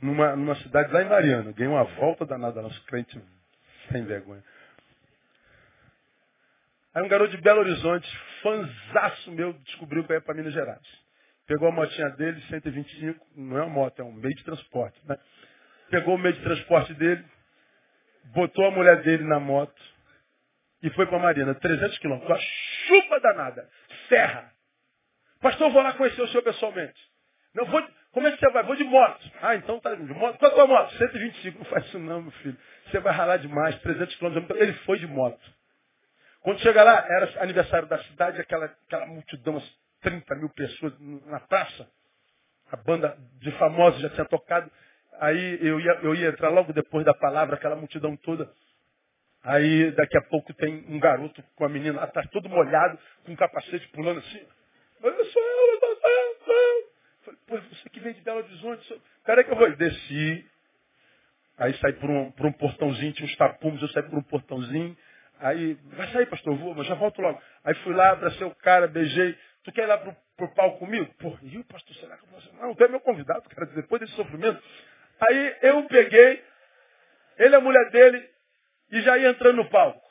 numa, 0.00 0.36
numa 0.36 0.54
cidade 0.56 0.92
lá 0.92 1.02
em 1.02 1.08
Mariana. 1.08 1.52
Ganhei 1.52 1.72
uma 1.72 1.84
volta 1.84 2.24
danada, 2.24 2.62
nosso 2.62 2.82
crente 2.84 3.20
sem 3.90 4.04
vergonha. 4.04 4.42
Aí 6.94 7.02
um 7.02 7.08
garoto 7.08 7.30
de 7.30 7.42
Belo 7.42 7.60
Horizonte, 7.60 8.08
fanzaço 8.42 9.30
meu, 9.32 9.52
descobriu 9.52 10.04
que 10.04 10.12
ia 10.12 10.20
para 10.20 10.34
Minas 10.34 10.52
Gerais. 10.52 11.08
Pegou 11.46 11.68
a 11.68 11.72
motinha 11.72 12.10
dele, 12.10 12.40
125, 12.48 13.26
não 13.36 13.58
é 13.58 13.62
uma 13.62 13.70
moto, 13.70 14.00
é 14.00 14.04
um 14.04 14.12
meio 14.12 14.34
de 14.34 14.44
transporte. 14.44 15.00
Né? 15.06 15.16
Pegou 15.90 16.14
o 16.14 16.18
meio 16.18 16.34
de 16.34 16.42
transporte 16.42 16.92
dele, 16.94 17.24
botou 18.34 18.66
a 18.66 18.70
mulher 18.70 19.02
dele 19.02 19.24
na 19.24 19.40
moto 19.40 19.80
e 20.82 20.90
foi 20.90 21.06
para 21.06 21.18
Marina, 21.18 21.54
300 21.54 21.98
quilômetros. 21.98 22.30
Uma 22.30 22.40
chupa 22.40 23.20
danada, 23.20 23.68
serra. 24.08 24.52
Pastor, 25.40 25.68
eu 25.68 25.72
vou 25.72 25.82
lá 25.82 25.92
conhecer 25.94 26.20
o 26.20 26.28
senhor 26.28 26.42
pessoalmente. 26.42 27.00
Não 27.54 27.64
vou, 27.66 27.80
como 28.12 28.26
é 28.26 28.32
que 28.32 28.38
você 28.38 28.50
vai? 28.50 28.62
Vou 28.64 28.76
de 28.76 28.84
moto. 28.84 29.30
Ah, 29.42 29.54
então 29.54 29.78
tá 29.80 29.94
de 29.94 30.02
moto. 30.14 30.38
Qual 30.38 30.52
é 30.52 30.60
a 30.60 30.66
moto? 30.66 30.94
125. 30.96 31.58
Não 31.58 31.64
faz 31.66 31.86
isso 31.86 31.98
não, 31.98 32.22
meu 32.22 32.30
filho. 32.32 32.56
Você 32.86 32.98
vai 33.00 33.12
ralar 33.12 33.36
demais, 33.36 33.78
300 33.80 34.16
quilômetros. 34.16 34.60
Ele 34.60 34.72
foi 34.84 34.98
de 34.98 35.06
moto. 35.06 35.40
Quando 36.40 36.60
chega 36.60 36.82
lá, 36.82 37.04
era 37.06 37.42
aniversário 37.42 37.86
da 37.88 37.98
cidade, 38.04 38.40
aquela, 38.40 38.66
aquela 38.66 39.06
multidão, 39.06 39.54
umas 39.54 39.78
30 40.00 40.34
mil 40.36 40.48
pessoas 40.50 40.94
na 41.26 41.40
praça. 41.40 41.88
A 42.70 42.76
banda 42.76 43.16
de 43.40 43.50
famosos 43.52 44.00
já 44.00 44.08
tinha 44.10 44.24
tocado. 44.24 44.70
Aí 45.20 45.58
eu 45.60 45.80
ia, 45.80 45.92
eu 46.02 46.14
ia 46.14 46.28
entrar 46.28 46.48
logo 46.48 46.72
depois 46.72 47.04
da 47.04 47.12
palavra, 47.12 47.56
aquela 47.56 47.76
multidão 47.76 48.16
toda. 48.16 48.50
Aí 49.42 49.90
daqui 49.92 50.16
a 50.16 50.22
pouco 50.22 50.52
tem 50.54 50.84
um 50.88 50.98
garoto 50.98 51.42
com 51.56 51.64
a 51.64 51.68
menina 51.68 52.02
atrás, 52.02 52.28
todo 52.30 52.48
molhado, 52.48 52.98
com 53.24 53.32
um 53.32 53.36
capacete 53.36 53.86
pulando 53.88 54.20
assim. 54.20 54.46
Eu 55.02 55.24
sou 55.26 55.42
eu, 55.42 55.74
eu 55.74 55.96
sou 55.96 56.10
eu, 56.10 56.54
eu. 56.54 56.87
Pô, 57.48 57.58
você 57.58 57.88
que 57.88 57.98
veio 58.00 58.14
de 58.14 58.20
Belo 58.20 58.38
Horizonte, 58.38 59.02
cara 59.24 59.40
é 59.40 59.44
que 59.44 59.50
eu 59.50 59.56
vou. 59.56 59.74
Desci. 59.74 60.46
Aí 61.56 61.74
saí 61.78 61.94
por 61.94 62.08
um, 62.08 62.30
por 62.32 62.46
um 62.46 62.52
portãozinho, 62.52 63.12
tinha 63.14 63.26
uns 63.26 63.36
tapumes, 63.36 63.80
eu 63.80 63.88
saí 63.88 64.02
por 64.02 64.18
um 64.18 64.22
portãozinho. 64.22 64.96
Aí, 65.40 65.74
vai 65.96 66.06
sair, 66.12 66.26
pastor, 66.26 66.54
vou, 66.56 66.74
mas 66.74 66.86
já 66.86 66.94
volto 66.94 67.20
logo. 67.22 67.40
Aí 67.64 67.74
fui 67.76 67.94
lá, 67.94 68.10
abracei 68.10 68.46
o 68.46 68.54
cara, 68.56 68.86
beijei. 68.86 69.36
Tu 69.64 69.72
quer 69.72 69.84
ir 69.84 69.86
lá 69.86 69.98
pro, 69.98 70.14
pro 70.36 70.54
palco 70.54 70.78
comigo? 70.78 71.12
Pô, 71.18 71.36
e 71.42 71.58
o 71.58 71.64
pastor, 71.64 71.96
será 71.96 72.16
que 72.16 72.24
eu 72.24 72.28
vou? 72.28 72.40
Não, 72.60 72.74
tu 72.74 72.84
é 72.84 72.88
meu 72.88 73.00
convidado, 73.00 73.48
cara, 73.48 73.66
depois 73.74 74.00
desse 74.00 74.14
sofrimento. 74.14 74.62
Aí 75.20 75.56
eu 75.62 75.82
peguei, 75.84 76.44
ele 77.38 77.56
a 77.56 77.60
mulher 77.60 77.90
dele, 77.90 78.28
e 78.90 79.00
já 79.00 79.16
ia 79.16 79.30
entrando 79.30 79.56
no 79.56 79.70
palco. 79.70 80.06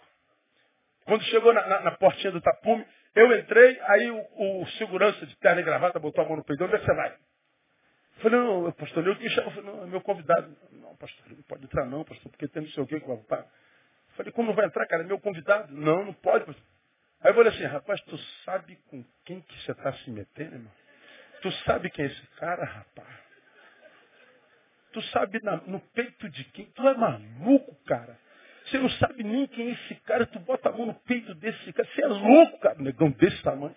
Quando 1.06 1.24
chegou 1.26 1.54
na, 1.54 1.66
na, 1.68 1.80
na 1.82 1.92
portinha 1.92 2.32
do 2.32 2.42
tapume, 2.42 2.86
eu 3.18 3.38
entrei, 3.38 3.80
aí 3.82 4.12
o, 4.12 4.62
o, 4.62 4.68
segurança 4.78 5.26
de 5.26 5.36
terno 5.38 5.60
e 5.60 5.64
gravata 5.64 6.00
botou 6.00 6.24
a 6.24 6.28
mão 6.28 6.38
no 6.38 6.44
peito, 6.44 6.64
onde 6.64 6.76
é 6.76 6.80
que 6.80 6.86
você 6.86 6.94
vai? 6.94 7.10
Eu 7.10 8.22
falei, 8.22 8.40
não, 8.40 8.72
pastor, 8.72 9.08
eu 9.08 9.16
me 9.16 9.30
chamo, 9.30 9.48
eu 9.48 9.52
falei, 9.52 9.72
não, 9.72 9.84
é 9.84 9.88
meu 9.88 10.02
convidado. 10.02 10.58
Não, 10.72 10.96
pastor, 10.96 11.26
não 11.30 11.44
pode 11.44 11.64
entrar 11.66 11.86
não, 11.86 12.04
pastor, 12.04 12.32
porque 12.32 12.48
tem 12.48 12.64
não 12.64 12.70
sei 12.70 12.84
o 12.84 12.88
que 12.88 13.00
que 13.00 13.08
vai 13.08 13.46
Falei, 14.16 14.32
como 14.32 14.48
não 14.48 14.56
vai 14.56 14.66
entrar, 14.66 14.86
cara? 14.88 15.04
É 15.04 15.06
meu 15.06 15.20
convidado. 15.20 15.74
Não, 15.74 16.06
não 16.06 16.14
pode. 16.14 16.46
Aí 17.22 17.32
eu 17.32 17.36
falei 17.36 17.52
assim, 17.52 17.66
rapaz, 17.66 18.02
tu 18.02 18.18
sabe 18.46 18.76
com 18.90 19.04
quem 19.26 19.42
que 19.42 19.64
você 19.64 19.72
está 19.72 19.94
se 19.94 20.10
metendo, 20.10 20.56
irmão? 20.56 20.72
Tu 21.42 21.52
sabe 21.66 21.90
quem 21.90 22.06
é 22.06 22.08
esse 22.08 22.28
cara, 22.38 22.66
rapaz? 22.66 23.08
Tu 24.94 25.02
sabe 25.04 25.40
na, 25.44 25.58
no 25.58 25.80
peito 25.80 26.30
de 26.30 26.44
quem? 26.46 26.66
Tu 26.66 26.88
é 26.88 26.94
maluco, 26.96 27.76
cara. 27.86 28.18
Você 28.68 28.78
não 28.80 28.90
sabe 28.92 29.24
nem 29.24 29.48
quem 29.48 29.70
é 29.70 29.72
esse 29.72 29.96
cara, 30.02 30.26
tu 30.26 30.40
bota 30.40 30.70
a 30.70 30.72
mão 30.74 30.88
no 30.88 30.94
peito 30.94 31.34
desse 31.36 31.72
cara. 31.72 31.88
Você 31.88 32.04
é 32.04 32.08
louco, 32.08 32.60
cara. 32.60 32.76
Negão 32.80 33.10
desse 33.12 33.42
tamanho. 33.42 33.76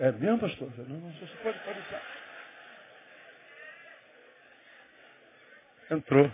É 0.00 0.10
mesmo, 0.12 0.40
pastor? 0.40 0.68
Não, 0.78 0.98
não, 0.98 1.12
você 1.12 1.26
pode, 1.42 1.58
pode. 1.60 1.78
Entrou. 5.90 6.32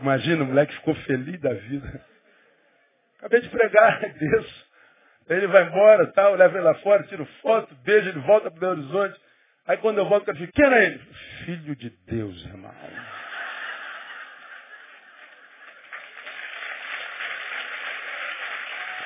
Imagina, 0.00 0.44
o 0.44 0.46
moleque 0.46 0.74
ficou 0.74 0.94
feliz 0.94 1.40
da 1.40 1.52
vida. 1.54 2.04
Acabei 3.18 3.40
de 3.40 3.48
pregar, 3.48 4.00
Deus. 4.14 4.66
Ele 5.28 5.46
vai 5.46 5.64
embora, 5.64 6.06
tal, 6.12 6.34
leva 6.34 6.56
ele 6.56 6.64
lá 6.64 6.74
fora, 6.76 7.02
tiro 7.04 7.24
foto, 7.40 7.74
beijo, 7.76 8.10
ele 8.10 8.20
volta 8.20 8.50
para 8.50 8.56
o 8.58 8.60
Belo 8.60 8.72
Horizonte. 8.72 9.20
Aí 9.66 9.78
quando 9.78 9.98
eu 9.98 10.06
volto, 10.06 10.28
eu 10.28 10.36
fico, 10.36 10.52
quem 10.52 10.66
era 10.66 10.84
ele? 10.84 10.98
Filho 11.44 11.74
de 11.74 11.90
Deus, 12.06 12.44
irmão. 12.44 12.70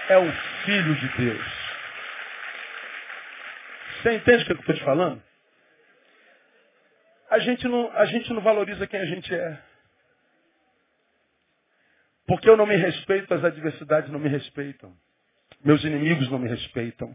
É 0.09 0.19
o 0.19 0.33
Filho 0.65 0.95
de 0.95 1.09
Deus. 1.17 1.47
Você 4.03 4.15
entende 4.15 4.43
o 4.43 4.47
que 4.47 4.53
eu 4.53 4.57
estou 4.61 4.75
te 4.75 4.85
falando? 4.85 5.23
A 7.31 7.39
gente, 7.41 7.69
não, 7.69 7.91
a 7.93 8.07
gente 8.07 8.33
não 8.33 8.41
valoriza 8.41 8.87
quem 8.87 9.01
a 9.01 9.05
gente 9.05 9.35
é. 9.35 9.59
Porque 12.27 12.49
eu 12.49 12.57
não 12.57 12.67
me 12.67 12.77
respeito, 12.77 13.33
as 13.35 13.45
adversidades 13.45 14.11
não 14.11 14.19
me 14.19 14.29
respeitam. 14.29 14.95
Meus 15.65 15.83
inimigos 15.85 16.31
não 16.31 16.39
me 16.39 16.49
respeitam. 16.49 17.15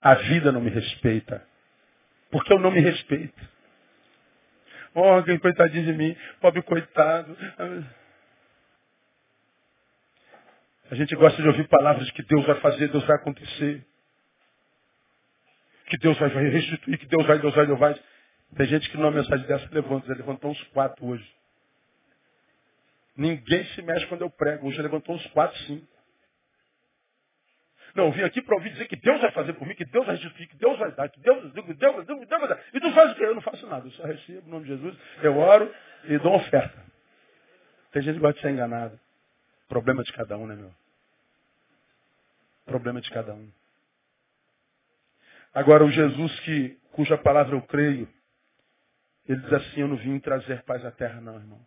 A 0.00 0.14
vida 0.14 0.50
não 0.50 0.60
me 0.60 0.70
respeita. 0.70 1.44
Porque 2.30 2.52
eu 2.52 2.58
não 2.58 2.70
me 2.70 2.80
respeito. 2.80 3.40
Oh, 4.94 5.22
coitadinho 5.40 5.84
de 5.84 5.92
mim, 5.92 6.16
pobre 6.40 6.62
coitado. 6.62 7.36
A 10.92 10.94
gente 10.94 11.16
gosta 11.16 11.40
de 11.40 11.48
ouvir 11.48 11.66
palavras 11.68 12.10
que 12.10 12.22
Deus 12.22 12.44
vai 12.44 12.60
fazer, 12.60 12.86
Deus 12.88 13.02
vai 13.06 13.16
acontecer. 13.16 13.82
Que 15.86 15.96
Deus 15.96 16.18
vai 16.18 16.28
restituir, 16.28 16.98
que 16.98 17.06
Deus 17.06 17.26
vai, 17.26 17.38
Deus 17.38 17.54
vai, 17.54 17.66
Deus 17.66 17.78
vai. 17.78 17.98
Tem 18.54 18.66
gente 18.66 18.90
que 18.90 18.98
numa 18.98 19.10
mensagem 19.10 19.46
dessa 19.46 19.66
levanta, 19.72 20.12
levantou 20.12 20.50
uns 20.50 20.62
quatro 20.64 21.06
hoje. 21.06 21.26
Ninguém 23.16 23.64
se 23.68 23.80
mexe 23.80 24.04
quando 24.06 24.20
eu 24.20 24.28
prego. 24.28 24.68
Hoje 24.68 24.82
levantou 24.82 25.14
uns 25.14 25.26
quatro, 25.28 25.58
cinco. 25.60 25.88
Não, 27.94 28.04
eu 28.04 28.12
vim 28.12 28.24
aqui 28.24 28.42
para 28.42 28.54
ouvir 28.56 28.68
dizer 28.72 28.86
que 28.86 28.96
Deus 28.96 29.18
vai 29.18 29.30
fazer 29.30 29.54
por 29.54 29.66
mim, 29.66 29.74
que 29.74 29.86
Deus 29.86 30.04
vai 30.04 30.16
restituir, 30.16 30.46
que 30.46 30.56
Deus 30.58 30.78
vai 30.78 30.92
dar, 30.92 31.08
que 31.08 31.20
Deus, 31.20 31.54
Deus, 31.54 31.66
Deus, 31.68 32.04
Deus, 32.04 32.06
Deus, 32.06 32.28
vai 32.28 32.48
dar. 32.48 32.60
E 32.70 32.78
tu 32.78 32.92
faz 32.92 33.12
o 33.12 33.14
quê? 33.14 33.24
Eu 33.24 33.34
não 33.34 33.40
faço 33.40 33.66
nada. 33.66 33.86
Eu 33.86 33.92
só 33.92 34.02
recebo 34.04 34.46
o 34.46 34.50
nome 34.50 34.64
de 34.64 34.76
Jesus, 34.76 34.94
eu 35.22 35.38
oro 35.38 35.74
e 36.04 36.18
dou 36.18 36.34
oferta. 36.34 36.84
Tem 37.92 38.02
gente 38.02 38.16
que 38.16 38.20
gosta 38.20 38.34
de 38.34 38.42
ser 38.42 38.50
enganado. 38.50 39.00
Problema 39.68 40.04
de 40.04 40.12
cada 40.12 40.36
um, 40.36 40.46
né, 40.46 40.54
meu? 40.54 40.81
Problema 42.64 43.00
de 43.00 43.10
cada 43.10 43.34
um. 43.34 43.50
Agora, 45.54 45.84
o 45.84 45.90
Jesus 45.90 46.40
que, 46.40 46.78
cuja 46.92 47.18
palavra 47.18 47.56
eu 47.56 47.62
creio, 47.62 48.08
ele 49.28 49.40
diz 49.40 49.52
assim, 49.52 49.80
eu 49.80 49.88
não 49.88 49.96
vim 49.96 50.18
trazer 50.18 50.62
paz 50.64 50.84
à 50.84 50.90
terra, 50.90 51.20
não, 51.20 51.36
irmão. 51.36 51.64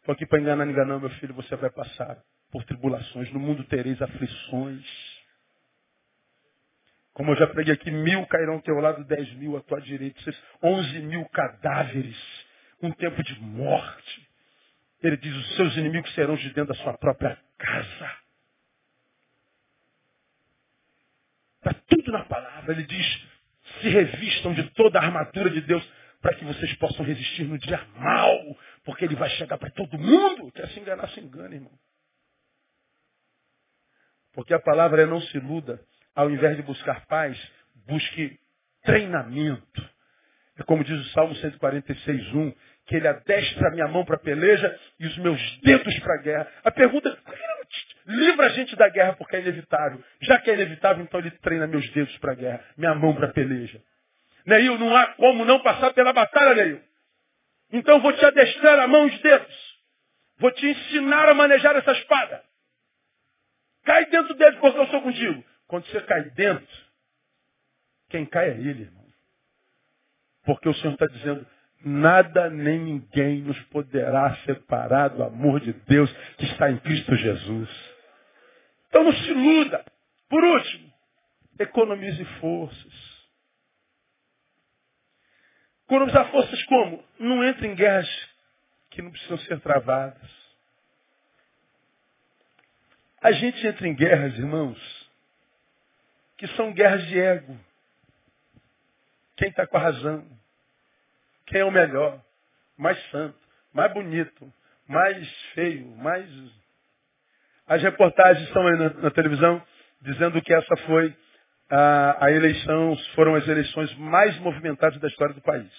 Estou 0.00 0.12
aqui 0.12 0.26
para 0.26 0.40
enganar, 0.40 0.66
enganar, 0.66 0.98
meu 0.98 1.10
filho, 1.10 1.34
você 1.34 1.54
vai 1.56 1.70
passar 1.70 2.18
por 2.50 2.64
tribulações. 2.64 3.30
No 3.32 3.38
mundo 3.38 3.62
tereis 3.64 4.00
aflições. 4.00 4.86
Como 7.12 7.32
eu 7.32 7.36
já 7.36 7.46
preguei 7.48 7.74
aqui, 7.74 7.90
mil 7.90 8.26
cairão 8.26 8.54
ao 8.54 8.62
teu 8.62 8.78
lado, 8.80 9.04
dez 9.04 9.30
mil 9.34 9.56
à 9.56 9.60
tua 9.60 9.80
direita, 9.80 10.18
onze 10.62 11.00
mil 11.00 11.24
cadáveres, 11.30 12.16
um 12.82 12.90
tempo 12.92 13.22
de 13.22 13.40
morte. 13.40 14.28
Ele 15.02 15.16
diz, 15.16 15.34
os 15.34 15.56
seus 15.56 15.76
inimigos 15.76 16.12
serão 16.14 16.36
de 16.36 16.48
dentro 16.54 16.72
da 16.72 16.82
sua 16.82 16.96
própria 16.96 17.38
casa. 17.58 18.16
Está 21.56 21.74
tudo 21.88 22.12
na 22.12 22.24
palavra. 22.24 22.57
Ele 22.72 22.84
diz, 22.84 23.26
se 23.80 23.88
revistam 23.88 24.54
de 24.54 24.64
toda 24.70 24.98
a 24.98 25.04
armadura 25.04 25.50
de 25.50 25.60
Deus 25.62 25.86
para 26.20 26.34
que 26.34 26.44
vocês 26.44 26.74
possam 26.76 27.04
resistir 27.04 27.44
no 27.44 27.58
dia 27.58 27.80
mal, 27.96 28.58
porque 28.84 29.04
ele 29.04 29.14
vai 29.14 29.30
chegar 29.30 29.56
para 29.58 29.70
todo 29.70 29.98
mundo. 29.98 30.50
Quer 30.52 30.68
se 30.68 30.80
enganar, 30.80 31.08
se 31.10 31.20
engana, 31.20 31.54
irmão. 31.54 31.72
Porque 34.32 34.54
a 34.54 34.60
palavra 34.60 35.02
é 35.02 35.06
não 35.06 35.20
se 35.20 35.36
iluda. 35.36 35.80
Ao 36.14 36.30
invés 36.30 36.56
de 36.56 36.62
buscar 36.62 37.06
paz, 37.06 37.38
busque 37.86 38.38
treinamento. 38.82 39.88
É 40.56 40.62
como 40.64 40.82
diz 40.82 40.98
o 41.06 41.10
Salmo 41.10 41.34
146, 41.36 42.34
1, 42.34 42.54
que 42.86 42.96
ele 42.96 43.06
adestra 43.06 43.68
a 43.68 43.70
minha 43.70 43.86
mão 43.86 44.04
para 44.04 44.16
a 44.16 44.20
peleja 44.20 44.78
e 44.98 45.06
os 45.06 45.16
meus 45.18 45.60
dedos 45.60 45.98
para 46.00 46.14
a 46.14 46.22
guerra. 46.22 46.52
A 46.64 46.70
pergunta, 46.70 47.10
por 47.24 47.34
que 47.34 47.46
não 47.46 47.57
livra 48.06 48.46
a 48.46 48.48
gente 48.50 48.74
da 48.76 48.88
guerra 48.88 49.14
porque 49.14 49.36
é 49.36 49.40
inevitável? 49.40 50.02
Já 50.22 50.38
que 50.38 50.50
é 50.50 50.54
inevitável, 50.54 51.02
então 51.02 51.20
ele 51.20 51.30
treina 51.30 51.66
meus 51.66 51.88
dedos 51.90 52.16
para 52.18 52.32
a 52.32 52.34
guerra, 52.34 52.64
minha 52.76 52.94
mão 52.94 53.14
para 53.14 53.26
a 53.26 53.32
peleja. 53.32 53.82
Neil, 54.46 54.78
não 54.78 54.96
há 54.96 55.08
como 55.14 55.44
não 55.44 55.60
passar 55.62 55.92
pela 55.92 56.12
batalha, 56.12 56.54
Neil. 56.54 56.82
Então 57.72 58.00
vou 58.00 58.12
te 58.12 58.24
adestrar 58.24 58.78
a 58.80 58.88
mão 58.88 59.06
e 59.06 59.10
os 59.10 59.20
dedos. 59.20 59.78
Vou 60.38 60.50
te 60.52 60.66
ensinar 60.66 61.28
a 61.28 61.34
manejar 61.34 61.76
essa 61.76 61.92
espada. 61.92 62.42
Cai 63.84 64.06
dentro 64.06 64.34
dele 64.34 64.56
porque 64.58 64.78
eu 64.78 64.86
sou 64.86 65.02
contigo. 65.02 65.44
Quando 65.66 65.86
você 65.86 66.00
cai 66.02 66.22
dentro, 66.30 66.76
quem 68.08 68.24
cai 68.24 68.50
é 68.50 68.54
ele, 68.54 68.82
irmão. 68.82 69.06
Porque 70.44 70.68
o 70.68 70.74
Senhor 70.74 70.94
está 70.94 71.06
dizendo, 71.06 71.46
nada 71.84 72.50
nem 72.50 72.78
ninguém 72.78 73.42
nos 73.42 73.58
poderá 73.64 74.34
separar 74.44 75.08
do 75.08 75.22
amor 75.22 75.60
de 75.60 75.72
Deus 75.72 76.10
que 76.36 76.44
está 76.46 76.70
em 76.70 76.78
Cristo 76.78 77.14
Jesus. 77.16 77.68
Então 78.88 79.04
não 79.04 79.12
se 79.12 79.30
iluda. 79.30 79.84
Por 80.28 80.42
último, 80.42 80.92
economize 81.58 82.24
forças. 82.40 83.18
Economizar 85.86 86.30
forças 86.30 86.62
como? 86.64 87.02
Não 87.18 87.42
entre 87.44 87.66
em 87.66 87.74
guerras 87.74 88.08
que 88.90 89.00
não 89.00 89.10
precisam 89.10 89.38
ser 89.38 89.60
travadas. 89.60 90.38
A 93.22 93.32
gente 93.32 93.66
entra 93.66 93.88
em 93.88 93.94
guerras, 93.94 94.34
irmãos, 94.38 95.10
que 96.36 96.46
são 96.48 96.72
guerras 96.72 97.04
de 97.06 97.18
ego. 97.18 97.58
Quem 99.36 99.48
está 99.48 99.66
com 99.66 99.76
a 99.76 99.80
razão? 99.80 100.37
Quem 101.48 101.60
é 101.60 101.64
o 101.64 101.70
melhor? 101.70 102.20
Mais 102.76 102.98
santo, 103.10 103.36
mais 103.72 103.92
bonito, 103.92 104.52
mais 104.86 105.28
feio, 105.54 105.86
mais. 105.96 106.28
As 107.66 107.82
reportagens 107.82 108.46
estão 108.46 108.66
aí 108.66 108.78
na, 108.78 108.90
na 108.90 109.10
televisão 109.10 109.62
dizendo 110.00 110.40
que 110.40 110.54
essa 110.54 110.76
foi 110.86 111.14
a, 111.70 112.26
a, 112.26 112.32
eleição, 112.32 112.96
foram 113.14 113.34
as 113.34 113.46
eleições 113.48 113.92
mais 113.96 114.38
movimentadas 114.38 114.98
da 115.00 115.08
história 115.08 115.34
do 115.34 115.40
país. 115.40 115.70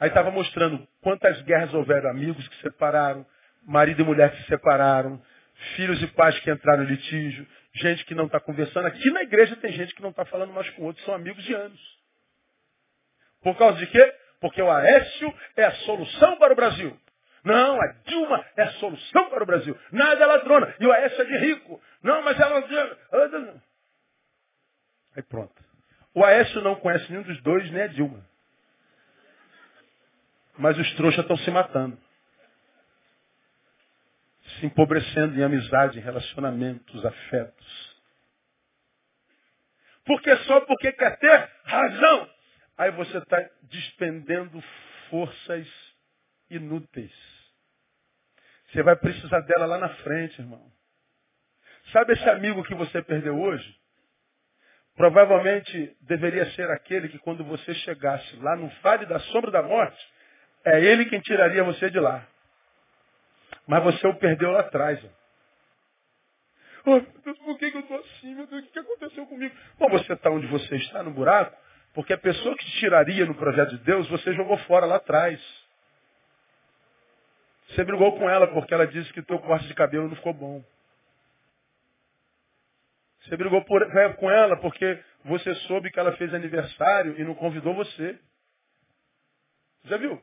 Aí 0.00 0.08
estava 0.08 0.30
mostrando 0.30 0.86
quantas 1.00 1.40
guerras 1.42 1.72
houveram, 1.74 2.10
amigos 2.10 2.46
que 2.48 2.56
se 2.56 2.62
separaram, 2.62 3.26
marido 3.66 4.02
e 4.02 4.04
mulher 4.04 4.30
que 4.30 4.42
se 4.42 4.48
separaram, 4.48 5.20
filhos 5.76 6.00
e 6.02 6.06
pais 6.08 6.38
que 6.40 6.50
entraram 6.50 6.84
em 6.84 6.86
litígio, 6.86 7.46
gente 7.74 8.04
que 8.04 8.14
não 8.14 8.26
está 8.26 8.40
conversando. 8.40 8.86
Aqui 8.86 9.10
na 9.10 9.22
igreja 9.22 9.56
tem 9.56 9.72
gente 9.72 9.94
que 9.94 10.02
não 10.02 10.10
está 10.10 10.24
falando 10.24 10.52
mais 10.52 10.68
com 10.70 10.84
outros, 10.84 11.04
são 11.04 11.14
amigos 11.14 11.42
de 11.44 11.52
anos. 11.54 11.98
Por 13.42 13.56
causa 13.56 13.78
de 13.78 13.86
quê? 13.86 14.14
Porque 14.40 14.62
o 14.62 14.70
Aécio 14.70 15.34
é 15.56 15.64
a 15.64 15.72
solução 15.72 16.36
para 16.36 16.52
o 16.52 16.56
Brasil. 16.56 16.98
Não, 17.44 17.80
a 17.80 17.86
Dilma 18.06 18.44
é 18.56 18.62
a 18.62 18.72
solução 18.72 19.30
para 19.30 19.42
o 19.42 19.46
Brasil. 19.46 19.78
Nada 19.90 20.22
é 20.22 20.26
ladrona. 20.26 20.74
E 20.78 20.86
o 20.86 20.92
Aécio 20.92 21.22
é 21.22 21.24
de 21.24 21.38
rico. 21.38 21.80
Não, 22.02 22.22
mas 22.22 22.38
ela. 22.38 22.62
Aí 25.16 25.22
pronto. 25.22 25.64
O 26.14 26.24
Aécio 26.24 26.60
não 26.60 26.76
conhece 26.76 27.10
nenhum 27.10 27.22
dos 27.22 27.40
dois, 27.42 27.70
nem 27.70 27.82
a 27.82 27.86
Dilma. 27.86 28.24
Mas 30.56 30.76
os 30.76 30.94
trouxas 30.94 31.20
estão 31.20 31.36
se 31.38 31.50
matando. 31.50 31.98
Se 34.58 34.66
empobrecendo 34.66 35.38
em 35.38 35.42
amizade, 35.42 35.98
em 35.98 36.02
relacionamentos, 36.02 37.04
afetos. 37.04 37.96
Porque 40.04 40.34
só 40.38 40.60
porque 40.62 40.90
quer 40.92 41.18
ter 41.18 41.50
razão. 41.64 42.30
Aí 42.78 42.92
você 42.92 43.18
está 43.18 43.36
despendendo 43.62 44.62
forças 45.10 45.66
inúteis. 46.48 47.12
Você 48.70 48.82
vai 48.82 48.94
precisar 48.94 49.40
dela 49.40 49.66
lá 49.66 49.78
na 49.78 49.88
frente, 49.96 50.40
irmão. 50.40 50.70
Sabe 51.92 52.12
esse 52.12 52.28
amigo 52.28 52.62
que 52.62 52.74
você 52.74 53.02
perdeu 53.02 53.36
hoje? 53.36 53.76
Provavelmente 54.94 55.96
deveria 56.02 56.50
ser 56.52 56.70
aquele 56.70 57.08
que 57.08 57.18
quando 57.18 57.44
você 57.44 57.74
chegasse 57.74 58.36
lá 58.36 58.56
no 58.56 58.68
vale 58.82 59.06
da 59.06 59.18
sombra 59.20 59.50
da 59.50 59.62
morte, 59.62 59.98
é 60.64 60.80
ele 60.80 61.06
quem 61.06 61.20
tiraria 61.20 61.64
você 61.64 61.90
de 61.90 61.98
lá. 61.98 62.26
Mas 63.66 63.82
você 63.82 64.06
o 64.06 64.14
perdeu 64.14 64.50
lá 64.50 64.60
atrás. 64.60 65.00
Oh, 66.84 66.90
meu 66.90 67.22
Deus, 67.24 67.38
por 67.38 67.58
que, 67.58 67.64
eu 67.66 67.80
estou 67.80 67.98
assim? 67.98 68.34
Meu 68.34 68.46
Deus, 68.46 68.64
o 68.64 68.70
que 68.70 68.78
aconteceu 68.78 69.26
comigo? 69.26 69.54
Bom, 69.78 69.88
você 69.88 70.12
está 70.12 70.30
onde 70.30 70.46
você 70.46 70.76
está, 70.76 71.02
no 71.02 71.10
buraco, 71.10 71.56
porque 71.98 72.12
a 72.12 72.18
pessoa 72.18 72.56
que 72.56 72.64
te 72.64 72.78
tiraria 72.78 73.26
no 73.26 73.34
projeto 73.34 73.70
de 73.70 73.78
Deus, 73.78 74.08
você 74.08 74.32
jogou 74.34 74.56
fora 74.58 74.86
lá 74.86 74.98
atrás. 74.98 75.42
Você 77.70 77.82
brigou 77.82 78.16
com 78.16 78.30
ela 78.30 78.46
porque 78.46 78.72
ela 78.72 78.86
disse 78.86 79.12
que 79.12 79.18
o 79.18 79.24
teu 79.24 79.40
corte 79.40 79.66
de 79.66 79.74
cabelo 79.74 80.06
não 80.06 80.14
ficou 80.14 80.32
bom. 80.32 80.64
Você 83.22 83.36
brigou 83.36 83.64
por, 83.64 83.82
é, 83.82 84.12
com 84.12 84.30
ela 84.30 84.56
porque 84.58 85.02
você 85.24 85.52
soube 85.66 85.90
que 85.90 85.98
ela 85.98 86.16
fez 86.16 86.32
aniversário 86.32 87.18
e 87.18 87.24
não 87.24 87.34
convidou 87.34 87.74
você. 87.74 88.16
Já 89.86 89.96
viu? 89.96 90.22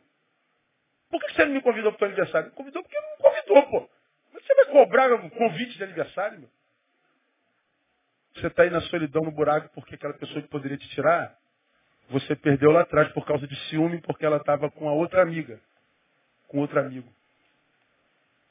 Por 1.10 1.20
que 1.20 1.34
você 1.34 1.44
não 1.44 1.56
me 1.56 1.62
convidou 1.62 1.92
para 1.92 2.06
o 2.06 2.08
aniversário? 2.08 2.52
Me 2.52 2.56
convidou 2.56 2.84
porque 2.84 2.98
não 3.02 3.18
convidou, 3.18 3.64
pô. 3.64 3.90
Você 4.32 4.56
vai 4.56 4.66
cobrar 4.68 5.12
um 5.12 5.30
convite 5.30 5.76
de 5.76 5.84
aniversário, 5.84 6.40
meu? 6.40 6.50
Você 8.36 8.48
está 8.48 8.64
aí 8.64 8.70
na 8.70 8.80
solidão, 8.84 9.24
no 9.24 9.32
buraco, 9.32 9.68
porque 9.76 9.96
aquela 9.96 10.14
pessoa 10.14 10.42
que 10.42 10.48
poderia 10.48 10.78
te 10.78 10.88
tirar, 10.92 11.38
você 12.10 12.36
perdeu 12.36 12.72
lá 12.72 12.82
atrás 12.82 13.12
por 13.14 13.26
causa 13.26 13.48
de 13.48 13.56
ciúme, 13.68 14.02
porque 14.02 14.26
ela 14.26 14.38
estava 14.38 14.70
com 14.70 14.88
a 14.88 14.94
outra 14.94 15.22
amiga, 15.22 15.60
com 16.48 16.60
outro 16.60 16.80
amigo. 16.80 17.12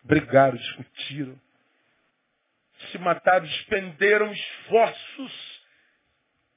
Brigaram, 0.03 0.57
discutiram, 0.57 1.41
se 2.91 2.99
mataram, 2.99 3.47
despenderam 3.47 4.33
esforços 4.33 5.63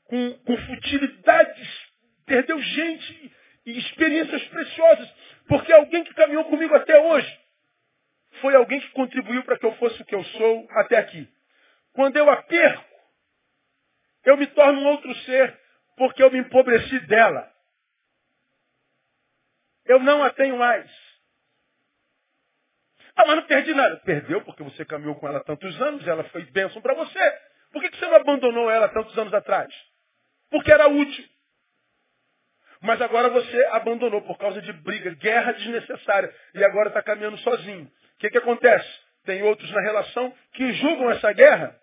com, 0.06 0.34
com 0.40 0.58
futilidades, 0.58 1.92
perdeu 2.26 2.60
gente 2.62 3.32
e 3.66 3.78
experiências 3.78 4.44
preciosas, 4.48 5.14
porque 5.48 5.72
alguém 5.72 6.04
que 6.04 6.14
caminhou 6.14 6.46
comigo 6.46 6.76
até 6.76 7.00
hoje 7.00 7.40
foi 8.42 8.56
alguém 8.56 8.80
que 8.80 8.90
contribuiu 8.92 9.44
para 9.44 9.58
que 9.58 9.66
eu 9.66 9.76
fosse 9.76 10.02
o 10.02 10.06
que 10.06 10.16
eu 10.16 10.24
sou 10.24 10.68
até 10.72 10.98
aqui. 10.98 11.28
Quando 11.94 12.16
eu 12.18 12.30
a 12.30 12.42
perco, 12.44 12.86
eu 14.26 14.38
me 14.38 14.48
torno 14.48 14.80
um 14.82 14.88
outro 14.88 15.14
ser, 15.22 15.60
porque 15.98 16.24
eu 16.24 16.32
me 16.32 16.38
empobreci 16.38 17.00
dela. 17.02 17.52
Eu 19.86 20.00
não 20.00 20.24
a 20.24 20.30
tenho 20.30 20.58
mais. 20.58 20.90
Ah, 23.16 23.26
mas 23.26 23.36
não 23.38 23.44
perdi 23.48 23.74
nada. 23.74 23.98
Perdeu 24.06 24.42
porque 24.44 24.62
você 24.64 24.86
caminhou 24.86 25.16
com 25.16 25.28
ela 25.28 25.44
tantos 25.44 25.82
anos, 25.82 26.08
ela 26.08 26.24
foi 26.26 26.44
bênção 26.46 26.82
para 26.82 26.94
você. 26.94 27.40
Por 27.72 27.82
que 27.82 27.98
você 27.98 28.06
não 28.06 28.16
abandonou 28.16 28.70
ela 28.70 28.88
tantos 28.90 29.18
anos 29.18 29.34
atrás? 29.34 29.74
Porque 30.52 30.72
era 30.72 30.88
útil. 30.88 31.26
Mas 32.80 33.02
agora 33.02 33.30
você 33.30 33.66
abandonou 33.72 34.22
por 34.22 34.38
causa 34.38 34.62
de 34.62 34.72
briga, 34.72 35.16
guerra 35.16 35.54
desnecessária. 35.54 36.34
E 36.54 36.64
agora 36.64 36.90
está 36.90 37.02
caminhando 37.02 37.38
sozinho. 37.40 37.86
O 37.86 38.18
que, 38.20 38.30
que 38.30 38.38
acontece? 38.38 38.88
Tem 39.26 39.42
outros 39.42 39.70
na 39.72 39.82
relação 39.82 40.34
que 40.54 40.74
julgam 40.74 41.10
essa 41.10 41.34
guerra 41.34 41.78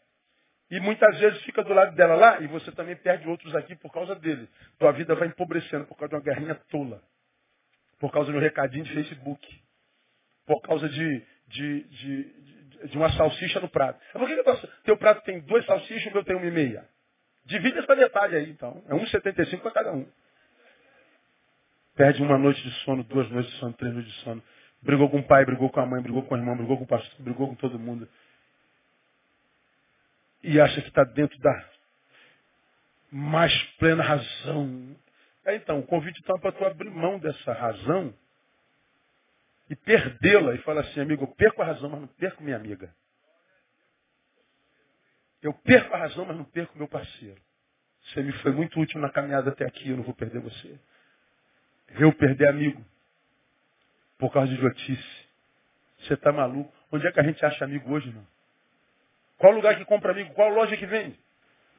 e 0.76 0.80
muitas 0.80 1.18
vezes 1.18 1.42
fica 1.42 1.62
do 1.62 1.72
lado 1.72 1.94
dela 1.94 2.14
lá 2.14 2.40
e 2.40 2.46
você 2.46 2.72
também 2.72 2.96
perde 2.96 3.28
outros 3.28 3.54
aqui 3.54 3.76
por 3.76 3.92
causa 3.92 4.14
dele. 4.14 4.48
Tua 4.78 4.92
vida 4.92 5.14
vai 5.14 5.28
empobrecendo 5.28 5.84
por 5.86 5.96
causa 5.96 6.08
de 6.10 6.14
uma 6.16 6.22
guerrinha 6.22 6.54
tola. 6.70 7.02
Por 7.98 8.10
causa 8.12 8.30
de 8.30 8.36
um 8.36 8.40
recadinho 8.40 8.84
de 8.84 8.92
Facebook 8.92 9.64
por 10.46 10.60
causa 10.62 10.88
de, 10.88 11.22
de, 11.48 11.84
de, 11.84 12.88
de 12.88 12.96
uma 12.96 13.10
salsicha 13.12 13.60
no 13.60 13.68
prato. 13.68 13.98
Por 14.12 14.26
que, 14.26 14.36
que 14.36 14.42
tô, 14.42 14.68
teu 14.84 14.96
prato 14.96 15.24
tem 15.24 15.40
duas 15.40 15.64
salsichas 15.66 16.06
e 16.06 16.08
o 16.08 16.12
meu 16.12 16.24
tem 16.24 16.36
uma 16.36 16.46
e 16.46 16.50
meia? 16.50 16.86
Divide 17.44 17.78
essa 17.78 17.94
metade 17.94 18.36
aí, 18.36 18.50
então. 18.50 18.82
É 18.88 18.94
1,75 18.94 19.60
para 19.60 19.70
cada 19.70 19.92
um. 19.92 20.06
Perde 21.96 22.22
uma 22.22 22.38
noite 22.38 22.62
de 22.62 22.70
sono, 22.80 23.04
duas 23.04 23.28
noites 23.30 23.52
de 23.52 23.58
sono, 23.58 23.72
três 23.74 23.92
noites 23.92 24.12
de 24.12 24.20
sono. 24.20 24.42
Brigou 24.82 25.08
com 25.08 25.18
o 25.18 25.22
pai, 25.22 25.44
brigou 25.44 25.70
com 25.70 25.80
a 25.80 25.86
mãe, 25.86 26.02
brigou 26.02 26.22
com 26.22 26.34
o 26.34 26.38
irmão, 26.38 26.56
brigou 26.56 26.76
com 26.76 26.84
o 26.84 26.86
pastor, 26.86 27.22
brigou 27.22 27.48
com 27.48 27.54
todo 27.54 27.78
mundo. 27.78 28.08
E 30.44 30.60
acha 30.60 30.82
que 30.82 30.88
está 30.88 31.02
dentro 31.04 31.38
da 31.38 31.70
mais 33.10 33.52
plena 33.78 34.02
razão. 34.02 34.94
É, 35.44 35.54
então, 35.54 35.78
o 35.78 35.86
convite 35.86 36.20
está 36.20 36.38
para 36.38 36.52
tu 36.52 36.64
abrir 36.64 36.90
mão 36.90 37.18
dessa 37.18 37.52
razão 37.52 38.14
e 39.70 39.74
perdê-la 39.74 40.54
e 40.54 40.58
fala 40.58 40.82
assim, 40.82 41.00
amigo, 41.00 41.24
eu 41.24 41.28
perco 41.28 41.62
a 41.62 41.64
razão, 41.64 41.88
mas 41.88 42.00
não 42.02 42.08
perco 42.08 42.42
minha 42.42 42.56
amiga. 42.56 42.94
Eu 45.40 45.54
perco 45.54 45.94
a 45.94 45.98
razão, 45.98 46.26
mas 46.26 46.36
não 46.36 46.44
perco 46.44 46.76
meu 46.76 46.88
parceiro. 46.88 47.40
Você 48.02 48.22
me 48.22 48.32
foi 48.34 48.52
muito 48.52 48.78
útil 48.78 49.00
na 49.00 49.08
caminhada 49.08 49.50
até 49.50 49.64
aqui, 49.64 49.88
eu 49.88 49.96
não 49.96 50.04
vou 50.04 50.14
perder 50.14 50.40
você. 50.40 50.78
Eu 51.90 52.12
perder 52.12 52.48
amigo 52.48 52.84
por 54.18 54.30
causa 54.30 54.48
de 54.48 54.54
idiotice. 54.56 55.28
Você 56.00 56.14
está 56.14 56.30
maluco? 56.30 56.72
Onde 56.92 57.06
é 57.06 57.12
que 57.12 57.20
a 57.20 57.22
gente 57.22 57.44
acha 57.44 57.64
amigo 57.64 57.90
hoje, 57.90 58.08
irmão? 58.08 58.33
Qual 59.38 59.52
lugar 59.52 59.76
que 59.76 59.84
compra 59.84 60.12
amigo? 60.12 60.32
Qual 60.34 60.48
loja 60.50 60.76
que 60.76 60.86
vende? 60.86 61.18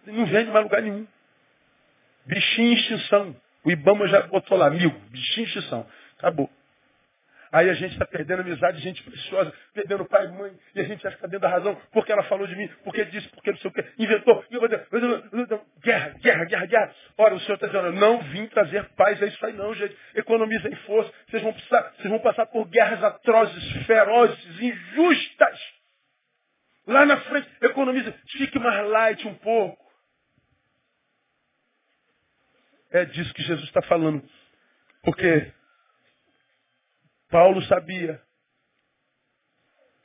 Não 0.06 0.26
vende 0.26 0.52
mais 0.52 0.64
lugar 0.64 0.82
nenhum. 0.82 1.08
Bichinho 2.26 2.74
extinção. 2.74 3.36
O 3.64 3.72
Ibama 3.72 4.08
já 4.08 4.22
botou 4.28 4.58
lá, 4.58 4.68
amigo, 4.68 4.98
bichinho 5.10 5.48
extinção. 5.48 5.88
Acabou. 6.18 6.50
Aí 7.56 7.70
a 7.70 7.74
gente 7.74 7.94
está 7.94 8.06
perdendo 8.06 8.42
amizade, 8.42 8.82
gente 8.82 9.02
preciosa, 9.02 9.54
perdendo 9.74 10.04
pai 10.04 10.26
e 10.26 10.28
mãe, 10.30 10.52
e 10.76 10.82
a 10.82 10.84
gente 10.84 11.08
acha 11.08 11.16
que 11.16 11.26
está 11.26 11.28
dentro 11.28 11.40
da 11.40 11.50
razão, 11.50 11.80
porque 11.94 12.12
ela 12.12 12.24
falou 12.24 12.46
de 12.46 12.54
mim, 12.54 12.68
porque 12.84 13.06
disse, 13.06 13.30
porque 13.30 13.50
não 13.50 13.58
sei 13.60 13.70
o 13.70 13.74
quê, 13.74 13.86
inventou, 13.98 14.44
guerra, 15.82 16.16
guerra, 16.22 16.46
guerra, 16.46 16.66
guerra. 16.66 16.96
Ora, 17.18 17.36
o 17.36 17.40
Senhor 17.40 17.56
está 17.56 17.68
dizendo, 17.68 17.94
não 17.94 18.22
vim 18.24 18.46
trazer 18.48 18.84
paz, 18.98 19.22
é 19.22 19.28
isso 19.28 19.46
aí 19.46 19.54
não, 19.54 19.74
gente. 19.74 19.96
Economizem 20.16 20.76
força, 20.86 21.10
vocês 21.30 21.42
vão, 21.42 21.54
precisar, 21.54 21.94
vocês 21.96 22.10
vão 22.10 22.20
passar 22.20 22.46
por 22.48 22.68
guerras 22.68 23.02
atrozes, 23.02 23.86
ferozes, 23.86 24.60
injustas. 24.60 25.75
Lá 26.88 27.06
na 27.06 27.20
frente, 27.22 27.50
economiza, 27.62 28.12
fique 28.30 28.60
mais 28.60 28.88
light 28.90 29.28
um 29.28 29.36
pouco. 29.36 29.84
É 32.92 33.06
disso 33.06 33.34
que 33.34 33.42
Jesus 33.42 33.68
está 33.68 33.82
falando. 33.82 34.24
Porque 35.04 35.52
Paulo 37.30 37.62
sabia 37.64 38.22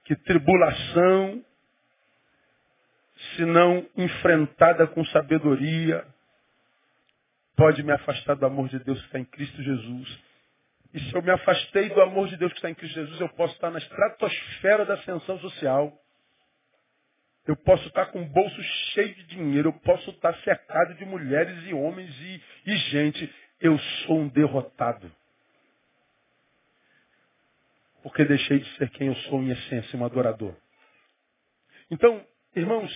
que 0.04 0.16
tribulação, 0.16 1.44
se 3.36 3.44
não 3.44 3.88
enfrentada 3.96 4.86
com 4.88 5.04
sabedoria, 5.06 6.04
pode 7.54 7.82
me 7.82 7.92
afastar 7.92 8.34
do 8.34 8.46
amor 8.46 8.68
de 8.68 8.78
Deus 8.80 8.98
que 8.98 9.06
está 9.06 9.18
em 9.18 9.24
Cristo 9.24 9.62
Jesus. 9.62 10.18
E 10.92 11.00
se 11.00 11.14
eu 11.14 11.22
me 11.22 11.30
afastei 11.30 11.90
do 11.90 12.00
amor 12.00 12.26
de 12.26 12.36
Deus 12.36 12.50
que 12.52 12.58
está 12.58 12.70
em 12.70 12.74
Cristo 12.74 12.94
Jesus, 12.94 13.20
eu 13.20 13.28
posso 13.28 13.54
estar 13.54 13.70
na 13.70 13.78
estratosfera 13.78 14.84
da 14.84 14.94
ascensão 14.94 15.38
social. 15.38 15.96
Eu 17.46 17.56
posso 17.56 17.86
estar 17.88 18.06
com 18.06 18.22
o 18.22 18.28
bolso 18.28 18.62
cheio 18.92 19.14
de 19.14 19.24
dinheiro, 19.24 19.68
eu 19.68 19.72
posso 19.72 20.10
estar 20.10 20.34
cercado 20.42 20.94
de 20.94 21.04
mulheres 21.04 21.56
e 21.66 21.74
homens 21.74 22.14
e, 22.20 22.42
e 22.66 22.76
gente. 22.76 23.34
Eu 23.60 23.78
sou 23.78 24.20
um 24.20 24.28
derrotado. 24.28 25.10
porque 28.02 28.24
deixei 28.24 28.58
de 28.58 28.76
ser 28.76 28.90
quem 28.90 29.08
eu 29.08 29.14
sou 29.16 29.42
em 29.42 29.50
essência, 29.50 29.98
um 29.98 30.04
adorador. 30.04 30.54
Então, 31.90 32.24
irmãos, 32.54 32.90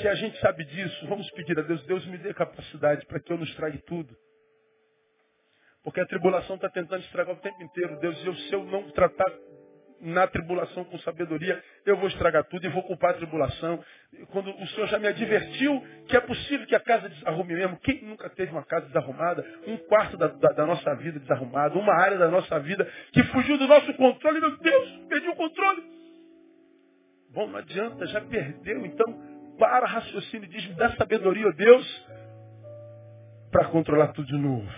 se 0.00 0.08
a 0.08 0.14
gente 0.14 0.38
sabe 0.40 0.64
disso, 0.64 1.06
vamos 1.06 1.30
pedir 1.32 1.58
a 1.58 1.62
Deus, 1.62 1.84
Deus 1.86 2.04
me 2.06 2.18
dê 2.18 2.34
capacidade 2.34 3.06
para 3.06 3.20
que 3.20 3.32
eu 3.32 3.36
não 3.36 3.44
estrague 3.44 3.78
tudo. 3.78 4.16
Porque 5.82 6.00
a 6.00 6.06
tribulação 6.06 6.56
está 6.56 6.68
tentando 6.68 7.02
estragar 7.04 7.34
o 7.34 7.40
tempo 7.40 7.62
inteiro. 7.62 7.98
Deus, 8.00 8.24
eu, 8.24 8.34
se 8.34 8.52
eu 8.52 8.64
não 8.64 8.90
tratar 8.90 9.32
na 10.00 10.26
tribulação 10.26 10.84
com 10.84 10.98
sabedoria, 10.98 11.62
eu 11.84 11.96
vou 11.96 12.08
estragar 12.08 12.44
tudo 12.44 12.64
e 12.64 12.68
vou 12.68 12.82
culpar 12.82 13.10
a 13.10 13.14
tribulação. 13.14 13.82
Quando 14.30 14.50
o 14.50 14.66
Senhor 14.68 14.86
já 14.86 14.98
me 14.98 15.08
advertiu 15.08 15.84
que 16.06 16.16
é 16.16 16.20
possível 16.20 16.66
que 16.66 16.74
a 16.74 16.80
casa 16.80 17.08
desarrume 17.08 17.54
mesmo. 17.54 17.78
Quem 17.78 18.02
nunca 18.04 18.30
teve 18.30 18.52
uma 18.52 18.64
casa 18.64 18.86
desarrumada? 18.86 19.44
Um 19.66 19.76
quarto 19.76 20.16
da, 20.16 20.28
da, 20.28 20.48
da 20.50 20.66
nossa 20.66 20.94
vida 20.96 21.18
desarrumado, 21.18 21.78
uma 21.78 21.94
área 21.94 22.18
da 22.18 22.28
nossa 22.28 22.58
vida 22.60 22.88
que 23.12 23.22
fugiu 23.24 23.58
do 23.58 23.66
nosso 23.66 23.92
controle. 23.94 24.40
Meu 24.40 24.56
Deus, 24.58 24.88
perdi 25.08 25.28
o 25.28 25.36
controle. 25.36 25.82
Bom, 27.30 27.46
não 27.48 27.58
adianta, 27.58 28.06
já 28.06 28.20
perdeu. 28.20 28.86
Então, 28.86 29.06
para 29.58 29.86
raciocínio 29.86 30.46
e 30.46 30.48
diz, 30.48 30.66
me 30.66 30.74
dá 30.74 30.90
sabedoria, 30.92 31.48
ó 31.48 31.52
Deus, 31.52 32.06
para 33.50 33.66
controlar 33.66 34.08
tudo 34.08 34.26
de 34.28 34.38
novo. 34.38 34.68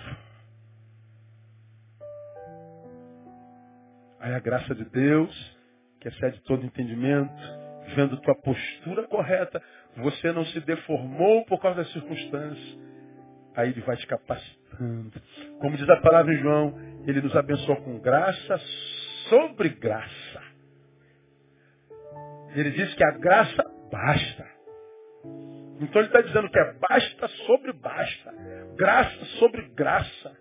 Aí 4.21 4.35
a 4.35 4.39
graça 4.39 4.75
de 4.75 4.85
Deus, 4.85 5.59
que 5.99 6.09
excede 6.09 6.41
todo 6.43 6.65
entendimento, 6.65 7.33
vendo 7.95 8.21
tua 8.21 8.35
postura 8.35 9.07
correta, 9.09 9.63
você 9.97 10.31
não 10.31 10.45
se 10.45 10.61
deformou 10.61 11.45
por 11.47 11.61
causa 11.61 11.79
das 11.79 11.93
circunstâncias. 11.93 12.79
Aí 13.57 13.71
ele 13.71 13.81
vai 13.81 13.97
te 13.97 14.07
capacitando. 14.07 15.21
Como 15.61 15.77
diz 15.77 15.89
a 15.89 15.97
palavra 15.97 16.35
em 16.35 16.39
João, 16.39 16.75
ele 17.07 17.21
nos 17.23 17.35
abençoou 17.35 17.81
com 17.83 17.99
graça 17.99 18.59
sobre 19.29 19.71
graça. 19.71 20.43
Ele 22.55 22.71
diz 22.73 22.95
que 22.95 23.05
a 23.05 23.13
graça 23.13 23.65
basta. 23.91 24.47
Então 25.81 26.03
ele 26.03 26.09
está 26.09 26.21
dizendo 26.21 26.51
que 26.51 26.59
é 26.59 26.75
basta 26.75 27.29
sobre 27.47 27.73
basta. 27.73 28.35
Graça 28.77 29.25
sobre 29.39 29.63
graça. 29.71 30.37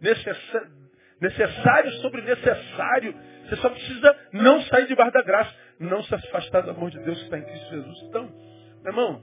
Necessário 0.00 0.81
necessário 1.22 1.92
sobre 2.00 2.20
necessário. 2.22 3.14
Você 3.44 3.56
só 3.56 3.70
precisa 3.70 4.16
não 4.32 4.60
sair 4.62 4.88
debaixo 4.88 5.12
da 5.12 5.22
graça, 5.22 5.54
não 5.78 6.02
se 6.02 6.14
afastar 6.14 6.62
do 6.62 6.70
amor 6.70 6.90
de 6.90 6.98
Deus 6.98 7.16
que 7.18 7.24
está 7.24 7.38
em 7.38 7.44
Cristo 7.44 7.70
Jesus. 7.70 8.02
Então, 8.02 8.24
meu 8.82 8.92
irmão, 8.92 9.22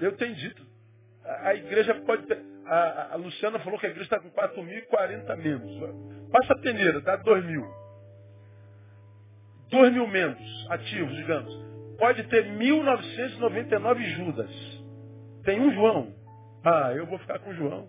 eu 0.00 0.16
tenho 0.16 0.34
dito, 0.34 0.66
a, 1.22 1.48
a 1.48 1.54
igreja 1.54 1.94
pode 2.06 2.26
ter. 2.26 2.42
A, 2.66 3.12
a, 3.12 3.16
Luciana 3.16 3.58
falou 3.58 3.78
que 3.78 3.84
a 3.84 3.90
igreja 3.90 4.06
está 4.06 4.18
com 4.18 4.30
4.040 4.30 5.36
membros. 5.36 6.30
Passa 6.32 6.54
a 6.54 6.58
peneira, 6.58 7.00
dá 7.02 7.16
2 7.16 7.44
mil. 7.44 7.66
2 9.70 9.92
mil 9.92 10.06
membros 10.06 10.66
ativos, 10.70 11.14
digamos. 11.14 11.54
Pode 11.98 12.22
ter 12.24 12.46
1.999 12.46 14.02
Judas. 14.16 14.50
Tem 15.44 15.60
um 15.60 15.70
João. 15.74 16.14
Ah, 16.64 16.92
eu 16.96 17.06
vou 17.06 17.18
ficar 17.18 17.38
com 17.40 17.50
o 17.50 17.54
João. 17.54 17.88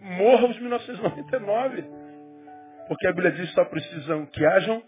Morra 0.00 0.46
os 0.48 0.58
1999. 0.58 2.01
Porque 2.88 3.06
a 3.06 3.12
Bíblia 3.12 3.32
diz 3.32 3.48
que 3.48 3.54
só 3.54 3.64
precisam 3.64 4.26
que 4.26 4.44
hajam 4.44 4.82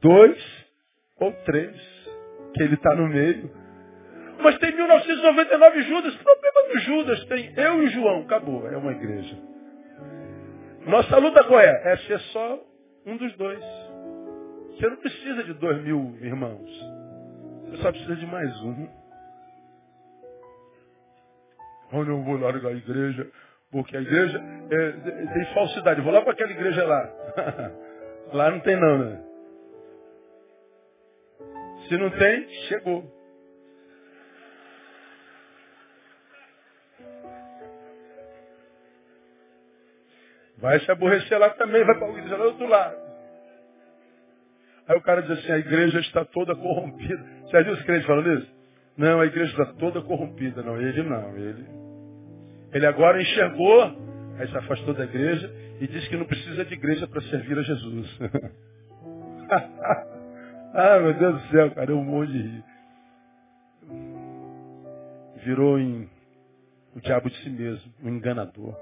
dois 0.00 0.64
ou 1.18 1.32
três, 1.44 1.76
que 2.54 2.62
ele 2.62 2.74
está 2.74 2.94
no 2.94 3.08
meio. 3.08 3.50
Mas 4.40 4.58
tem 4.58 4.74
1999 4.74 5.82
Judas. 5.82 6.16
Problema 6.16 6.68
do 6.68 6.78
Judas 6.80 7.24
tem 7.26 7.54
eu 7.56 7.82
e 7.82 7.88
João. 7.88 8.22
Acabou. 8.22 8.68
É 8.68 8.76
uma 8.76 8.92
igreja. 8.92 9.36
Nossa 10.86 11.16
luta 11.16 11.44
qual 11.44 11.60
é? 11.60 11.92
É 11.92 11.96
ser 11.98 12.20
só 12.20 12.60
um 13.06 13.16
dos 13.16 13.34
dois. 13.36 13.64
Você 14.70 14.88
não 14.88 14.96
precisa 14.96 15.44
de 15.44 15.54
dois 15.54 15.82
mil 15.82 16.16
irmãos. 16.20 16.70
Você 17.66 17.82
só 17.82 17.90
precisa 17.90 18.16
de 18.16 18.26
mais 18.26 18.54
um. 18.62 18.88
Onde 21.92 22.10
eu 22.10 22.22
vou 22.22 22.36
largar 22.36 22.70
a 22.70 22.76
igreja? 22.76 23.30
Porque 23.74 23.96
a 23.96 24.00
igreja 24.00 24.40
é, 24.70 24.92
tem 25.32 25.44
falsidade. 25.52 26.00
vou 26.00 26.12
lá 26.12 26.22
para 26.22 26.30
aquela 26.30 26.52
igreja 26.52 26.84
lá. 26.84 27.10
lá 28.32 28.50
não 28.52 28.60
tem 28.60 28.76
não, 28.76 28.98
né? 28.98 29.20
Se 31.88 31.96
não 31.96 32.08
tem, 32.10 32.48
chegou. 32.68 33.04
Vai 40.58 40.78
se 40.78 40.90
aborrecer 40.92 41.36
lá 41.36 41.50
também, 41.50 41.84
vai 41.84 41.98
para 41.98 42.06
a 42.06 42.10
igreja 42.10 42.36
lá 42.36 42.44
do 42.44 42.50
outro 42.50 42.68
lado. 42.68 42.96
Aí 44.86 44.96
o 44.96 45.02
cara 45.02 45.20
diz 45.22 45.32
assim, 45.32 45.50
a 45.50 45.58
igreja 45.58 45.98
está 45.98 46.24
toda 46.24 46.54
corrompida. 46.54 47.26
Você 47.42 47.50
já 47.50 47.62
viu 47.64 47.72
os 47.72 47.82
crentes 47.82 48.06
falando 48.06 48.38
isso? 48.38 48.54
Não, 48.96 49.18
a 49.18 49.26
igreja 49.26 49.50
está 49.50 49.66
toda 49.74 50.00
corrompida. 50.00 50.62
Não, 50.62 50.80
ele 50.80 51.02
não. 51.02 51.36
Ele 51.36 51.83
ele 52.74 52.86
agora 52.86 53.22
enxergou, 53.22 53.82
aí 54.36 54.48
se 54.48 54.58
afastou 54.58 54.92
da 54.94 55.04
igreja 55.04 55.48
e 55.80 55.86
disse 55.86 56.08
que 56.08 56.16
não 56.16 56.26
precisa 56.26 56.64
de 56.64 56.74
igreja 56.74 57.06
para 57.06 57.22
servir 57.22 57.56
a 57.56 57.62
Jesus. 57.62 58.18
ah, 60.74 60.98
meu 61.00 61.14
Deus 61.14 61.40
do 61.40 61.48
céu, 61.50 61.70
cara, 61.70 61.92
eu 61.92 62.02
morro 62.02 62.26
de 62.26 62.38
rir. 62.38 62.64
Virou 65.44 65.78
em 65.78 66.10
o 66.96 67.00
diabo 67.00 67.30
de 67.30 67.36
si 67.42 67.50
mesmo, 67.50 67.92
um 68.02 68.08
enganador. 68.08 68.76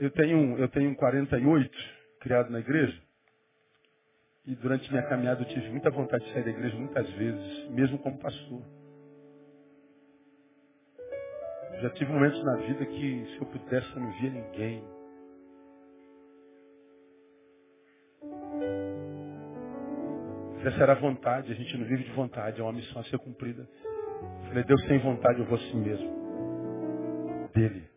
Eu 0.00 0.10
tenho, 0.10 0.58
eu 0.58 0.68
tenho 0.68 0.96
48 0.96 1.78
criado 2.20 2.50
na 2.50 2.58
igreja. 2.58 3.00
E 4.46 4.54
durante 4.56 4.90
minha 4.90 5.04
caminhada 5.04 5.42
eu 5.42 5.48
tive 5.48 5.68
muita 5.68 5.90
vontade 5.90 6.24
de 6.24 6.32
sair 6.32 6.44
da 6.44 6.50
igreja 6.50 6.76
muitas 6.76 7.08
vezes, 7.10 7.70
mesmo 7.70 7.98
como 7.98 8.18
pastor. 8.18 8.79
Já 11.80 11.88
tive 11.90 12.12
momentos 12.12 12.44
na 12.44 12.56
vida 12.56 12.84
que 12.84 13.26
se 13.26 13.40
eu 13.40 13.46
pudesse 13.46 13.90
eu 13.96 14.02
não 14.02 14.12
via 14.12 14.30
ninguém. 14.30 14.84
Essa 20.62 20.82
era 20.82 20.92
a 20.92 20.96
vontade, 20.96 21.50
a 21.50 21.54
gente 21.54 21.74
não 21.78 21.86
vive 21.86 22.04
de 22.04 22.12
vontade, 22.12 22.60
é 22.60 22.62
uma 22.62 22.72
missão 22.72 23.00
a 23.00 23.04
ser 23.04 23.18
cumprida. 23.18 23.66
falei, 24.48 24.62
Deus 24.64 24.82
tem 24.84 24.98
vontade, 24.98 25.38
eu 25.38 25.46
vou 25.46 25.56
assim 25.56 25.80
mesmo. 25.80 27.48
Dele. 27.54 27.88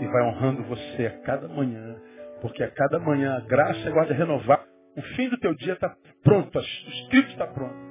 E 0.00 0.06
vai 0.06 0.22
honrando 0.22 0.62
você 0.62 1.06
a 1.06 1.18
cada 1.22 1.48
manhã, 1.48 2.00
porque 2.40 2.62
a 2.62 2.70
cada 2.70 3.00
manhã 3.00 3.38
a 3.38 3.40
graça 3.40 3.88
é 3.88 4.04
de 4.04 4.12
renovar. 4.12 4.64
O 4.96 5.02
fim 5.16 5.28
do 5.28 5.38
teu 5.38 5.52
dia 5.56 5.72
está 5.72 5.96
pronto, 6.22 6.56
o 6.56 6.60
escrito 6.60 7.30
está 7.30 7.48
pronto. 7.48 7.87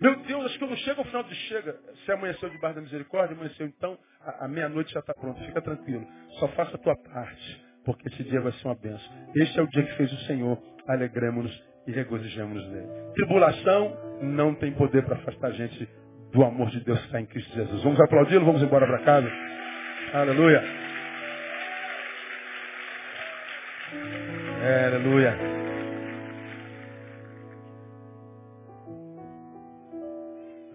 Meu 0.00 0.16
Deus, 0.16 0.46
acho 0.46 0.58
que 0.58 0.64
eu 0.64 0.68
não 0.68 0.76
chego 0.76 1.00
ao 1.00 1.06
final 1.06 1.22
do 1.22 1.34
chega. 1.34 1.76
Se 2.04 2.12
amanheceu 2.12 2.48
debaixo 2.48 2.76
da 2.76 2.82
misericórdia, 2.82 3.36
amanheceu 3.36 3.66
então, 3.66 3.98
a, 4.22 4.46
a 4.46 4.48
meia-noite 4.48 4.92
já 4.92 5.00
está 5.00 5.12
pronto. 5.12 5.38
Fica 5.44 5.60
tranquilo. 5.60 6.06
Só 6.38 6.48
faça 6.48 6.76
a 6.76 6.78
tua 6.78 6.96
parte, 6.96 7.64
porque 7.84 8.08
esse 8.08 8.24
dia 8.24 8.40
vai 8.40 8.52
ser 8.52 8.66
uma 8.66 8.74
benção. 8.76 9.12
Este 9.36 9.58
é 9.58 9.62
o 9.62 9.68
dia 9.68 9.82
que 9.82 9.96
fez 9.96 10.10
o 10.12 10.18
Senhor. 10.26 10.58
Alegremos-nos 10.88 11.64
e 11.86 11.92
regozijemos 11.92 12.66
nele. 12.70 12.88
Tribulação 13.14 14.18
não 14.22 14.54
tem 14.54 14.72
poder 14.72 15.04
para 15.04 15.16
afastar 15.16 15.48
a 15.48 15.52
gente 15.52 15.88
do 16.32 16.44
amor 16.44 16.70
de 16.70 16.80
Deus 16.80 16.98
que 17.00 17.06
está 17.06 17.20
em 17.20 17.26
Cristo 17.26 17.54
Jesus. 17.54 17.82
Vamos 17.82 18.00
aplaudi-lo, 18.00 18.44
vamos 18.44 18.62
embora 18.62 18.86
para 18.86 18.98
casa. 19.00 19.30
Aleluia. 20.14 20.62
Aleluia. 24.86 25.59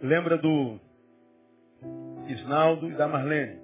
Lembra 0.05 0.37
do 0.37 0.79
Isnaldo 2.27 2.91
e 2.91 2.93
da 2.93 3.07
Marlene. 3.07 3.59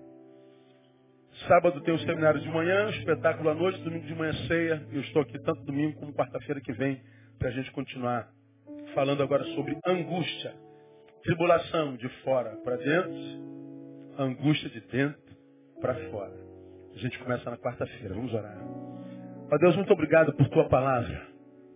Sábado 1.48 1.80
tem 1.82 1.94
o 1.94 2.00
seminário 2.00 2.42
de 2.42 2.50
manhã, 2.50 2.90
espetáculo 2.90 3.52
à 3.52 3.54
noite, 3.54 3.80
domingo 3.84 4.08
de 4.08 4.16
manhã 4.16 4.34
ceia. 4.48 4.84
Eu 4.92 5.02
estou 5.02 5.22
aqui 5.22 5.38
tanto 5.38 5.62
domingo 5.62 6.00
como 6.00 6.12
quarta-feira 6.14 6.60
que 6.60 6.74
vem 6.74 7.00
para 7.38 7.50
a 7.50 7.52
gente 7.52 7.72
continuar 7.74 8.28
falando 8.96 9.22
agora 9.22 9.44
sobre 9.54 9.78
angústia. 9.86 10.56
Tribulação 11.22 11.96
de 11.96 12.10
fora 12.24 12.58
para 12.64 12.76
dentro, 12.78 13.14
angústia 14.18 14.70
de 14.72 14.80
dentro 14.82 15.22
para 15.80 15.94
fora. 16.10 16.34
A 16.96 16.98
gente 16.98 17.20
começa 17.20 17.52
na 17.52 17.58
quarta-feira. 17.58 18.16
Vamos 18.16 18.34
orar. 18.34 18.58
Ó 19.52 19.58
Deus, 19.60 19.76
muito 19.76 19.94
obrigado 19.94 20.34
por 20.34 20.50
tua 20.50 20.68
palavra. 20.68 21.28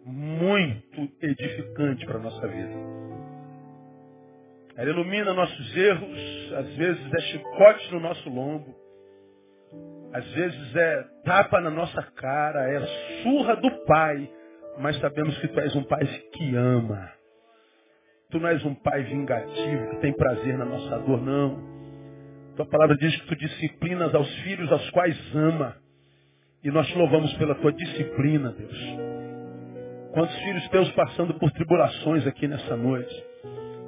Muito 0.04 1.08
edificante 1.22 2.04
para 2.04 2.18
a 2.18 2.22
nossa 2.22 2.48
vida. 2.48 3.05
Ela 4.78 4.90
ilumina 4.90 5.34
nossos 5.34 5.78
erros, 5.78 6.54
às 6.54 6.76
vezes 6.76 7.14
é 7.14 7.20
chicote 7.22 7.94
no 7.94 8.00
nosso 8.02 8.30
lombo, 8.30 8.76
às 10.14 10.26
vezes 10.34 10.76
é 10.76 11.04
tapa 11.24 11.62
na 11.62 11.70
nossa 11.70 12.02
cara, 12.02 12.70
é 12.70 12.80
surra 13.24 13.56
do 13.56 13.72
Pai, 13.86 14.30
mas 14.78 14.98
sabemos 15.00 15.38
que 15.40 15.48
Tu 15.48 15.60
és 15.60 15.76
um 15.76 15.84
Pai 15.84 16.06
que 16.34 16.56
ama. 16.56 17.10
Tu 18.32 18.40
não 18.40 18.50
és 18.50 18.66
um 18.66 18.76
Pai 18.76 19.04
vingativo, 19.04 19.90
que 19.92 19.98
tem 19.98 20.14
prazer 20.14 20.58
na 20.58 20.66
nossa 20.66 21.00
dor, 21.00 21.22
não. 21.22 21.76
Tua 22.58 22.66
palavra 22.66 22.98
diz 22.98 23.16
que 23.22 23.28
Tu 23.28 23.36
disciplinas 23.38 24.14
aos 24.14 24.30
filhos 24.40 24.72
aos 24.72 24.90
quais 24.92 25.18
ama. 25.36 25.76
E 26.64 26.72
nós 26.72 26.88
te 26.88 26.98
louvamos 26.98 27.34
pela 27.36 27.56
tua 27.56 27.72
disciplina, 27.72 28.52
Deus. 28.52 28.78
Quantos 30.14 30.36
filhos 30.40 30.68
teus 30.70 30.92
passando 30.94 31.34
por 31.36 31.52
tribulações 31.52 32.26
aqui 32.26 32.48
nessa 32.48 32.76
noite. 32.76 33.35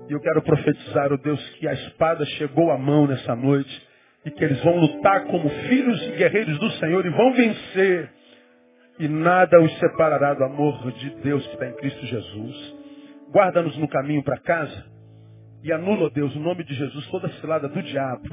E 0.09 0.13
eu 0.13 0.19
quero 0.21 0.41
profetizar, 0.41 1.11
oh 1.11 1.17
Deus, 1.17 1.49
que 1.55 1.67
a 1.67 1.73
espada 1.73 2.25
chegou 2.25 2.71
à 2.71 2.77
mão 2.77 3.05
nessa 3.07 3.35
noite 3.35 3.87
e 4.25 4.31
que 4.31 4.43
eles 4.43 4.61
vão 4.63 4.77
lutar 4.77 5.25
como 5.25 5.49
filhos 5.49 6.01
e 6.03 6.11
guerreiros 6.11 6.57
do 6.59 6.71
Senhor 6.71 7.05
e 7.05 7.09
vão 7.09 7.33
vencer. 7.33 8.09
E 8.99 9.07
nada 9.07 9.61
os 9.61 9.79
separará 9.79 10.33
do 10.33 10.43
amor 10.43 10.91
de 10.93 11.09
Deus 11.21 11.45
que 11.47 11.53
está 11.53 11.67
em 11.67 11.73
Cristo 11.73 12.05
Jesus. 12.05 12.75
Guarda-nos 13.31 13.77
no 13.77 13.87
caminho 13.87 14.23
para 14.23 14.37
casa 14.37 14.85
e 15.63 15.71
anula, 15.71 16.05
oh 16.05 16.09
Deus, 16.09 16.33
o 16.35 16.39
nome 16.39 16.63
de 16.63 16.73
Jesus, 16.73 17.05
toda 17.07 17.29
cilada 17.41 17.67
do 17.67 17.81
diabo. 17.83 18.29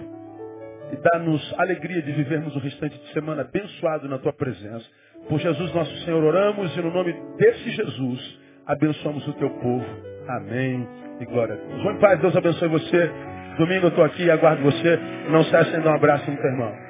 E 0.92 0.96
dá-nos 0.96 1.54
alegria 1.58 2.02
de 2.02 2.12
vivermos 2.12 2.54
o 2.54 2.60
restante 2.60 2.96
de 2.96 3.12
semana 3.12 3.42
abençoado 3.42 4.08
na 4.08 4.18
tua 4.18 4.32
presença. 4.32 4.86
Por 5.28 5.40
Jesus 5.40 5.74
nosso 5.74 5.96
Senhor 6.04 6.22
oramos 6.22 6.76
e 6.76 6.80
no 6.80 6.92
nome 6.92 7.12
desse 7.36 7.70
Jesus 7.70 8.38
abençoamos 8.66 9.26
o 9.26 9.32
teu 9.32 9.50
povo. 9.50 10.13
Amém 10.28 10.88
e 11.20 11.24
glória 11.26 11.54
a 11.54 11.56
Deus. 11.56 11.98
Paz, 12.00 12.20
Deus 12.20 12.36
abençoe 12.36 12.68
você. 12.68 13.10
Domingo 13.58 13.86
eu 13.86 13.88
estou 13.90 14.04
aqui 14.04 14.24
e 14.24 14.30
aguardo 14.30 14.62
você. 14.62 14.98
Não 15.28 15.44
cesse 15.44 15.70
de 15.70 15.80
dar 15.80 15.92
um 15.92 15.96
abraço 15.96 16.30
no 16.30 16.36
teu 16.36 16.50
irmão. 16.50 16.83